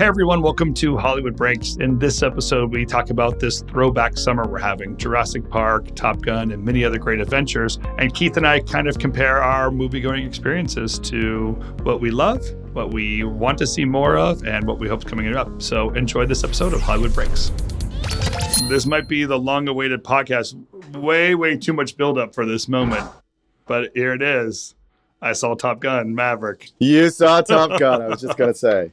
Hey 0.00 0.06
everyone, 0.06 0.40
welcome 0.40 0.72
to 0.72 0.96
Hollywood 0.96 1.36
Breaks. 1.36 1.76
In 1.76 1.98
this 1.98 2.22
episode, 2.22 2.72
we 2.72 2.86
talk 2.86 3.10
about 3.10 3.38
this 3.38 3.60
throwback 3.60 4.16
summer 4.16 4.48
we're 4.48 4.58
having 4.58 4.96
Jurassic 4.96 5.46
Park, 5.50 5.94
Top 5.94 6.22
Gun, 6.22 6.52
and 6.52 6.64
many 6.64 6.86
other 6.86 6.96
great 6.96 7.20
adventures. 7.20 7.78
And 7.98 8.14
Keith 8.14 8.38
and 8.38 8.46
I 8.46 8.60
kind 8.60 8.88
of 8.88 8.98
compare 8.98 9.42
our 9.42 9.70
movie 9.70 10.00
going 10.00 10.26
experiences 10.26 10.98
to 11.00 11.50
what 11.82 12.00
we 12.00 12.10
love, 12.10 12.42
what 12.72 12.94
we 12.94 13.24
want 13.24 13.58
to 13.58 13.66
see 13.66 13.84
more 13.84 14.16
of, 14.16 14.42
and 14.46 14.66
what 14.66 14.78
we 14.78 14.88
hope 14.88 15.00
is 15.00 15.04
coming 15.04 15.36
up. 15.36 15.60
So 15.60 15.90
enjoy 15.90 16.24
this 16.24 16.44
episode 16.44 16.72
of 16.72 16.80
Hollywood 16.80 17.12
Breaks. 17.12 17.52
This 18.70 18.86
might 18.86 19.06
be 19.06 19.26
the 19.26 19.38
long 19.38 19.68
awaited 19.68 20.02
podcast. 20.02 20.54
Way, 20.96 21.34
way 21.34 21.58
too 21.58 21.74
much 21.74 21.98
buildup 21.98 22.34
for 22.34 22.46
this 22.46 22.68
moment. 22.68 23.06
But 23.66 23.90
here 23.94 24.14
it 24.14 24.22
is. 24.22 24.76
I 25.20 25.34
saw 25.34 25.54
Top 25.56 25.80
Gun, 25.80 26.14
Maverick. 26.14 26.70
You 26.78 27.10
saw 27.10 27.42
Top 27.42 27.78
Gun. 27.78 28.00
I 28.00 28.08
was 28.08 28.22
just 28.22 28.38
going 28.38 28.50
to 28.50 28.58
say. 28.58 28.92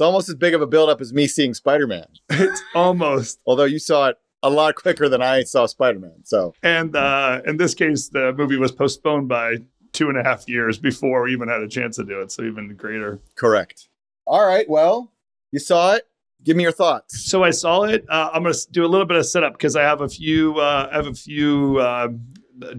It's 0.00 0.06
almost 0.06 0.30
as 0.30 0.34
big 0.34 0.54
of 0.54 0.62
a 0.62 0.66
buildup 0.66 1.02
as 1.02 1.12
me 1.12 1.26
seeing 1.26 1.52
Spider 1.52 1.86
Man. 1.86 2.06
It's 2.30 2.62
almost. 2.74 3.38
Although 3.44 3.64
you 3.64 3.78
saw 3.78 4.08
it 4.08 4.16
a 4.42 4.48
lot 4.48 4.74
quicker 4.74 5.10
than 5.10 5.20
I 5.20 5.42
saw 5.42 5.66
Spider 5.66 5.98
Man. 5.98 6.24
So, 6.24 6.54
and 6.62 6.96
uh, 6.96 7.42
in 7.46 7.58
this 7.58 7.74
case, 7.74 8.08
the 8.08 8.32
movie 8.32 8.56
was 8.56 8.72
postponed 8.72 9.28
by 9.28 9.56
two 9.92 10.08
and 10.08 10.16
a 10.16 10.22
half 10.22 10.48
years 10.48 10.78
before 10.78 11.24
we 11.24 11.34
even 11.34 11.48
had 11.48 11.60
a 11.60 11.68
chance 11.68 11.96
to 11.96 12.04
do 12.04 12.18
it. 12.22 12.32
So 12.32 12.44
even 12.44 12.74
greater. 12.76 13.20
Correct. 13.34 13.90
All 14.26 14.46
right. 14.46 14.66
Well, 14.70 15.12
you 15.52 15.58
saw 15.58 15.92
it. 15.96 16.08
Give 16.44 16.56
me 16.56 16.62
your 16.62 16.72
thoughts. 16.72 17.26
So 17.26 17.44
I 17.44 17.50
saw 17.50 17.82
it. 17.82 18.06
Uh, 18.08 18.30
I'm 18.32 18.42
going 18.42 18.54
to 18.54 18.70
do 18.70 18.86
a 18.86 18.88
little 18.88 19.06
bit 19.06 19.18
of 19.18 19.26
setup 19.26 19.52
because 19.52 19.76
I 19.76 19.82
have 19.82 20.00
a 20.00 20.08
few. 20.08 20.58
Uh, 20.58 20.88
I 20.90 20.96
have 20.96 21.08
a 21.08 21.14
few 21.14 21.76
uh, 21.78 22.08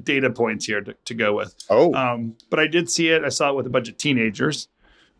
data 0.02 0.31
points 0.31 0.66
here 0.66 0.81
to, 0.81 0.95
to 1.05 1.13
go 1.13 1.35
with. 1.35 1.53
Oh. 1.69 1.94
Um, 1.94 2.35
but 2.49 2.59
I 2.59 2.66
did 2.66 2.89
see 2.89 3.09
it. 3.09 3.23
I 3.23 3.30
saw 3.30 3.52
it 3.52 3.55
with 3.58 3.67
a 3.67 3.69
bunch 3.69 3.89
of 3.89 3.97
teenagers. 3.97 4.67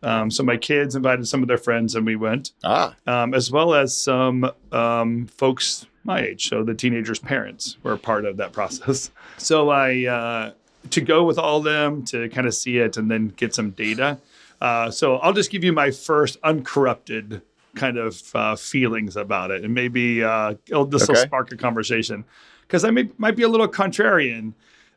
Um, 0.02 0.30
so 0.30 0.42
my 0.42 0.56
kids 0.56 0.94
invited 0.96 1.26
some 1.28 1.42
of 1.42 1.48
their 1.48 1.58
friends 1.58 1.94
and 1.94 2.04
we 2.04 2.16
went, 2.16 2.52
Ah. 2.64 2.94
um, 3.06 3.34
as 3.34 3.50
well 3.50 3.74
as 3.74 3.96
some 3.96 4.50
um, 4.72 5.26
folks 5.28 5.86
my 6.04 6.20
age. 6.20 6.48
So 6.48 6.64
the 6.64 6.74
teenagers' 6.74 7.20
parents 7.20 7.76
were 7.84 7.96
part 7.96 8.24
of 8.24 8.36
that 8.38 8.52
process. 8.52 9.10
So 9.38 9.70
I 9.70 10.06
uh, 10.06 10.52
to 10.90 11.00
go 11.00 11.24
with 11.24 11.38
all 11.38 11.60
them 11.62 12.04
to 12.06 12.28
kind 12.28 12.46
of 12.46 12.54
see 12.54 12.78
it 12.78 12.96
and 12.96 13.10
then 13.10 13.28
get 13.36 13.54
some 13.54 13.70
data. 13.70 14.18
Uh, 14.60 14.90
so 14.90 15.16
I'll 15.16 15.32
just 15.32 15.50
give 15.50 15.64
you 15.64 15.72
my 15.72 15.90
first 15.90 16.40
uncorrupted 16.42 17.42
kind 17.74 17.96
of 17.98 18.22
uh, 18.36 18.54
feelings 18.54 19.16
about 19.16 19.50
it, 19.50 19.64
and 19.64 19.74
maybe 19.74 20.22
uh, 20.22 20.54
this 20.88 21.08
will 21.08 21.16
Okay. 21.16 21.22
spark 21.26 21.50
a 21.52 21.56
conversation 21.56 22.24
because 22.62 22.84
I 22.84 22.90
may, 22.90 23.08
might 23.18 23.34
be 23.34 23.42
a 23.42 23.48
little 23.48 23.66
contrarian. 23.66 24.52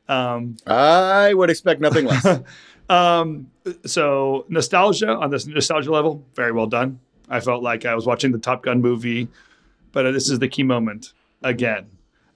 Um, 0.07 0.57
I 0.67 1.33
would 1.33 1.49
expect 1.49 1.81
nothing 1.81 2.05
less. 2.05 2.25
um, 2.89 3.51
so 3.85 4.45
nostalgia 4.49 5.09
on 5.09 5.29
this 5.29 5.45
nostalgia 5.47 5.91
level, 5.91 6.23
very 6.35 6.51
well 6.51 6.67
done. 6.67 6.99
I 7.29 7.39
felt 7.39 7.63
like 7.63 7.85
I 7.85 7.95
was 7.95 8.05
watching 8.05 8.31
the 8.31 8.37
Top 8.37 8.63
Gun 8.63 8.81
movie, 8.81 9.27
but 9.91 10.11
this 10.11 10.29
is 10.29 10.39
the 10.39 10.47
key 10.47 10.63
moment 10.63 11.13
again, 11.43 11.87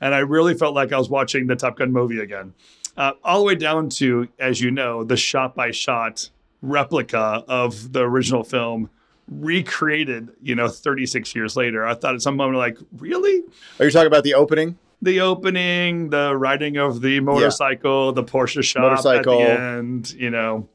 and 0.02 0.16
I 0.16 0.20
really 0.20 0.56
felt 0.56 0.74
like 0.74 0.92
I 0.92 0.98
was 0.98 1.10
watching 1.10 1.48
the 1.48 1.56
Top 1.56 1.78
Gun 1.78 1.92
movie 1.92 2.20
again, 2.20 2.54
uh, 2.98 3.14
all 3.24 3.40
the 3.40 3.46
way 3.46 3.56
down 3.56 3.90
to, 3.90 4.28
as 4.40 4.60
you 4.62 4.72
know, 4.72 5.04
the 5.04 5.18
shot 5.18 5.56
by 5.56 5.72
shot 5.72 6.30
replica 6.62 7.44
of 7.48 7.94
the 7.94 8.02
original 8.02 8.44
film 8.44 8.90
recreated. 9.30 10.30
You 10.42 10.56
know, 10.56 10.68
36 10.68 11.36
years 11.36 11.56
later, 11.56 11.86
I 11.86 11.94
thought 11.94 12.16
at 12.16 12.22
some 12.22 12.36
moment 12.36 12.58
like, 12.58 12.78
really? 12.98 13.44
Are 13.80 13.86
you 13.86 13.92
talking 13.92 14.08
about 14.08 14.24
the 14.24 14.34
opening? 14.34 14.78
The 15.02 15.22
opening, 15.22 16.10
the 16.10 16.36
riding 16.36 16.78
of 16.78 17.02
the 17.02 17.20
motorcycle, 17.20 18.12
the 18.12 18.24
Porsche 18.24 18.64
shop 18.64 18.84
Motorcycle. 18.84 19.42
at 19.42 19.58
the 19.58 19.62
end, 19.62 20.12
you 20.12 20.30
know. 20.30 20.68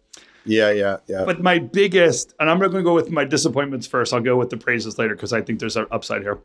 Yeah, 0.47 0.71
yeah, 0.71 0.99
yeah. 1.07 1.25
But 1.25 1.43
my 1.43 1.59
biggest, 1.59 2.35
and 2.39 2.51
I'm 2.51 2.59
not 2.59 2.71
going 2.71 2.85
to 2.85 2.89
go 2.89 2.95
with 2.95 3.11
my 3.11 3.25
disappointments 3.25 3.87
first. 3.87 4.13
I'll 4.13 4.21
go 4.21 4.37
with 4.37 4.51
the 4.51 4.57
praises 4.57 4.99
later 4.99 5.15
because 5.15 5.33
I 5.33 5.41
think 5.41 5.59
there's 5.59 5.77
an 5.77 5.87
upside 5.91 6.23
here. 6.23 6.39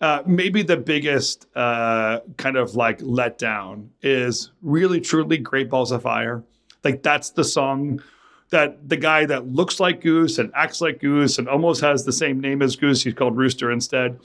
Uh, 0.00 0.22
maybe 0.26 0.62
the 0.62 0.76
biggest 0.76 1.46
uh, 1.56 2.20
kind 2.36 2.56
of 2.56 2.74
like 2.74 2.98
letdown 2.98 3.88
is 4.02 4.50
really 4.60 5.00
truly 5.00 5.38
Great 5.38 5.70
Balls 5.70 5.90
of 5.90 6.02
Fire. 6.02 6.42
Like 6.84 7.02
that's 7.02 7.30
the 7.30 7.44
song 7.44 8.02
that 8.50 8.88
the 8.88 8.96
guy 8.96 9.24
that 9.26 9.48
looks 9.48 9.80
like 9.80 10.02
Goose 10.02 10.38
and 10.38 10.52
acts 10.54 10.80
like 10.80 11.00
Goose 11.00 11.38
and 11.38 11.48
almost 11.48 11.80
has 11.80 12.04
the 12.04 12.12
same 12.12 12.40
name 12.40 12.62
as 12.62 12.76
Goose, 12.76 13.02
he's 13.02 13.14
called 13.14 13.36
Rooster 13.36 13.72
instead. 13.72 14.20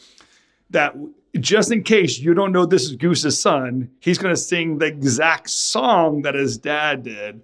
That 0.72 0.96
just 1.40 1.72
in 1.72 1.84
case 1.84 2.20
you 2.20 2.34
don't 2.34 2.52
know 2.52 2.66
this 2.66 2.84
is 2.84 2.96
Goose's 2.96 3.40
son, 3.40 3.90
he's 4.00 4.18
going 4.18 4.34
to 4.34 4.42
sing 4.42 4.80
the 4.80 4.88
exact 4.88 5.50
song 5.50 6.24
that 6.24 6.36
his 6.36 6.58
dad 6.58 7.04
did 7.04 7.42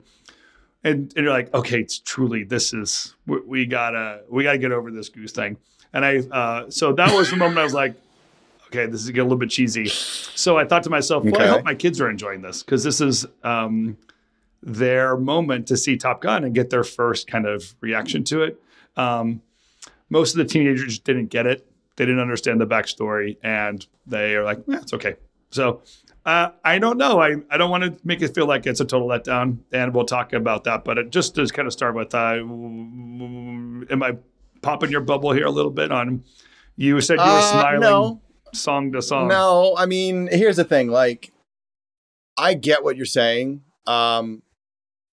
and, 0.87 1.13
and 1.15 1.25
you're 1.25 1.33
like, 1.33 1.53
okay, 1.53 1.79
it's 1.79 1.99
truly 1.99 2.43
this 2.43 2.73
is 2.73 3.15
we, 3.25 3.39
we 3.41 3.65
gotta 3.65 4.21
we 4.29 4.43
gotta 4.43 4.57
get 4.57 4.71
over 4.71 4.91
this 4.91 5.09
goose 5.09 5.31
thing. 5.31 5.57
And 5.93 6.05
I 6.05 6.17
uh, 6.17 6.69
so 6.69 6.93
that 6.93 7.13
was 7.13 7.29
the 7.29 7.35
moment 7.35 7.59
I 7.59 7.63
was 7.63 7.73
like, 7.73 7.95
okay, 8.67 8.85
this 8.85 9.01
is 9.01 9.07
getting 9.07 9.21
a 9.21 9.23
little 9.23 9.37
bit 9.37 9.49
cheesy. 9.49 9.87
So 9.87 10.57
I 10.57 10.65
thought 10.65 10.83
to 10.83 10.89
myself, 10.89 11.23
well, 11.23 11.41
I 11.41 11.47
hope 11.47 11.63
my 11.63 11.75
kids 11.75 11.99
are 11.99 12.09
enjoying 12.09 12.41
this 12.41 12.63
because 12.63 12.83
this 12.83 13.01
is 13.01 13.25
um, 13.43 13.97
their 14.61 15.17
moment 15.17 15.67
to 15.67 15.77
see 15.77 15.97
Top 15.97 16.21
Gun 16.21 16.43
and 16.43 16.53
get 16.53 16.69
their 16.69 16.83
first 16.83 17.27
kind 17.27 17.45
of 17.45 17.75
reaction 17.81 18.23
to 18.25 18.43
it. 18.43 18.61
Um, 18.95 19.41
most 20.09 20.31
of 20.31 20.37
the 20.37 20.45
teenagers 20.45 20.99
didn't 20.99 21.27
get 21.27 21.45
it; 21.45 21.69
they 21.97 22.05
didn't 22.05 22.21
understand 22.21 22.61
the 22.61 22.65
backstory, 22.67 23.37
and 23.43 23.85
they 24.05 24.35
are 24.35 24.43
like, 24.45 24.59
yeah, 24.67 24.77
it's 24.77 24.93
okay. 24.93 25.15
So 25.51 25.81
uh, 26.25 26.49
I 26.63 26.79
don't 26.79 26.97
know. 26.97 27.19
I, 27.21 27.35
I 27.49 27.57
don't 27.57 27.69
want 27.71 27.83
to 27.83 27.95
make 28.03 28.21
it 28.21 28.33
feel 28.33 28.45
like 28.47 28.65
it's 28.65 28.79
a 28.79 28.85
total 28.85 29.07
letdown, 29.07 29.59
and 29.73 29.93
we'll 29.93 30.05
talk 30.05 30.33
about 30.33 30.63
that. 30.63 30.83
But 30.83 30.97
it, 30.97 31.09
just 31.09 31.35
to 31.35 31.45
kind 31.47 31.67
of 31.67 31.73
start 31.73 31.95
with, 31.95 32.13
uh, 32.15 32.33
am 32.39 34.03
I 34.03 34.17
popping 34.61 34.91
your 34.91 35.01
bubble 35.01 35.31
here 35.31 35.45
a 35.45 35.51
little 35.51 35.71
bit 35.71 35.91
on? 35.91 36.23
You 36.75 37.01
said 37.01 37.15
you 37.15 37.23
were 37.25 37.29
Uh, 37.39 37.41
smiling 37.51 37.79
no. 37.81 38.21
song 38.53 38.91
to 38.91 39.01
song. 39.01 39.27
No, 39.27 39.75
I 39.77 39.85
mean, 39.85 40.27
here's 40.31 40.57
the 40.57 40.63
thing. 40.63 40.89
Like, 40.89 41.31
I 42.37 42.53
get 42.53 42.83
what 42.83 42.97
you're 42.97 43.05
saying. 43.05 43.63
Um, 43.87 44.43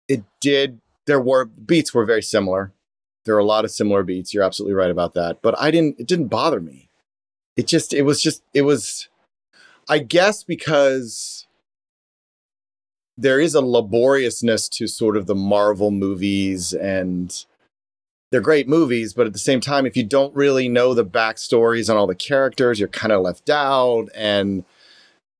it 0.09 0.23
did. 0.41 0.81
There 1.07 1.21
were 1.21 1.45
beats 1.47 1.95
were 1.95 2.05
very 2.05 2.23
similar. 2.23 2.73
There 3.25 3.35
are 3.35 3.41
a 3.41 3.45
lot 3.45 3.65
of 3.65 3.71
similar 3.71 4.03
beats. 4.03 4.35
You're 4.35 4.45
absolutely 4.45 4.75
right 4.75 4.91
about 4.91 5.15
that. 5.15 5.43
But 5.43 5.59
I 5.59 5.71
didn't. 5.71 5.99
It 5.99 6.07
didn't 6.07 6.29
bother 6.29 6.61
me. 6.61 6.89
It 7.57 7.67
just. 7.67 7.93
It 7.93 8.03
was 8.03 8.23
just. 8.23 8.43
It 8.53 8.63
was. 8.63 9.09
I 9.89 9.99
guess 9.99 10.43
because 10.43 11.47
there 13.17 13.39
is 13.39 13.55
a 13.55 13.61
laboriousness 13.61 14.69
to 14.69 14.87
sort 14.87 15.17
of 15.17 15.27
the 15.27 15.35
Marvel 15.35 15.91
movies 15.91 16.73
and 16.73 17.45
they're 18.31 18.41
great 18.41 18.69
movies, 18.69 19.15
but 19.15 19.27
at 19.27 19.33
the 19.33 19.39
same 19.39 19.61
time, 19.61 19.87
if 19.87 19.97
you 19.97 20.03
don't 20.03 20.35
really 20.35 20.69
know 20.69 20.93
the 20.93 21.05
backstories 21.05 21.89
on 21.89 21.97
all 21.97 22.09
the 22.09 22.17
characters, 22.17 22.81
you're 22.81 22.89
kind 22.89 23.13
of 23.13 23.23
left 23.23 23.49
out. 23.49 24.09
And 24.13 24.65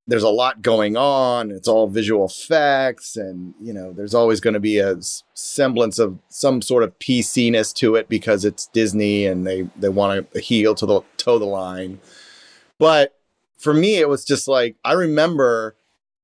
there's 0.07 0.23
a 0.23 0.29
lot 0.29 0.61
going 0.61 0.97
on. 0.97 1.51
It's 1.51 1.69
all 1.69 1.89
visual 1.89 2.27
effects, 2.27 3.17
and 3.17 3.55
you 3.61 3.73
know, 3.73 3.93
there's 3.93 4.15
always 4.15 4.41
going 4.41 4.55
to 4.55 4.61
be 4.61 4.79
a 4.79 4.97
semblance 5.35 5.99
of 5.99 6.19
some 6.29 6.61
sort 6.61 6.83
of 6.83 6.99
PC-ness 6.99 7.73
to 7.75 7.95
it 7.95 8.09
because 8.09 8.45
it's 8.45 8.67
Disney 8.67 9.27
and 9.27 9.47
they 9.47 9.69
they 9.77 9.89
want 9.89 10.33
to 10.33 10.41
heel 10.41 10.75
to 10.75 10.87
the 10.87 11.01
toe 11.17 11.39
the 11.39 11.47
line. 11.47 12.01
But 12.79 13.19
for 13.59 13.73
me, 13.73 13.97
it 13.97 14.09
was 14.09 14.25
just 14.25 14.47
like 14.47 14.77
I 14.85 14.93
remember 14.93 15.77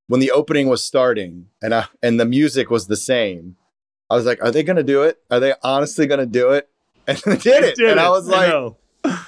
when 0.08 0.20
the 0.20 0.32
opening 0.32 0.68
was 0.68 0.84
starting 0.84 1.46
and 1.62 1.74
I, 1.74 1.86
and 2.02 2.18
the 2.18 2.24
music 2.24 2.68
was 2.68 2.88
the 2.88 2.96
same. 2.96 3.56
I 4.10 4.16
was 4.16 4.26
like, 4.26 4.42
are 4.42 4.50
they 4.50 4.64
going 4.64 4.76
to 4.76 4.82
do 4.82 5.04
it? 5.04 5.18
Are 5.30 5.38
they 5.38 5.54
honestly 5.62 6.06
going 6.06 6.20
to 6.20 6.26
do 6.26 6.50
it? 6.50 6.68
And 7.06 7.18
they 7.18 7.36
did 7.38 7.64
it. 7.64 7.76
Did 7.76 7.90
and 7.90 7.98
it. 7.98 8.04
I 8.04 8.10
was 8.10 8.28
like, 8.28 8.48
know. 8.50 8.76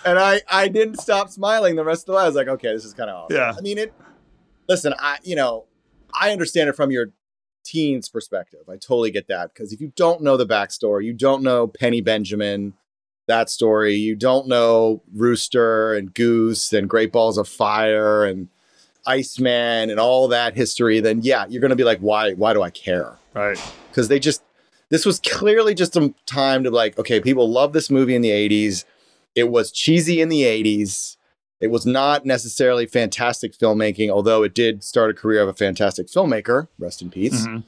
and 0.04 0.18
I 0.18 0.42
I 0.48 0.68
didn't 0.68 1.00
stop 1.00 1.30
smiling 1.30 1.74
the 1.74 1.84
rest 1.84 2.02
of 2.02 2.06
the 2.06 2.12
way. 2.12 2.22
I 2.22 2.26
was 2.26 2.36
like, 2.36 2.46
okay, 2.46 2.72
this 2.72 2.84
is 2.84 2.92
kind 2.94 3.10
of 3.10 3.24
awesome. 3.24 3.36
Yeah. 3.36 3.54
I 3.56 3.60
mean, 3.60 3.78
it. 3.78 3.92
Listen, 4.68 4.94
I 4.98 5.18
you 5.22 5.36
know, 5.36 5.64
I 6.18 6.30
understand 6.30 6.68
it 6.68 6.76
from 6.76 6.90
your 6.90 7.12
teen's 7.64 8.08
perspective. 8.08 8.60
I 8.68 8.72
totally 8.72 9.10
get 9.10 9.28
that 9.28 9.52
because 9.54 9.72
if 9.72 9.80
you 9.80 9.92
don't 9.96 10.22
know 10.22 10.36
the 10.36 10.46
backstory, 10.46 11.04
you 11.04 11.12
don't 11.12 11.42
know 11.42 11.66
Penny 11.66 12.00
Benjamin, 12.00 12.74
that 13.28 13.50
story, 13.50 13.94
you 13.94 14.16
don't 14.16 14.48
know 14.48 15.02
Rooster 15.14 15.94
and 15.94 16.12
Goose 16.12 16.72
and 16.72 16.88
Great 16.88 17.12
Balls 17.12 17.38
of 17.38 17.48
Fire 17.48 18.24
and 18.24 18.48
Iceman 19.06 19.90
and 19.90 19.98
all 19.98 20.28
that 20.28 20.54
history, 20.54 21.00
then 21.00 21.20
yeah, 21.22 21.46
you're 21.48 21.62
gonna 21.62 21.76
be 21.76 21.84
like, 21.84 22.00
why 22.00 22.32
why 22.34 22.52
do 22.52 22.62
I 22.62 22.70
care? 22.70 23.18
right. 23.34 23.58
because 23.88 24.08
they 24.08 24.18
just 24.18 24.42
this 24.88 25.06
was 25.06 25.20
clearly 25.20 25.74
just 25.74 25.96
a 25.96 26.14
time 26.26 26.64
to 26.64 26.70
like 26.70 26.98
okay 26.98 27.20
people 27.20 27.50
love 27.50 27.72
this 27.72 27.90
movie 27.90 28.14
in 28.14 28.22
the 28.22 28.30
80s 28.30 28.84
it 29.34 29.44
was 29.44 29.72
cheesy 29.72 30.20
in 30.20 30.28
the 30.28 30.42
80s 30.42 31.16
it 31.62 31.70
was 31.70 31.86
not 31.86 32.26
necessarily 32.26 32.84
fantastic 32.86 33.56
filmmaking 33.56 34.10
although 34.10 34.42
it 34.42 34.54
did 34.54 34.82
start 34.84 35.10
a 35.10 35.14
career 35.14 35.40
of 35.40 35.48
a 35.48 35.54
fantastic 35.54 36.08
filmmaker 36.08 36.68
rest 36.78 37.00
in 37.00 37.08
peace 37.10 37.46
Mhm. 37.46 37.62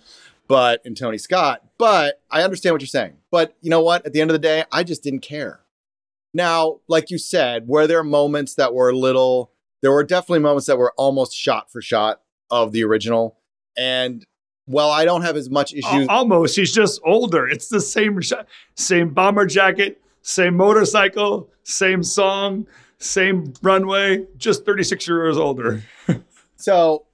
but 0.48 0.80
in 0.84 0.94
tony 0.94 1.16
scott 1.18 1.62
but 1.78 2.20
i 2.30 2.42
understand 2.42 2.74
what 2.74 2.82
you're 2.82 2.86
saying 2.88 3.14
but 3.30 3.56
you 3.62 3.70
know 3.70 3.80
what 3.80 4.04
at 4.04 4.12
the 4.12 4.20
end 4.20 4.30
of 4.30 4.34
the 4.34 4.38
day 4.40 4.64
i 4.72 4.82
just 4.82 5.02
didn't 5.02 5.20
care 5.20 5.60
now 6.32 6.80
like 6.88 7.10
you 7.10 7.18
said 7.18 7.68
were 7.68 7.86
there 7.86 8.02
moments 8.02 8.54
that 8.56 8.74
were 8.74 8.90
a 8.90 8.96
little 8.96 9.50
there 9.82 9.92
were 9.92 10.04
definitely 10.04 10.40
moments 10.40 10.66
that 10.66 10.78
were 10.78 10.92
almost 10.96 11.34
shot 11.36 11.70
for 11.70 11.80
shot 11.80 12.20
of 12.50 12.72
the 12.72 12.82
original 12.84 13.38
and 13.76 14.24
well 14.66 14.90
i 14.90 15.04
don't 15.04 15.22
have 15.22 15.36
as 15.36 15.48
much 15.50 15.72
issues 15.72 16.08
Al- 16.08 16.18
Almost. 16.18 16.56
He's 16.56 16.72
just 16.72 17.00
older. 17.04 17.46
It's 17.46 17.68
the 17.68 17.80
same 17.80 18.18
same 18.76 19.10
bomber 19.12 19.44
jacket, 19.46 20.00
same 20.22 20.56
motorcycle, 20.56 21.50
same 21.64 22.02
song, 22.02 22.66
same 22.98 23.52
runway, 23.62 24.26
just 24.36 24.64
36 24.64 25.06
years 25.06 25.36
older. 25.36 25.82
So 26.56 27.04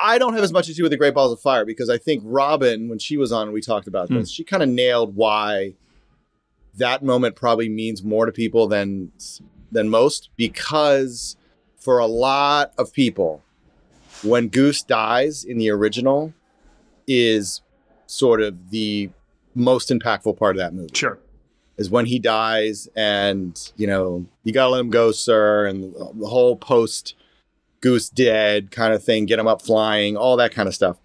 I 0.00 0.18
don't 0.18 0.34
have 0.34 0.44
as 0.44 0.52
much 0.52 0.66
to 0.66 0.72
do 0.72 0.84
with 0.84 0.92
the 0.92 0.96
Great 0.96 1.12
Balls 1.12 1.32
of 1.32 1.40
Fire 1.40 1.64
because 1.64 1.90
I 1.90 1.98
think 1.98 2.22
Robin, 2.24 2.88
when 2.88 3.00
she 3.00 3.16
was 3.16 3.32
on, 3.32 3.50
we 3.50 3.60
talked 3.60 3.88
about 3.88 4.08
hmm. 4.08 4.18
this. 4.18 4.30
She 4.30 4.44
kind 4.44 4.62
of 4.62 4.68
nailed 4.68 5.16
why 5.16 5.74
that 6.76 7.02
moment 7.02 7.34
probably 7.34 7.68
means 7.68 8.04
more 8.04 8.24
to 8.24 8.32
people 8.32 8.68
than 8.68 9.10
than 9.72 9.88
most 9.88 10.30
because 10.36 11.36
for 11.76 11.98
a 11.98 12.06
lot 12.06 12.72
of 12.78 12.92
people, 12.92 13.42
when 14.22 14.48
Goose 14.48 14.82
dies 14.82 15.44
in 15.44 15.58
the 15.58 15.70
original, 15.70 16.32
is 17.08 17.62
sort 18.06 18.40
of 18.40 18.70
the 18.70 19.10
most 19.54 19.90
impactful 19.90 20.38
part 20.38 20.54
of 20.54 20.60
that 20.60 20.72
movie 20.72 20.90
Sure. 20.94 21.18
Is 21.78 21.88
when 21.88 22.06
he 22.06 22.18
dies 22.18 22.88
and 22.96 23.72
you 23.76 23.86
know 23.86 24.26
you 24.42 24.52
gotta 24.52 24.70
let 24.70 24.80
him 24.80 24.90
go 24.90 25.12
sir 25.12 25.64
and 25.64 25.94
the 25.94 26.26
whole 26.26 26.56
post 26.56 27.14
goose 27.80 28.10
dead 28.10 28.70
kind 28.70 28.92
of 28.92 29.02
thing 29.02 29.24
get 29.24 29.38
him 29.38 29.46
up 29.46 29.62
flying 29.62 30.16
all 30.16 30.36
that 30.36 30.52
kind 30.52 30.68
of 30.68 30.74
stuff. 30.74 30.98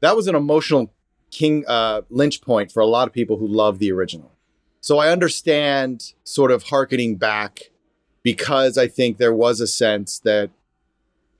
That 0.00 0.16
was 0.16 0.26
an 0.26 0.34
emotional 0.34 0.92
king 1.30 1.64
uh, 1.68 2.02
lynch 2.08 2.40
point 2.40 2.72
for 2.72 2.80
a 2.80 2.86
lot 2.86 3.06
of 3.06 3.12
people 3.12 3.36
who 3.36 3.46
love 3.46 3.78
the 3.78 3.92
original. 3.92 4.32
So 4.80 4.98
i 4.98 5.10
understand 5.10 6.14
sort 6.24 6.50
of 6.50 6.64
harkening 6.64 7.16
back 7.16 7.70
because 8.22 8.78
i 8.78 8.88
think 8.88 9.18
there 9.18 9.34
was 9.34 9.60
a 9.60 9.66
sense 9.66 10.18
that 10.20 10.50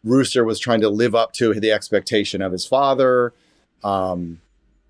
rooster 0.04 0.44
was 0.44 0.58
trying 0.60 0.80
to 0.82 0.90
live 0.90 1.14
up 1.14 1.32
to 1.32 1.54
the 1.54 1.72
expectation 1.72 2.40
of 2.42 2.52
his 2.52 2.66
father. 2.66 3.32
Um, 3.82 4.40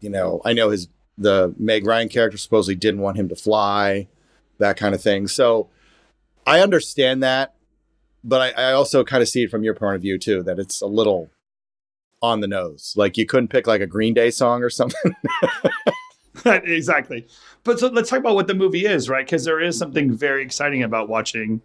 you 0.01 0.11
know 0.11 0.41
i 0.45 0.53
know 0.53 0.71
his 0.71 0.89
the 1.19 1.55
Meg 1.59 1.87
Ryan 1.87 2.09
character 2.09 2.39
supposedly 2.39 2.77
didn't 2.77 3.01
want 3.01 3.19
him 3.19 3.29
to 3.29 3.37
fly, 3.37 4.09
that 4.59 4.77
kind 4.77 4.95
of 4.95 5.03
thing. 5.03 5.29
So 5.29 5.69
I 6.47 6.61
understand 6.61 7.23
that, 7.23 7.55
but 8.25 8.41
I, 8.41 8.71
I 8.71 8.73
also 8.73 9.05
kind 9.05 9.23
of 9.23 9.29
see 9.29 9.43
it 9.43 9.51
from 9.51 9.65
your 9.65 9.75
point 9.75 9.97
of 9.97 10.03
view 10.03 10.19
too, 10.19 10.43
that 10.45 10.59
it's 10.59 10.81
a 10.81 10.87
little 10.87 11.31
on 12.23 12.41
the 12.41 12.49
nose. 12.49 12.95
Like 12.97 13.17
you 13.17 13.27
couldn't 13.27 13.49
pick 13.49 13.67
like 13.67 13.81
a 13.81 13.87
Green 13.87 14.15
Day 14.15 14.31
song 14.31 14.63
or 14.63 14.71
something. 14.71 15.15
exactly. 16.45 17.27
But 17.65 17.79
so 17.79 17.89
let's 17.89 18.11
talk 18.11 18.21
about 18.21 18.35
what 18.35 18.47
the 18.47 18.55
movie 18.55 18.87
is, 18.87 19.09
right? 19.09 19.27
Because 19.27 19.45
there 19.45 19.61
is 19.61 19.77
something 19.77 20.17
very 20.17 20.43
exciting 20.43 20.83
about 20.83 21.09
watching 21.09 21.61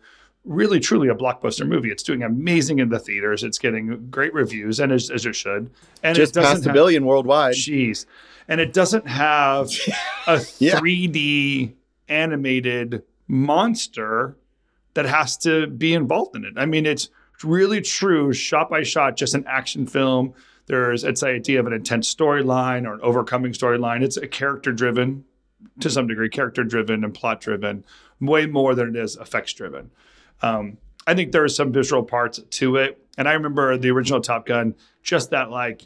really 0.46 0.80
truly 0.80 1.08
a 1.08 1.16
blockbuster 1.16 1.68
movie. 1.68 1.90
It's 1.92 2.04
doing 2.04 2.22
amazing 2.24 2.80
in 2.80 2.90
the 2.90 3.00
theaters. 3.00 3.44
It's 3.44 3.58
getting 3.60 4.08
great 4.10 4.34
reviews, 4.34 4.80
and 4.80 4.92
as, 4.92 5.10
as 5.10 5.26
it 5.26 5.36
should. 5.36 5.70
And 6.04 6.16
Just 6.16 6.36
it 6.36 6.42
doesn't 6.42 6.56
past 6.56 6.66
a 6.66 6.70
have- 6.70 6.74
billion 6.74 7.06
worldwide. 7.06 7.56
Jeez. 7.56 8.06
And 8.48 8.60
it 8.60 8.74
doesn't 8.74 9.08
have 9.08 9.70
a 10.28 10.42
Yeah. 10.60 10.80
3D 10.80 11.74
animated 12.10 13.04
monster 13.28 14.36
that 14.96 15.06
has 15.06 15.38
to 15.38 15.68
be 15.68 15.94
involved 15.94 16.36
in 16.36 16.46
it. 16.46 16.54
I 16.58 16.66
mean, 16.66 16.86
it's 16.86 17.10
really 17.44 17.82
true, 17.82 18.32
shot 18.34 18.70
by 18.70 18.84
shot, 18.84 19.18
just 19.18 19.34
an 19.34 19.44
action 19.48 19.88
film. 19.88 20.34
There's 20.68 21.04
it's 21.04 21.22
the 21.22 21.28
idea 21.28 21.60
of 21.60 21.68
an 21.68 21.74
intense 21.74 22.14
storyline 22.14 22.86
or 22.88 22.94
an 22.94 23.02
overcoming 23.02 23.52
storyline. 23.54 24.02
It's 24.02 24.18
a 24.18 24.28
character 24.28 24.72
driven 24.72 25.26
to 25.80 25.90
some 25.90 26.08
degree, 26.08 26.30
character 26.30 26.64
driven 26.64 27.04
and 27.04 27.14
plot 27.14 27.42
driven, 27.42 27.84
way 28.22 28.46
more 28.46 28.76
than 28.76 28.90
it 28.90 28.96
is 28.96 29.16
effects 29.18 29.54
driven. 29.54 29.92
Um, 30.42 30.78
I 31.06 31.14
think 31.14 31.32
there 31.32 31.44
are 31.44 31.50
some 31.50 31.72
visceral 31.72 32.04
parts 32.04 32.40
to 32.40 32.78
it. 32.78 33.00
And 33.18 33.28
I 33.28 33.34
remember 33.34 33.78
the 33.78 33.92
original 33.92 34.22
Top 34.22 34.46
Gun, 34.46 34.76
just 35.04 35.30
that 35.32 35.50
like 35.50 35.84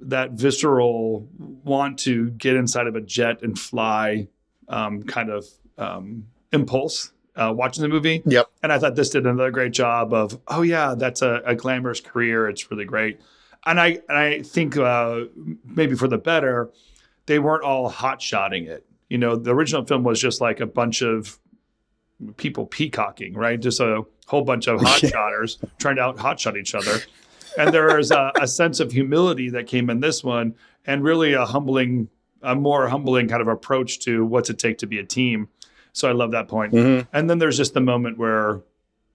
that 0.00 0.32
visceral 0.32 1.28
want 1.38 1.98
to 2.00 2.30
get 2.30 2.56
inside 2.56 2.86
of 2.86 2.96
a 2.96 3.00
jet 3.00 3.42
and 3.42 3.58
fly 3.58 4.28
um, 4.68 5.02
kind 5.02 5.30
of 5.30 5.46
um, 5.78 6.26
impulse 6.52 7.12
uh, 7.36 7.52
watching 7.54 7.82
the 7.82 7.88
movie. 7.88 8.22
Yep. 8.26 8.50
And 8.62 8.72
I 8.72 8.78
thought 8.78 8.94
this 8.94 9.10
did 9.10 9.26
another 9.26 9.50
great 9.50 9.72
job 9.72 10.12
of, 10.12 10.38
oh 10.48 10.62
yeah, 10.62 10.94
that's 10.96 11.22
a, 11.22 11.42
a 11.44 11.54
glamorous 11.54 12.00
career. 12.00 12.48
It's 12.48 12.70
really 12.70 12.84
great. 12.84 13.20
And 13.64 13.80
I 13.80 14.00
and 14.08 14.18
I 14.18 14.42
think 14.42 14.76
uh, 14.76 15.20
maybe 15.64 15.94
for 15.94 16.08
the 16.08 16.18
better, 16.18 16.70
they 17.26 17.38
weren't 17.38 17.62
all 17.62 17.88
hot 17.88 18.20
shotting 18.20 18.66
it. 18.66 18.84
You 19.08 19.18
know, 19.18 19.36
the 19.36 19.54
original 19.54 19.84
film 19.84 20.02
was 20.02 20.20
just 20.20 20.40
like 20.40 20.60
a 20.60 20.66
bunch 20.66 21.02
of 21.02 21.38
people 22.36 22.66
peacocking, 22.66 23.34
right? 23.34 23.58
Just 23.60 23.80
a 23.80 24.04
whole 24.26 24.42
bunch 24.42 24.66
of 24.68 24.80
hot 24.80 25.02
Yeah. 25.02 25.10
shotters 25.10 25.58
trying 25.78 25.96
to 25.96 26.02
out 26.02 26.18
hot 26.18 26.38
shot 26.40 26.56
each 26.56 26.74
other. 26.74 26.98
And 27.58 27.72
there 27.72 27.98
is 27.98 28.10
a, 28.10 28.32
a 28.40 28.46
sense 28.48 28.80
of 28.80 28.92
humility 28.92 29.50
that 29.50 29.66
came 29.66 29.90
in 29.90 30.00
this 30.00 30.24
one, 30.24 30.54
and 30.86 31.04
really 31.04 31.34
a 31.34 31.44
humbling, 31.44 32.08
a 32.42 32.54
more 32.54 32.88
humbling 32.88 33.28
kind 33.28 33.42
of 33.42 33.48
approach 33.48 33.98
to 34.00 34.24
what's 34.24 34.48
it 34.50 34.58
take 34.58 34.78
to 34.78 34.86
be 34.86 34.98
a 34.98 35.04
team. 35.04 35.48
So 35.92 36.08
I 36.08 36.12
love 36.12 36.30
that 36.30 36.48
point. 36.48 36.72
Mhm. 36.72 37.06
And 37.12 37.28
then 37.28 37.38
there's 37.38 37.56
just 37.58 37.74
the 37.74 37.80
moment 37.80 38.16
where 38.18 38.62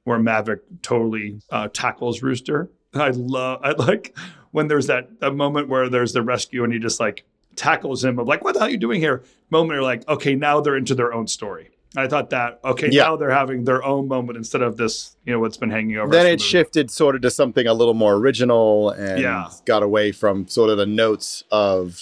where 0.03 0.19
Maverick 0.19 0.61
totally 0.83 1.41
uh, 1.49 1.67
tackles 1.73 2.21
Rooster. 2.21 2.69
I 2.93 3.09
love 3.09 3.59
I 3.63 3.71
like 3.71 4.15
when 4.51 4.67
there's 4.67 4.87
that, 4.87 5.19
that 5.19 5.31
moment 5.35 5.67
where 5.67 5.89
there's 5.89 6.13
the 6.13 6.21
rescue 6.21 6.63
and 6.63 6.71
he 6.71 6.79
just 6.79 6.99
like 6.99 7.25
tackles 7.57 8.05
him 8.05 8.17
of 8.19 8.27
like, 8.27 8.43
what 8.43 8.53
the 8.53 8.59
hell 8.59 8.67
are 8.69 8.71
you 8.71 8.77
doing 8.77 9.01
here? 9.01 9.23
Moment 9.49 9.73
you're 9.73 9.83
like, 9.83 10.07
okay, 10.07 10.35
now 10.35 10.61
they're 10.61 10.77
into 10.77 10.95
their 10.95 11.11
own 11.13 11.27
story. 11.27 11.71
I 11.97 12.07
thought 12.07 12.29
that, 12.29 12.59
okay, 12.63 12.89
Yeah. 12.91 13.03
now 13.03 13.15
they're 13.17 13.31
having 13.31 13.63
their 13.63 13.83
own 13.83 14.07
moment 14.07 14.37
instead 14.37 14.61
of 14.61 14.77
this, 14.77 15.15
you 15.25 15.33
know, 15.33 15.39
what's 15.39 15.57
been 15.57 15.71
hanging 15.71 15.97
over. 15.97 16.11
Then 16.11 16.27
it 16.27 16.37
the 16.37 16.43
shifted 16.43 16.91
sort 16.91 17.15
of 17.15 17.21
to 17.23 17.31
something 17.31 17.65
a 17.67 17.73
little 17.73 17.93
more 17.95 18.13
original 18.15 18.91
and 18.91 19.19
Yeah. 19.21 19.49
got 19.65 19.81
away 19.83 20.11
from 20.11 20.47
sort 20.47 20.69
of 20.69 20.77
the 20.77 20.85
notes 20.85 21.43
of 21.51 22.01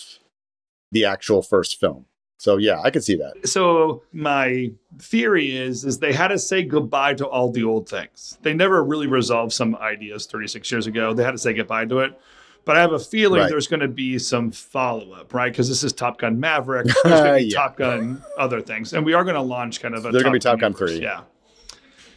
the 0.91 1.05
actual 1.05 1.41
first 1.41 1.79
film. 1.79 2.05
So 2.37 2.57
yeah, 2.57 2.79
I 2.83 2.91
could 2.91 3.03
see 3.03 3.15
that. 3.15 3.47
so 3.47 4.03
my 4.13 4.71
theory 4.99 5.55
is 5.55 5.83
is 5.85 5.99
they 5.99 6.13
had 6.13 6.27
to 6.27 6.37
say 6.37 6.61
goodbye 6.63 7.13
to 7.15 7.25
all 7.25 7.49
the 7.51 7.63
old 7.63 7.87
things. 7.89 8.37
They 8.43 8.53
never 8.53 8.83
really 8.83 9.07
resolved 9.07 9.53
some 9.53 9.75
ideas 9.77 10.25
36 10.27 10.69
years 10.71 10.85
ago. 10.85 11.13
They 11.13 11.23
had 11.23 11.31
to 11.31 11.37
say 11.37 11.53
goodbye 11.53 11.85
to 11.85 11.99
it. 11.99 12.19
But 12.65 12.77
I 12.77 12.81
have 12.81 12.91
a 12.93 12.99
feeling 12.99 13.41
Right. 13.41 13.49
there's 13.49 13.67
going 13.67 13.79
to 13.81 13.87
be 13.87 14.17
some 14.17 14.51
follow 14.51 15.11
up, 15.13 15.33
right? 15.33 15.51
Because 15.51 15.69
this 15.69 15.83
is 15.83 15.93
Top 15.93 16.17
Gun 16.17 16.39
Maverick. 16.39 16.87
There's 17.03 17.21
going 17.21 17.33
to 17.33 17.39
be 17.39 17.45
Yeah. 17.51 17.57
Top 17.59 17.77
Gun 17.77 18.23
other 18.39 18.59
things, 18.59 18.93
and 18.93 19.05
we 19.05 19.13
are 19.13 19.23
going 19.23 19.35
to 19.35 19.41
launch 19.41 19.81
kind 19.81 19.93
of 19.95 20.03
a. 20.05 20.11
There's 20.11 20.23
gonna 20.23 20.33
be 20.33 20.39
Top 20.39 20.59
Gun 20.59 20.73
3. 20.73 20.99
Yeah, 20.99 21.21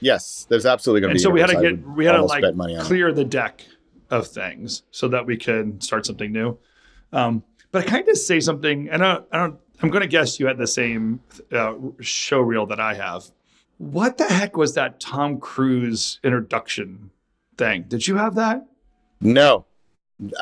Yes, 0.01 0.47
there's 0.49 0.65
absolutely 0.65 1.01
going 1.03 1.11
to 1.11 1.15
be. 1.15 1.19
and 1.19 1.23
so 1.23 1.31
we 1.31 1.41
had 1.41 1.51
to 1.51 1.61
get 1.61 1.87
we 1.89 2.05
had 2.07 2.13
to 2.13 2.25
like 2.25 2.45
on 2.45 2.71
it. 2.71 2.81
clear 2.81 3.13
the 3.13 3.25
deck 3.25 3.67
of 4.11 4.27
things 4.27 4.85
so 4.91 5.09
that 5.09 5.27
we 5.27 5.37
could 5.37 5.83
start 5.83 6.07
something 6.07 6.33
new. 6.33 6.57
Um, 7.13 7.43
but 7.73 7.85
I 7.85 7.87
kind 7.91 8.09
of 8.09 8.17
say 8.17 8.41
something, 8.41 8.89
and 8.89 9.05
I, 9.05 9.19
I 9.33 9.39
don't. 9.39 9.59
I'm 9.83 9.91
going 9.91 10.03
to 10.03 10.09
guess 10.09 10.41
you 10.41 10.47
had 10.47 10.57
the 10.59 10.67
same 10.67 11.21
uh, 11.53 11.75
show 12.01 12.41
reel 12.41 12.67
that 12.67 12.81
I 12.81 12.95
have. 12.95 13.25
What 13.77 14.19
the 14.19 14.25
heck 14.25 14.57
was 14.57 14.75
that 14.75 14.99
Tom 14.99 15.39
Cruise 15.39 16.19
introduction 16.25 17.11
thing? 17.57 17.85
Did 17.87 18.09
you 18.09 18.17
have 18.17 18.35
that? 18.37 18.67
No. 19.21 19.67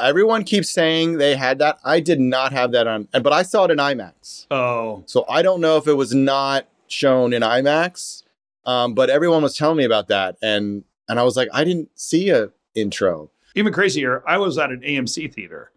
Everyone 0.00 0.42
keeps 0.44 0.70
saying 0.70 1.18
they 1.18 1.36
had 1.36 1.58
that. 1.58 1.78
I 1.84 2.00
did 2.00 2.18
not 2.20 2.52
have 2.52 2.72
that 2.72 2.86
on, 2.86 3.08
but 3.12 3.32
I 3.32 3.42
saw 3.42 3.64
it 3.64 3.70
in 3.70 3.78
IMAX. 3.78 4.46
Oh, 4.50 5.02
So 5.06 5.24
I 5.28 5.42
don't 5.42 5.60
know 5.60 5.76
if 5.76 5.86
it 5.86 5.94
was 5.94 6.14
not 6.14 6.66
shown 6.88 7.32
in 7.32 7.42
IMAX, 7.42 8.22
um, 8.64 8.94
but 8.94 9.10
everyone 9.10 9.42
was 9.42 9.56
telling 9.56 9.76
me 9.76 9.84
about 9.84 10.08
that, 10.08 10.36
and 10.42 10.84
and 11.08 11.20
I 11.20 11.22
was 11.24 11.36
like, 11.36 11.48
I 11.52 11.62
didn't 11.64 11.90
see 11.94 12.30
a 12.30 12.50
intro. 12.74 13.30
even 13.54 13.72
crazier. 13.72 14.22
I 14.26 14.38
was 14.38 14.58
at 14.58 14.70
an 14.70 14.80
AMC 14.80 15.32
theater. 15.32 15.70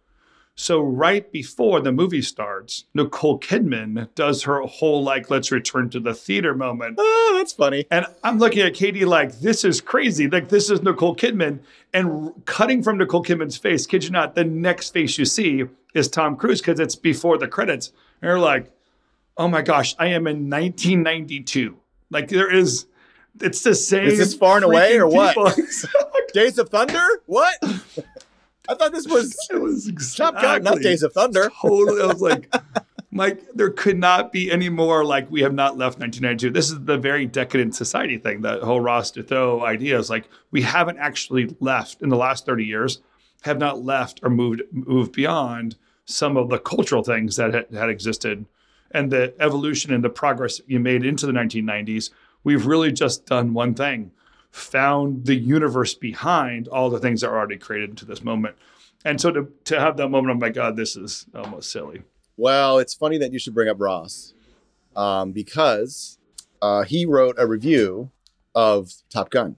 So 0.60 0.82
right 0.82 1.32
before 1.32 1.80
the 1.80 1.94
movie 1.94 2.22
starts, 2.22 2.84
Nicole 2.94 3.40
Kidman 3.40 4.14
does 4.14 4.44
her 4.44 4.62
whole 4.64 5.02
like 5.02 5.30
"Let's 5.30 5.54
return 5.54 5.90
to 5.92 6.02
the 6.02 6.14
theater" 6.14 6.54
moment. 6.54 6.98
Oh, 7.00 7.36
that's 7.38 7.54
funny. 7.54 7.86
And 7.90 8.06
I'm 8.26 8.40
looking 8.40 8.64
at 8.64 8.74
Katie 8.74 9.06
like, 9.06 9.40
this 9.40 9.64
is 9.64 9.80
crazy. 9.80 10.28
Like, 10.28 10.50
this 10.50 10.70
is 10.70 10.82
Nicole 10.82 11.16
Kidman. 11.16 11.60
And 11.94 12.34
cutting 12.46 12.84
from 12.84 12.98
Nicole 12.98 13.24
Kidman's 13.24 13.56
face, 13.56 13.88
kid 13.88 14.04
you 14.04 14.10
not, 14.10 14.36
the 14.36 14.44
next 14.44 14.90
face 14.90 15.18
you 15.18 15.24
see 15.24 15.64
is 15.94 16.10
Tom 16.10 16.36
Cruise 16.36 16.60
because 16.60 16.82
it's 16.82 16.96
before 16.96 17.38
the 17.38 17.48
credits. 17.48 17.94
And 18.22 18.28
you're 18.28 18.38
like, 18.38 18.70
oh 19.38 19.48
my 19.48 19.62
gosh, 19.62 19.96
I 19.98 20.08
am 20.08 20.28
in 20.28 20.50
1992. 20.50 21.78
Like, 22.10 22.28
there 22.28 22.54
is, 22.54 22.86
it's 23.40 23.64
the 23.64 23.74
same. 23.74 24.08
Is 24.08 24.18
this 24.18 24.34
far 24.34 24.58
and 24.58 24.66
away 24.66 24.98
or 24.98 25.08
what? 25.08 25.38
Days 26.34 26.58
of 26.58 26.68
Thunder? 26.68 27.08
What? 27.28 27.56
I 28.68 28.76
thought 28.76 28.92
this 28.92 29.08
was 29.08 29.36
it 29.52 29.62
was 29.62 29.92
Top 30.16 30.36
Gun, 30.42 30.64
not 30.64 30.80
Days 30.80 31.04
of 31.04 31.14
Thunder. 31.14 31.52
Totally. 31.62 32.02
I 32.02 32.06
was 32.06 32.22
like, 32.22 32.54
Mike, 33.12 33.44
there 33.54 33.72
could 33.72 33.98
not 33.98 34.32
be 34.32 34.52
any 34.52 34.70
more 34.70 35.04
like 35.04 35.30
we 35.32 35.42
have 35.42 35.54
not 35.54 35.78
left 35.78 36.00
1992. 36.00 36.52
This 36.52 36.70
is 36.70 36.84
the 36.84 36.98
very 36.98 37.26
decadent 37.26 37.76
society 37.76 38.18
thing. 38.18 38.42
That 38.42 38.62
whole 38.62 38.82
Ross 38.82 39.12
Douthat 39.12 39.64
idea 39.64 39.98
is 39.98 40.10
like 40.10 40.30
we 40.52 40.62
haven't 40.62 41.00
actually 41.00 41.56
left 41.60 42.02
in 42.02 42.10
the 42.10 42.18
last 42.18 42.46
30 42.46 42.66
years, 42.66 43.02
have 43.42 43.58
not 43.58 43.84
left 43.84 44.20
or 44.24 44.30
moved 44.30 44.62
moved 44.72 45.14
beyond 45.14 45.76
some 46.06 46.38
of 46.38 46.50
the 46.50 46.60
cultural 46.60 47.04
things 47.04 47.36
that 47.36 47.54
had, 47.54 47.68
had 47.72 47.90
existed 47.90 48.46
and 48.92 49.12
the 49.12 49.34
evolution 49.40 49.94
and 49.94 50.04
the 50.04 50.10
progress 50.10 50.62
you 50.68 50.80
made 50.80 51.06
into 51.06 51.26
the 51.26 51.32
1990s. 51.32 52.10
We've 52.44 52.66
really 52.66 52.92
just 52.92 53.26
done 53.26 53.54
one 53.54 53.74
thing 53.74 54.12
found 54.52 55.26
the 55.26 55.36
universe 55.36 55.94
behind 55.94 56.68
all 56.68 56.90
the 56.90 57.00
things 57.00 57.22
that 57.22 57.30
are 57.30 57.38
already 57.38 57.58
created 57.58 57.90
into 57.92 58.06
this 58.06 58.24
moment. 58.24 58.56
And 59.06 59.20
so 59.22 59.32
to, 59.32 59.48
to 59.66 59.80
have 59.80 59.98
that 59.98 60.10
moment, 60.10 60.36
oh 60.36 60.40
my 60.40 60.50
God, 60.50 60.76
this 60.76 60.96
is 60.96 61.26
almost 61.34 61.72
silly. 61.72 62.02
Well, 62.36 62.80
it's 62.80 62.94
funny 62.94 63.18
that 63.20 63.32
you 63.32 63.40
should 63.40 63.54
bring 63.54 63.70
up 63.70 63.78
Ross, 63.80 64.34
um, 64.96 65.32
because 65.32 66.18
uh, 66.62 66.84
he 66.84 67.06
wrote 67.06 67.36
a 67.38 67.46
review 67.48 68.12
of 68.56 68.92
Top 69.10 69.30
Gun, 69.30 69.56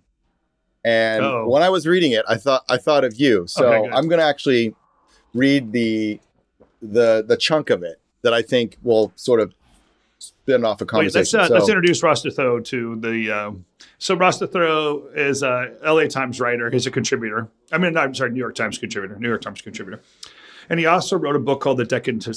and 0.84 1.24
Oh. 1.24 1.48
when 1.48 1.64
I 1.64 1.70
was 1.70 1.88
reading 1.88 2.12
it, 2.12 2.26
I 2.28 2.36
thought 2.38 2.64
I 2.70 2.78
thought 2.78 3.04
of 3.04 3.16
you. 3.16 3.46
So 3.48 3.66
Okay. 3.72 3.92
I'm 3.94 4.08
going 4.08 4.20
to 4.20 4.26
actually 4.26 4.76
read 5.34 5.72
the 5.72 6.20
the 6.82 7.24
the 7.28 7.38
chunk 7.38 7.70
of 7.70 7.84
it 7.84 8.00
that 8.24 8.34
I 8.34 8.42
think 8.42 8.78
will 8.84 9.12
sort 9.16 9.40
of 9.40 9.54
spin 10.22 10.64
off 10.64 10.82
a 10.82 10.86
Wait, 10.86 11.14
let's, 11.14 11.32
conversation. 11.32 11.40
uh, 11.40 11.48
so, 11.48 11.54
let's 11.54 11.70
introduce 11.70 12.02
Douthat 12.02 12.66
to 12.66 12.96
the. 12.98 13.32
Uh, 13.32 13.52
so 13.98 14.16
Douthat 14.16 15.16
is 15.18 15.44
a 15.44 15.74
LA 15.84 16.06
Times 16.06 16.40
writer. 16.40 16.70
He's 16.70 16.88
a 16.88 16.92
contributor. 16.92 17.50
I 17.72 17.78
mean, 17.78 17.98
I'm 17.98 18.14
sorry, 18.14 18.32
New 18.32 18.40
York 18.40 18.56
Times 18.56 18.78
contributor. 18.78 19.18
New 19.18 19.28
York 19.28 19.42
Times 19.42 19.62
contributor, 19.62 20.02
and 20.70 20.80
he 20.80 20.86
also 20.86 21.18
wrote 21.18 21.36
a 21.36 21.40
book 21.40 21.62
called 21.62 21.78
The 21.78 21.86
Decadent, 21.86 22.28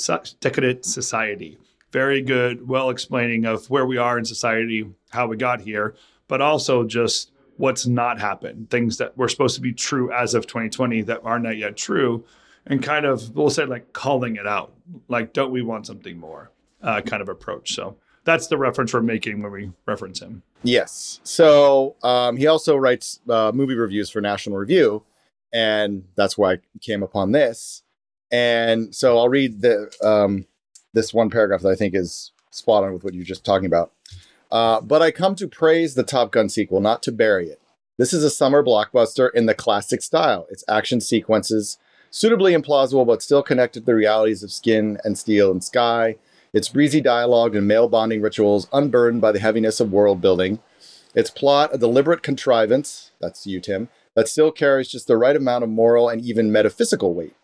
Decadent 0.40 0.84
Society. 0.84 1.58
Very 1.92 2.22
good, 2.22 2.66
well 2.66 2.90
explaining 2.90 3.44
of 3.44 3.70
where 3.70 3.86
we 3.86 3.98
are 3.98 4.18
in 4.18 4.24
society, 4.24 4.84
how 5.10 5.28
we 5.28 5.36
got 5.36 5.60
here, 5.60 5.94
but 6.26 6.40
also 6.40 6.84
just 6.84 7.30
what's 7.56 7.86
not 7.86 8.18
happened, 8.20 8.68
things 8.70 8.96
that 8.98 9.16
were 9.16 9.28
supposed 9.28 9.54
to 9.54 9.60
be 9.60 9.72
true 9.72 10.10
as 10.12 10.34
of 10.34 10.46
2020 10.46 11.02
that 11.02 11.20
are 11.24 11.38
not 11.38 11.56
yet 11.56 11.76
true, 11.76 12.24
and 12.66 12.82
kind 12.82 13.06
of 13.06 13.36
we'll 13.36 13.50
say 13.50 13.64
like 13.64 13.92
calling 13.92 14.34
it 14.36 14.46
out, 14.46 14.72
like 15.06 15.32
don't 15.32 15.52
we 15.52 15.62
want 15.62 15.86
something 15.86 16.18
more, 16.18 16.50
uh, 16.84 17.00
kind 17.00 17.22
of 17.22 17.28
approach. 17.28 17.74
So 17.74 17.96
that's 18.24 18.46
the 18.46 18.56
reference 18.56 18.94
we're 18.94 19.00
making 19.00 19.42
when 19.42 19.50
we 19.50 19.72
reference 19.86 20.20
him. 20.20 20.42
Yes. 20.62 21.20
So 21.24 21.96
um, 22.02 22.36
he 22.36 22.46
also 22.46 22.76
writes 22.76 23.20
uh, 23.28 23.52
movie 23.52 23.74
reviews 23.74 24.10
for 24.10 24.20
National 24.20 24.56
Review, 24.56 25.02
and 25.52 26.04
that's 26.14 26.38
why 26.38 26.52
I 26.52 26.58
came 26.80 27.02
upon 27.02 27.32
this. 27.32 27.82
And 28.30 28.94
so 28.94 29.18
I'll 29.18 29.28
read 29.28 29.60
the 29.60 29.92
um, 30.02 30.46
this 30.92 31.12
one 31.12 31.30
paragraph 31.30 31.62
that 31.62 31.70
I 31.70 31.74
think 31.74 31.94
is 31.94 32.32
spot 32.50 32.84
on 32.84 32.94
with 32.94 33.04
what 33.04 33.14
you're 33.14 33.24
just 33.24 33.44
talking 33.44 33.66
about. 33.66 33.92
Uh, 34.50 34.80
but 34.80 35.02
I 35.02 35.10
come 35.10 35.34
to 35.36 35.48
praise 35.48 35.94
the 35.94 36.02
Top 36.02 36.30
Gun 36.30 36.48
sequel, 36.48 36.80
not 36.80 37.02
to 37.02 37.12
bury 37.12 37.48
it. 37.48 37.60
This 37.98 38.12
is 38.12 38.24
a 38.24 38.30
summer 38.30 38.62
blockbuster 38.62 39.30
in 39.34 39.46
the 39.46 39.54
classic 39.54 40.02
style. 40.02 40.46
Its 40.50 40.64
action 40.68 41.00
sequences, 41.00 41.78
suitably 42.10 42.54
implausible 42.54 43.06
but 43.06 43.22
still 43.22 43.42
connected 43.42 43.80
to 43.80 43.86
the 43.86 43.94
realities 43.94 44.42
of 44.42 44.52
skin 44.52 44.98
and 45.04 45.18
steel 45.18 45.50
and 45.50 45.62
sky. 45.62 46.16
Its 46.54 46.68
breezy 46.70 47.00
dialogue 47.00 47.54
and 47.54 47.66
male 47.68 47.88
bonding 47.88 48.22
rituals 48.22 48.68
unburdened 48.72 49.20
by 49.20 49.32
the 49.32 49.40
heaviness 49.40 49.80
of 49.80 49.92
world 49.92 50.20
building. 50.20 50.60
Its 51.14 51.28
plot, 51.28 51.70
a 51.72 51.78
deliberate 51.78 52.22
contrivance, 52.22 53.10
that's 53.20 53.46
you, 53.46 53.60
Tim, 53.60 53.88
that 54.14 54.28
still 54.28 54.50
carries 54.52 54.88
just 54.88 55.06
the 55.08 55.16
right 55.16 55.36
amount 55.36 55.64
of 55.64 55.70
moral 55.70 56.08
and 56.08 56.22
even 56.24 56.50
metaphysical 56.52 57.12
weight. 57.12 57.34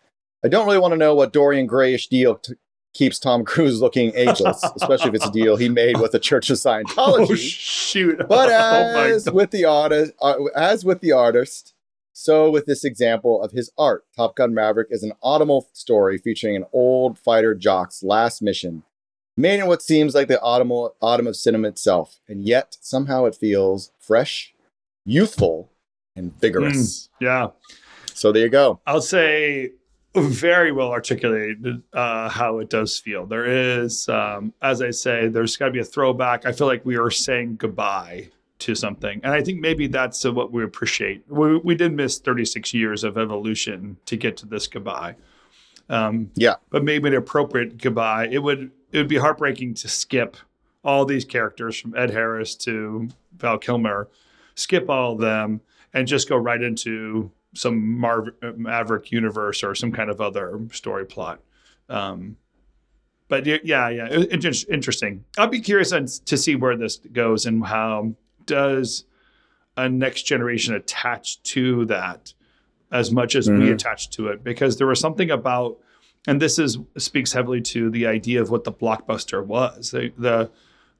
I 0.43 0.47
don't 0.47 0.65
really 0.65 0.79
want 0.79 0.93
to 0.93 0.97
know 0.97 1.13
what 1.13 1.33
Dorian 1.33 1.67
Grayish 1.67 2.07
deal 2.07 2.35
t- 2.35 2.53
keeps 2.93 3.19
Tom 3.19 3.43
Cruise 3.45 3.81
looking 3.81 4.11
ageless, 4.15 4.63
especially 4.75 5.09
if 5.09 5.15
it's 5.15 5.27
a 5.27 5.31
deal 5.31 5.55
he 5.57 5.69
made 5.69 5.99
with 5.99 6.13
the 6.13 6.19
Church 6.19 6.49
of 6.49 6.57
Scientology. 6.57 7.29
Oh 7.29 7.35
shoot! 7.35 8.17
But 8.29 8.49
Oh, 8.53 9.03
as 9.03 9.25
God. 9.25 9.33
with 9.33 9.51
the 9.51 9.65
artist, 9.65 10.13
uh, 10.21 10.35
as 10.55 10.83
with 10.85 11.01
the 11.01 11.11
artist, 11.11 11.73
so 12.13 12.49
with 12.49 12.65
this 12.65 12.83
example 12.83 13.41
of 13.41 13.51
his 13.51 13.71
art, 13.77 14.05
Top 14.15 14.35
Gun 14.35 14.53
Maverick 14.53 14.87
is 14.89 15.03
an 15.03 15.13
autumnal 15.21 15.67
story 15.73 16.17
featuring 16.17 16.55
an 16.55 16.65
old 16.73 17.17
fighter 17.19 17.53
jock's 17.55 18.03
last 18.03 18.41
mission, 18.41 18.83
made 19.37 19.59
in 19.59 19.67
what 19.67 19.81
seems 19.81 20.13
like 20.15 20.27
the 20.27 20.39
autumn 20.41 20.71
autumn 20.71 21.27
of 21.27 21.35
cinema 21.35 21.67
itself, 21.69 22.19
and 22.27 22.43
yet 22.45 22.77
somehow 22.81 23.25
it 23.25 23.35
feels 23.35 23.91
fresh, 23.99 24.53
youthful, 25.05 25.71
and 26.15 26.39
vigorous. 26.39 27.09
yeah, 27.19 27.47
So 28.13 28.31
there 28.31 28.43
you 28.43 28.49
go. 28.49 28.79
I'll 28.85 29.01
say 29.01 29.71
very 30.15 30.73
well 30.73 30.89
articulated 30.91 31.81
uh, 31.93 32.27
how 32.27 32.59
it 32.59 32.69
does 32.69 32.99
feel. 32.99 33.25
There 33.25 33.45
is, 33.45 34.09
um, 34.09 34.53
as 34.61 34.81
I 34.81 34.91
say, 34.91 35.29
there's 35.29 35.55
got 35.55 35.67
to 35.67 35.71
be 35.71 35.79
a 35.79 35.85
throwback. 35.85 36.45
I 36.45 36.51
feel 36.51 36.67
like 36.67 36.85
we 36.85 36.97
are 36.97 37.09
saying 37.09 37.55
goodbye 37.55 38.29
to 38.59 38.75
something, 38.75 39.21
and 39.23 39.31
I 39.33 39.41
think 39.41 39.59
maybe 39.61 39.87
that's 39.87 40.23
what 40.25 40.51
we 40.51 40.63
appreciate. 40.63 41.23
We, 41.29 41.57
we 41.57 41.75
did 41.75 41.93
miss 41.93 42.19
36 42.19 42.73
years 42.73 43.03
of 43.05 43.17
evolution 43.17 43.97
to 44.05 44.17
get 44.17 44.35
to 44.37 44.45
this 44.45 44.67
goodbye. 44.67 45.15
Um, 45.89 46.29
Yeah. 46.35 46.55
but 46.69 46.83
maybe 46.83 47.07
an 47.07 47.15
appropriate 47.15 47.77
goodbye. 47.77 48.27
It 48.29 48.39
would 48.39 48.69
it 48.91 48.97
would 48.97 49.07
be 49.07 49.17
heartbreaking 49.17 49.73
to 49.75 49.87
skip 49.87 50.37
all 50.83 51.05
these 51.05 51.25
characters 51.25 51.79
from 51.79 51.95
Ed 51.95 52.09
Harris 52.11 52.55
to 52.55 53.07
Val 53.37 53.57
Kilmer, 53.57 54.07
skip 54.55 54.89
all 54.89 55.13
of 55.13 55.19
them, 55.19 55.61
and 55.93 56.07
just 56.07 56.27
go 56.27 56.37
right 56.37 56.61
into 56.61 57.31
some 57.53 57.97
Marv- 57.99 58.33
Maverick 58.57 59.11
universe 59.11 59.63
or 59.63 59.75
some 59.75 59.91
kind 59.91 60.09
of 60.09 60.21
other 60.21 60.59
story 60.71 61.05
plot. 61.05 61.39
Um, 61.89 62.37
but 63.27 63.45
yeah, 63.45 63.89
yeah, 63.89 64.07
it- 64.09 64.31
it's 64.31 64.43
just 64.43 64.69
interesting. 64.69 65.23
I'll 65.37 65.47
be 65.47 65.59
curious 65.61 65.91
on- 65.91 66.05
to 66.25 66.37
see 66.37 66.55
where 66.55 66.75
this 66.75 66.97
goes 66.97 67.45
and 67.45 67.65
how 67.65 68.13
does 68.45 69.05
a 69.77 69.87
next 69.87 70.23
generation 70.23 70.73
attach 70.73 71.41
to 71.43 71.85
that 71.85 72.33
as 72.91 73.11
much 73.11 73.35
as 73.35 73.49
we 73.49 73.55
Mhm. 73.67 73.73
attach 73.73 74.09
to 74.11 74.27
it 74.27 74.43
because 74.43 74.77
there 74.77 74.87
was 74.87 74.99
something 74.99 75.31
about 75.31 75.77
and 76.27 76.41
this 76.41 76.59
is 76.59 76.77
speaks 76.97 77.33
heavily 77.33 77.61
to 77.61 77.89
the 77.89 78.05
idea 78.05 78.41
of 78.41 78.49
what 78.49 78.63
the 78.63 78.71
blockbuster 78.71 79.43
was. 79.43 79.91
The, 79.91 80.11
the 80.17 80.51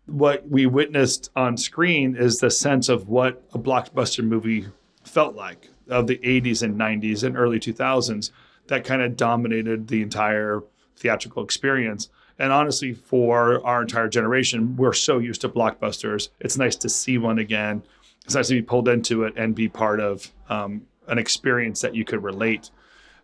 what 0.07 0.47
we 0.49 0.65
witnessed 0.65 1.29
on 1.35 1.57
screen 1.57 2.15
is 2.15 2.39
the 2.39 2.49
sense 2.49 2.89
of 2.89 3.07
what 3.07 3.43
a 3.53 3.59
blockbuster 3.59 4.23
movie 4.23 4.65
felt 5.03 5.35
like 5.35 5.69
of 5.89 6.07
the 6.07 6.17
80s 6.17 6.63
and 6.63 6.75
90s 6.75 7.23
and 7.23 7.37
early 7.37 7.59
2000s 7.59 8.31
that 8.67 8.83
kind 8.83 9.01
of 9.01 9.15
dominated 9.15 9.87
the 9.87 10.01
entire 10.01 10.63
theatrical 10.97 11.43
experience. 11.43 12.09
And 12.39 12.51
honestly 12.51 12.93
for 12.93 13.65
our 13.65 13.83
entire 13.83 14.09
generation 14.09 14.75
we're 14.75 14.93
so 14.93 15.19
used 15.19 15.41
to 15.41 15.49
blockbusters. 15.49 16.29
It's 16.39 16.57
nice 16.57 16.75
to 16.77 16.89
see 16.89 17.17
one 17.17 17.39
again. 17.39 17.83
It's 18.25 18.35
nice 18.35 18.47
to 18.47 18.55
be 18.55 18.61
pulled 18.61 18.87
into 18.87 19.23
it 19.23 19.33
and 19.37 19.53
be 19.53 19.69
part 19.69 19.99
of 19.99 20.31
um, 20.49 20.81
an 21.07 21.19
experience 21.19 21.81
that 21.81 21.95
you 21.95 22.05
could 22.05 22.23
relate 22.23 22.71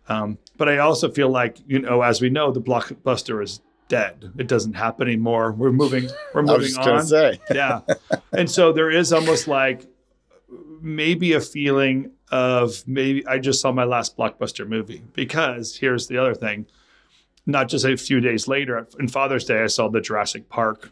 um, 0.10 0.38
but 0.58 0.70
I 0.70 0.78
also 0.80 1.10
feel 1.12 1.30
like, 1.30 1.58
you 1.68 1.80
know, 1.80 2.02
as 2.02 2.22
we 2.22 2.30
know, 2.30 2.52
the 2.52 2.62
blockbuster 2.62 3.44
is 3.44 3.62
dead. 3.88 4.32
It 4.38 4.48
doesn't 4.48 4.74
happen 4.74 5.08
anymore. 5.08 5.52
We're 5.52 5.72
moving. 5.72 6.10
We're 6.34 6.42
I 6.42 6.54
was 6.58 6.78
moving 6.78 6.92
on. 6.94 7.06
say. 7.06 7.40
yeah, 7.54 7.82
and 8.32 8.50
so 8.50 8.72
there 8.74 8.90
is 8.92 9.14
almost 9.14 9.48
like 9.48 9.86
maybe 10.82 11.34
a 11.34 11.42
feeling 11.42 12.12
of 12.32 12.84
maybe 12.88 13.26
I 13.28 13.38
just 13.40 13.62
saw 13.62 13.72
my 13.72 13.86
last 13.86 14.18
blockbuster 14.18 14.68
movie 14.68 15.04
because 15.14 15.78
here's 15.78 16.08
the 16.08 16.18
other 16.18 16.34
thing. 16.36 16.66
Not 17.46 17.70
just 17.70 17.86
a 17.86 17.96
few 17.96 18.20
days 18.20 18.48
later, 18.50 18.86
in 19.00 19.08
Father's 19.08 19.46
Day, 19.46 19.64
I 19.64 19.68
saw 19.68 19.88
the 19.90 20.02
Jurassic 20.02 20.50
Park 20.50 20.92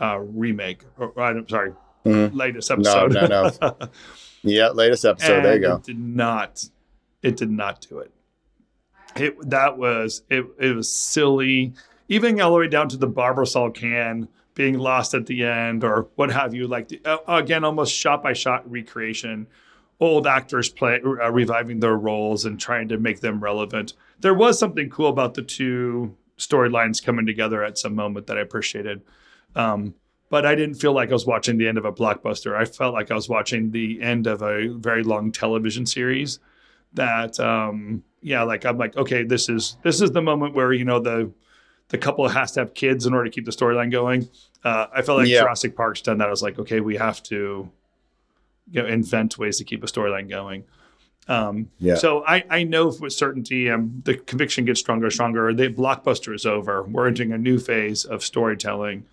uh, 0.00 0.18
remake. 0.18 0.82
Or, 0.98 1.12
I'm 1.20 1.48
sorry, 1.48 1.72
Mhm. 2.04 2.34
latest 2.34 2.70
episode. 2.70 3.12
no, 3.12 3.26
no. 3.26 3.50
no. 3.62 3.76
Yeah, 4.42 4.68
latest 4.70 5.04
episode. 5.04 5.42
there 5.44 5.54
you 5.56 5.60
go. 5.60 5.76
It 5.76 5.82
did 5.84 5.98
not. 5.98 6.64
It 7.22 7.36
did 7.36 7.50
not 7.50 7.84
do 7.88 7.98
it. 7.98 8.12
It 9.20 9.50
that 9.50 9.78
was 9.78 10.22
it. 10.30 10.46
It 10.58 10.76
was 10.76 10.92
silly, 10.92 11.74
even 12.08 12.40
all 12.40 12.52
the 12.52 12.58
way 12.58 12.68
down 12.68 12.88
to 12.90 12.96
the 12.96 13.08
Barbasol 13.08 13.74
can 13.74 14.28
being 14.54 14.76
lost 14.76 15.14
at 15.14 15.26
the 15.26 15.44
end 15.44 15.84
or 15.84 16.08
what 16.16 16.32
have 16.32 16.52
you. 16.52 16.66
Like 16.66 16.88
the, 16.88 17.00
uh, 17.04 17.18
again, 17.28 17.64
almost 17.64 17.94
shot 17.94 18.22
by 18.22 18.32
shot 18.32 18.68
recreation. 18.68 19.46
Old 20.00 20.26
actors 20.26 20.68
play 20.68 21.00
uh, 21.04 21.30
reviving 21.30 21.80
their 21.80 21.96
roles 21.96 22.44
and 22.44 22.58
trying 22.58 22.88
to 22.88 22.98
make 22.98 23.20
them 23.20 23.40
relevant. 23.42 23.94
There 24.20 24.34
was 24.34 24.58
something 24.58 24.90
cool 24.90 25.08
about 25.08 25.34
the 25.34 25.42
two 25.42 26.16
storylines 26.38 27.04
coming 27.04 27.24
together 27.24 27.62
at 27.62 27.78
some 27.78 27.94
moment 27.94 28.26
that 28.26 28.36
I 28.36 28.40
appreciated. 28.40 29.02
Um, 29.54 29.94
but 30.28 30.44
I 30.44 30.54
didn't 30.54 30.74
feel 30.74 30.92
like 30.92 31.10
I 31.10 31.14
was 31.14 31.26
watching 31.26 31.56
the 31.56 31.68
end 31.68 31.78
of 31.78 31.84
a 31.84 31.92
blockbuster. 31.92 32.56
I 32.56 32.64
felt 32.64 32.94
like 32.94 33.10
I 33.10 33.14
was 33.14 33.28
watching 33.28 33.70
the 33.70 34.02
end 34.02 34.26
of 34.26 34.42
a 34.42 34.68
very 34.68 35.02
long 35.02 35.32
television 35.32 35.86
series. 35.86 36.38
That, 36.94 37.38
um, 37.38 38.02
yeah, 38.22 38.42
like 38.42 38.64
I'm 38.66 38.78
like, 38.78 38.96
okay, 38.96 39.22
this 39.22 39.48
is 39.48 39.76
this 39.82 40.00
is 40.00 40.12
the 40.12 40.22
moment 40.22 40.54
where 40.54 40.72
you 40.72 40.84
know 40.84 40.98
the 41.00 41.30
the 41.88 41.98
couple 41.98 42.28
has 42.28 42.52
to 42.52 42.60
have 42.60 42.74
kids 42.74 43.06
in 43.06 43.14
order 43.14 43.24
to 43.24 43.30
keep 43.30 43.44
the 43.46 43.50
storyline 43.50 43.90
going. 43.90 44.28
Uh, 44.64 44.86
I 44.94 45.02
felt 45.02 45.18
like 45.18 45.28
Yeah. 45.28 45.40
Jurassic 45.40 45.74
Park's 45.76 46.02
done 46.02 46.18
that. 46.18 46.26
I 46.28 46.30
was 46.30 46.42
like, 46.42 46.58
okay, 46.58 46.80
we 46.80 46.96
have 46.96 47.22
to, 47.24 47.70
you 48.70 48.82
know, 48.82 48.86
invent 48.86 49.38
ways 49.38 49.56
to 49.58 49.64
keep 49.64 49.82
a 49.82 49.86
storyline 49.86 50.28
going. 50.28 50.64
Um, 51.28 51.70
Yeah. 51.78 51.94
So 51.94 52.24
I, 52.26 52.44
I 52.50 52.64
know 52.64 52.92
with 53.00 53.12
certainty, 53.12 53.70
um, 53.70 54.02
the 54.04 54.14
conviction 54.16 54.64
gets 54.66 54.80
stronger 54.80 55.06
and 55.06 55.12
stronger. 55.12 55.54
The 55.54 55.68
blockbuster 55.72 56.34
is 56.34 56.44
over. 56.44 56.82
We're 56.82 57.06
entering 57.06 57.32
a 57.32 57.38
new 57.38 57.58
phase 57.58 58.04
of 58.04 58.22
storytelling, 58.24 59.04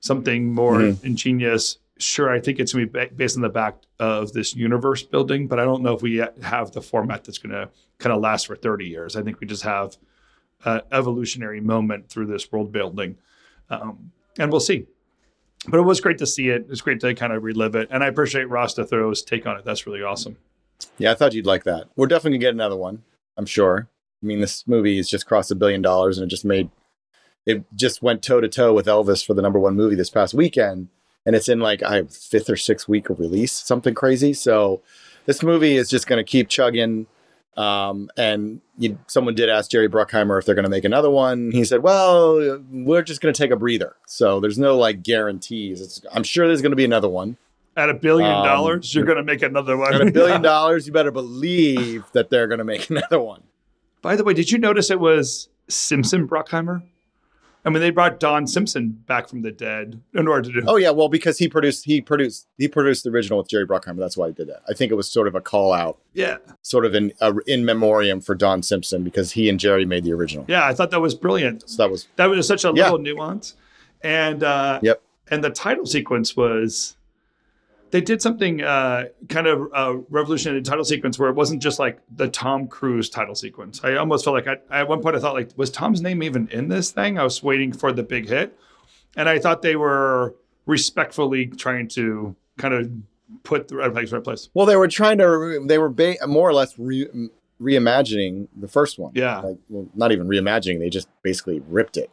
something 0.00 0.52
more 0.54 0.78
Mhm. 0.78 1.04
ingenious. 1.04 1.78
Sure, 1.98 2.30
I 2.30 2.40
think 2.40 2.58
it's 2.58 2.72
going 2.72 2.88
to 2.88 2.92
be 2.92 3.06
based 3.14 3.36
on 3.36 3.42
the 3.42 3.48
back 3.48 3.76
of 3.98 4.32
this 4.32 4.54
universe 4.56 5.02
building, 5.02 5.46
but 5.46 5.58
I 5.60 5.64
don't 5.64 5.82
know 5.82 5.94
if 5.94 6.02
we 6.02 6.16
yet 6.16 6.36
have 6.42 6.72
the 6.72 6.80
format 6.82 7.24
that's 7.24 7.38
going 7.38 7.52
to 7.52 7.68
kind 8.04 8.14
of 8.14 8.20
last 8.20 8.46
for 8.46 8.54
30 8.54 8.86
years. 8.86 9.16
I 9.16 9.22
think 9.22 9.40
we 9.40 9.46
just 9.46 9.62
have 9.62 9.96
an 10.66 10.82
evolutionary 10.92 11.60
moment 11.60 12.10
through 12.10 12.26
this 12.26 12.52
world 12.52 12.70
building. 12.70 13.16
Um, 13.70 14.12
and 14.38 14.50
we'll 14.50 14.60
see. 14.60 14.86
But 15.66 15.80
it 15.80 15.84
was 15.84 16.02
great 16.02 16.18
to 16.18 16.26
see 16.26 16.50
it. 16.50 16.66
It's 16.68 16.82
great 16.82 17.00
to 17.00 17.14
kind 17.14 17.32
of 17.32 17.42
relive 17.42 17.74
it. 17.74 17.88
And 17.90 18.04
I 18.04 18.08
appreciate 18.08 18.50
Ross 18.50 18.74
Douthat's 18.74 19.22
take 19.22 19.46
on 19.46 19.56
it. 19.56 19.64
That's 19.64 19.86
really 19.86 20.02
awesome. 20.02 20.36
Yeah, 20.98 21.12
I 21.12 21.14
thought 21.14 21.32
you'd 21.32 21.46
like 21.46 21.64
that. 21.64 21.86
We're 21.96 22.08
definitely 22.08 22.38
gonna 22.38 22.50
get 22.50 22.54
another 22.54 22.76
one. 22.76 23.04
I'm 23.38 23.46
sure. 23.46 23.88
I 24.22 24.26
mean, 24.26 24.40
this 24.40 24.66
movie 24.66 24.98
has 24.98 25.08
just 25.08 25.24
crossed 25.24 25.50
a 25.50 25.54
billion 25.54 25.80
dollars, 25.80 26.18
and 26.18 26.26
it 26.26 26.28
just 26.28 26.44
made 26.44 26.68
it 27.46 27.64
just 27.74 28.02
went 28.02 28.22
toe 28.22 28.40
to 28.40 28.48
toe 28.48 28.74
with 28.74 28.86
Elvis 28.86 29.24
for 29.24 29.32
the 29.32 29.40
number 29.42 29.58
one 29.58 29.76
movie 29.76 29.96
this 29.96 30.10
past 30.10 30.34
weekend. 30.34 30.88
and 31.24 31.34
it's 31.34 31.48
in 31.48 31.60
like 31.60 31.82
I 31.82 32.02
fifth 32.04 32.50
or 32.50 32.56
sixth 32.56 32.86
week 32.86 33.08
of 33.08 33.18
release, 33.18 33.52
something 33.52 33.94
crazy. 33.94 34.34
So 34.34 34.82
this 35.24 35.42
movie 35.42 35.76
is 35.76 35.88
just 35.88 36.06
going 36.06 36.22
to 36.22 36.30
keep 36.30 36.48
chugging. 36.48 37.06
Um, 37.56 38.10
and 38.16 38.60
you, 38.78 38.98
someone 39.06 39.34
did 39.34 39.48
ask 39.48 39.70
Jerry 39.70 39.88
Bruckheimer 39.88 40.38
if 40.38 40.44
they're 40.46 40.54
going 40.56 40.64
to 40.64 40.70
make 40.70 40.84
another 40.84 41.10
one. 41.10 41.50
He 41.52 41.64
said, 41.64 41.82
"Well, 41.82 42.60
we're 42.70 43.02
just 43.02 43.20
going 43.20 43.32
to 43.32 43.38
take 43.38 43.50
a 43.50 43.56
breather." 43.56 43.94
So 44.06 44.40
there's 44.40 44.58
no 44.58 44.76
like 44.76 45.02
guarantees. 45.02 45.80
It's, 45.80 46.00
I'm 46.12 46.24
sure 46.24 46.46
there's 46.46 46.62
going 46.62 46.72
to 46.72 46.76
be 46.76 46.84
another 46.84 47.08
one. 47.08 47.36
At 47.76 47.90
a 47.90 47.94
billion 47.94 48.30
Um, 48.30 48.44
dollars, 48.44 48.94
you're 48.94 49.04
going 49.04 49.18
to 49.18 49.24
make 49.24 49.42
another 49.42 49.76
one. 49.76 49.94
At 49.94 50.00
a 50.00 50.10
billion 50.10 50.42
dollars, 50.52 50.86
you 50.86 50.92
better 50.92 51.10
believe 51.10 52.04
that 52.12 52.30
they're 52.30 52.46
going 52.46 52.58
to 52.58 52.64
make 52.64 52.88
another 52.90 53.20
one. 53.20 53.42
By 54.02 54.16
the 54.16 54.24
way, 54.24 54.34
did 54.34 54.50
you 54.52 54.58
notice 54.58 54.90
it 54.90 55.00
was 55.00 55.48
Simpson 55.68 56.28
Bruckheimer? 56.28 56.82
I 57.66 57.70
mean, 57.70 57.80
they 57.80 57.90
brought 57.90 58.20
Don 58.20 58.46
Simpson 58.46 58.90
back 59.06 59.28
from 59.28 59.40
the 59.42 59.50
dead 59.50 59.98
in 60.12 60.28
order 60.28 60.42
to 60.52 60.60
do. 60.60 60.66
Oh 60.66 60.76
yeah, 60.76 60.90
well 60.90 61.08
because 61.08 61.38
he 61.38 61.48
produced 61.48 61.84
he 61.84 62.00
produced 62.00 62.46
he 62.58 62.68
produced 62.68 63.04
the 63.04 63.10
original 63.10 63.38
with 63.38 63.48
Jerry 63.48 63.66
Bruckheimer. 63.66 63.96
That's 63.98 64.16
why 64.16 64.28
he 64.28 64.34
did 64.34 64.48
that. 64.48 64.62
I 64.68 64.74
think 64.74 64.92
it 64.92 64.96
was 64.96 65.08
sort 65.08 65.26
of 65.28 65.34
a 65.34 65.40
call 65.40 65.72
out, 65.72 65.98
yeah, 66.12 66.36
sort 66.62 66.84
of 66.84 66.94
in 66.94 67.12
a, 67.20 67.34
in 67.46 67.64
memoriam 67.64 68.20
for 68.20 68.34
Don 68.34 68.62
Simpson 68.62 69.02
because 69.02 69.32
he 69.32 69.48
and 69.48 69.58
Jerry 69.58 69.84
made 69.86 70.04
the 70.04 70.12
original. 70.12 70.44
yeah. 70.48 70.66
I 70.66 70.74
thought 70.74 70.90
that 70.90 71.00
was 71.00 71.14
brilliant. 71.14 71.68
So 71.68 71.82
that 71.82 71.90
was 71.90 72.06
That 72.16 72.26
was 72.26 72.46
such 72.46 72.64
a 72.64 72.72
Yeah. 72.74 72.84
little 72.84 72.98
nuance, 72.98 73.54
and 74.02 74.42
uh, 74.42 74.80
Yep. 74.82 75.00
and 75.30 75.42
the 75.42 75.50
title 75.50 75.86
sequence 75.86 76.36
was. 76.36 76.96
They 77.94 78.00
did 78.00 78.20
something 78.20 78.60
uh, 78.60 79.04
kind 79.28 79.46
of 79.46 79.68
uh, 79.72 79.98
revolutionary 80.10 80.62
title 80.62 80.84
sequence 80.84 81.16
where 81.16 81.30
it 81.30 81.36
wasn't 81.36 81.62
just 81.62 81.78
like 81.78 82.00
the 82.12 82.26
Tom 82.26 82.66
Cruise 82.66 83.08
title 83.08 83.36
sequence. 83.36 83.82
I 83.84 83.94
almost 83.94 84.24
felt 84.24 84.34
like 84.34 84.48
I, 84.48 84.80
at 84.80 84.88
one 84.88 85.00
point 85.00 85.14
I 85.14 85.20
thought 85.20 85.34
like 85.34 85.50
was 85.56 85.70
Tom's 85.70 86.02
name 86.02 86.20
even 86.20 86.48
in 86.48 86.66
this 86.66 86.90
thing? 86.90 87.20
I 87.20 87.22
was 87.22 87.40
waiting 87.40 87.72
for 87.72 87.92
the 87.92 88.02
big 88.02 88.28
hit, 88.28 88.58
and 89.16 89.28
I 89.28 89.38
thought 89.38 89.62
they 89.62 89.76
were 89.76 90.34
respectfully 90.66 91.46
trying 91.46 91.86
to 91.90 92.34
kind 92.58 92.74
of 92.74 92.90
put 93.44 93.68
the 93.68 93.76
right 93.76 93.92
place, 93.92 94.10
right 94.10 94.24
place. 94.24 94.48
well 94.54 94.66
they 94.66 94.74
were 94.74 94.88
trying 94.88 95.18
to 95.18 95.64
they 95.68 95.78
were 95.78 95.88
ba- 95.88 96.16
more 96.26 96.48
or 96.48 96.52
less 96.52 96.76
re- 96.76 97.30
reimagining 97.62 98.48
the 98.56 98.66
first 98.66 98.98
one. 98.98 99.12
Yeah. 99.14 99.38
like 99.38 99.58
well, 99.68 99.86
not 99.94 100.10
even 100.10 100.26
reimagining. 100.26 100.80
They 100.80 100.90
just 100.90 101.06
basically 101.22 101.62
ripped 101.68 101.96
it, 101.96 102.10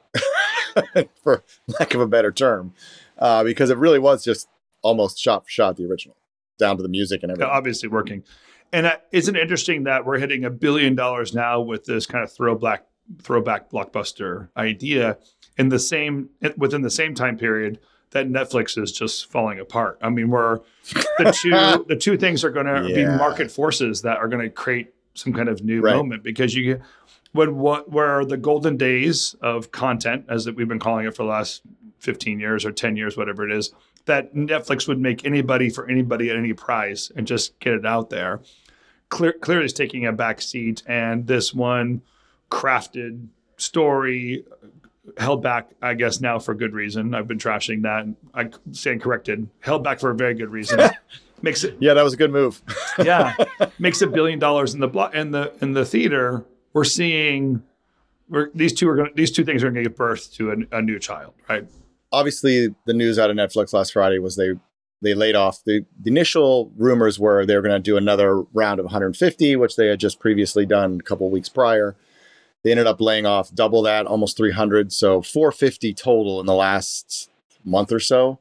for 1.24 1.44
lack 1.80 1.96
of 1.96 2.02
a 2.02 2.08
better 2.08 2.32
term, 2.32 2.76
uh, 3.18 3.44
because 3.44 3.72
it 3.72 3.80
really 3.80 3.98
was 3.98 4.24
just 4.24 4.48
almost 4.82 5.18
shot 5.20 5.44
for 5.46 5.50
shot 5.50 5.78
the 5.78 5.86
original, 5.86 6.18
down 6.60 6.78
to 6.78 6.84
the 6.84 6.90
music 6.90 7.24
and 7.24 7.32
everything. 7.32 7.52
obviously 7.52 7.90
working. 7.90 8.24
And 8.74 8.86
uh, 8.86 8.98
isn't 9.12 9.36
it 9.36 9.42
interesting 9.42 9.84
that 9.84 10.06
we're 10.06 10.18
hitting 10.18 10.46
a 10.46 10.50
billion 10.50 10.96
dollars 10.96 11.34
now 11.34 11.60
with 11.62 11.86
this 11.86 12.06
kind 12.06 12.24
of 12.24 12.32
throw 12.32 12.54
throwback 12.54 12.86
throwback 13.22 13.70
blockbuster 13.70 14.48
idea 14.56 15.18
in 15.58 15.70
the 15.70 15.80
same 15.80 16.30
within 16.58 16.82
the 16.82 16.90
same 16.90 17.14
time 17.14 17.38
period 17.38 17.80
that 18.12 18.28
Netflix 18.30 18.82
is 18.82 18.92
just 18.92 19.30
falling 19.32 19.60
apart. 19.60 19.98
I 20.02 20.10
mean, 20.10 20.30
we're 20.30 20.60
the 21.18 21.36
two 21.38 21.86
the 21.88 21.96
two 21.96 22.18
things 22.18 22.44
are 22.44 22.50
going 22.50 22.66
to 22.68 22.84
be 22.94 23.06
market 23.06 23.52
forces 23.52 24.02
that 24.04 24.18
are 24.18 24.28
going 24.28 24.42
to 24.44 24.50
create 24.50 24.94
some 25.14 25.34
kind 25.34 25.50
of 25.50 25.64
new 25.64 25.82
Right. 25.82 25.96
moment 25.96 26.24
because 26.24 26.56
you 26.56 26.82
when 27.34 27.58
what 27.58 27.92
where 27.92 28.24
the 28.24 28.38
golden 28.38 28.78
days 28.78 29.36
of 29.42 29.72
content 29.72 30.26
as 30.30 30.46
that 30.46 30.56
we've 30.56 30.68
been 30.70 30.80
calling 30.80 31.06
it 31.06 31.16
for 31.16 31.24
the 31.24 31.30
last 31.30 31.62
15 32.00 32.40
years 32.40 32.66
or 32.66 32.72
10 32.72 32.96
years 32.96 33.18
whatever 33.18 33.46
it 33.48 33.52
is 33.54 33.74
that 34.06 34.34
Netflix 34.34 34.88
would 34.88 35.00
make 35.00 35.26
anybody 35.26 35.70
for 35.70 35.90
anybody 35.90 36.30
at 36.30 36.36
any 36.36 36.54
price 36.54 37.12
and 37.16 37.28
just 37.28 37.60
get 37.60 37.74
it 37.74 37.86
out 37.86 38.10
there. 38.10 38.42
Clear, 39.10 39.34
clearly, 39.34 39.66
is 39.66 39.74
taking 39.74 40.06
a 40.06 40.12
back 40.14 40.42
seat, 40.42 40.84
and 40.88 41.28
this 41.28 41.54
one 41.54 42.02
crafted 42.50 43.28
story 43.58 44.46
uh, 44.52 44.68
held 45.18 45.44
back, 45.44 45.70
I 45.82 45.94
guess, 45.94 46.22
now 46.22 46.40
for 46.40 46.54
good 46.54 46.74
reason. 46.74 47.14
I've 47.14 47.28
been 47.28 47.38
trashing 47.38 47.82
that. 47.84 48.08
I 48.34 48.50
stand 48.72 49.02
corrected. 49.02 49.50
Held 49.60 49.84
back 49.84 50.00
for 50.00 50.12
a 50.12 50.16
very 50.16 50.34
good 50.34 50.50
reason. 50.50 50.80
makes 51.42 51.64
it, 51.64 51.76
yeah, 51.80 51.94
that 51.94 52.04
was 52.04 52.14
a 52.14 52.18
good 52.18 52.32
move. 52.32 52.62
yeah, 53.04 53.36
makes 53.80 54.02
a 54.02 54.08
billion 54.08 54.40
dollars 54.40 54.74
in 54.74 54.80
the 54.80 54.88
blo- 54.88 55.10
in 55.10 55.32
the 55.32 55.54
in 55.62 55.74
the 55.74 55.86
theater. 55.86 56.46
We're 56.74 56.84
seeing, 56.86 57.64
we're, 58.30 58.50
these 58.54 58.74
two 58.74 58.88
are 58.90 58.96
going. 58.96 59.12
These 59.16 59.32
two 59.32 59.44
things 59.44 59.64
are 59.64 59.68
going 59.68 59.84
to 59.84 59.90
give 59.90 59.98
birth 59.98 60.32
to 60.36 60.52
a, 60.52 60.78
a 60.78 60.82
new 60.82 61.00
child, 61.00 61.34
right? 61.50 61.68
Obviously 62.12 62.76
the 62.86 62.94
news 62.94 63.18
out 63.18 63.30
of 63.30 63.38
Netflix 63.38 63.74
last 63.74 63.94
Friday 63.94 64.20
was 64.20 64.36
they 64.36 64.54
they 65.02 65.14
laid 65.14 65.36
off 65.36 65.64
the, 65.66 65.86
the 66.00 66.10
initial 66.10 66.72
rumors 66.78 67.20
were 67.20 67.46
they 67.46 67.56
were 67.56 67.62
going 67.62 67.74
to 67.74 67.80
do 67.80 67.98
another 67.98 68.42
round 68.54 68.80
of 68.80 68.86
150 68.86 69.56
which 69.56 69.76
they 69.76 69.88
had 69.88 70.00
just 70.00 70.20
previously 70.20 70.66
done 70.66 71.00
a 71.00 71.04
couple 71.04 71.30
weeks 71.30 71.50
prior 71.50 71.96
they 72.64 72.72
ended 72.72 72.88
up 72.88 73.02
laying 73.02 73.26
off 73.26 73.54
double 73.54 73.82
that 73.82 74.06
almost 74.06 74.38
300 74.38 74.94
so 74.94 75.22
450 75.22 75.94
total 75.94 76.40
in 76.40 76.46
the 76.46 76.54
last 76.54 77.30
month 77.66 77.92
or 77.92 78.00
so 78.00 78.40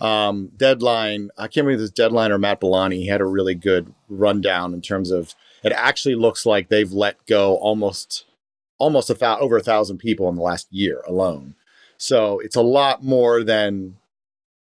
um, 0.00 0.50
deadline 0.56 1.30
i 1.36 1.46
can't 1.48 1.66
remember 1.66 1.84
it 1.84 1.94
deadline 1.94 2.32
or 2.32 2.38
matt 2.38 2.60
Belloni. 2.60 2.94
he 2.94 3.06
had 3.08 3.20
a 3.20 3.26
really 3.26 3.54
good 3.54 3.92
rundown 4.08 4.72
in 4.72 4.80
terms 4.80 5.10
of 5.10 5.34
it 5.64 5.72
actually 5.72 6.14
looks 6.14 6.46
like 6.46 6.68
they've 6.68 6.92
let 6.92 7.24
go 7.26 7.56
almost 7.56 8.24
almost 8.78 9.10
a 9.10 9.14
thou- 9.14 9.38
over 9.40 9.56
a 9.56 9.62
thousand 9.62 9.98
people 9.98 10.28
in 10.28 10.36
the 10.36 10.42
last 10.42 10.68
year 10.70 11.02
alone 11.06 11.54
so 11.98 12.38
it's 12.38 12.56
a 12.56 12.62
lot 12.62 13.04
more 13.04 13.42
than, 13.42 13.96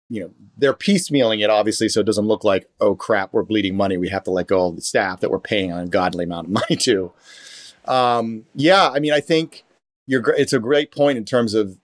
you 0.08 0.20
know, 0.20 0.30
they're 0.58 0.74
piecemealing 0.74 1.42
it, 1.42 1.48
obviously, 1.48 1.88
so 1.88 2.00
it 2.00 2.06
doesn't 2.06 2.26
look 2.26 2.44
like, 2.44 2.68
oh 2.80 2.96
crap, 2.96 3.32
we're 3.32 3.44
bleeding 3.44 3.76
money. 3.76 3.96
We 3.96 4.08
have 4.08 4.24
to 4.24 4.30
let 4.30 4.48
go 4.48 4.66
of 4.66 4.76
the 4.76 4.82
staff 4.82 5.20
that 5.20 5.30
we're 5.30 5.38
paying 5.38 5.70
an 5.70 5.78
ungodly 5.78 6.24
amount 6.24 6.48
of 6.48 6.52
money 6.68 6.76
to. 6.76 7.12
Um, 7.86 8.44
yeah, 8.54 8.90
I 8.90 8.98
mean, 8.98 9.12
I 9.12 9.20
think 9.20 9.64
you're. 10.06 10.22
It's 10.34 10.52
a 10.52 10.58
great 10.58 10.92
point 10.92 11.18
in 11.18 11.24
terms 11.24 11.54
of 11.54 11.78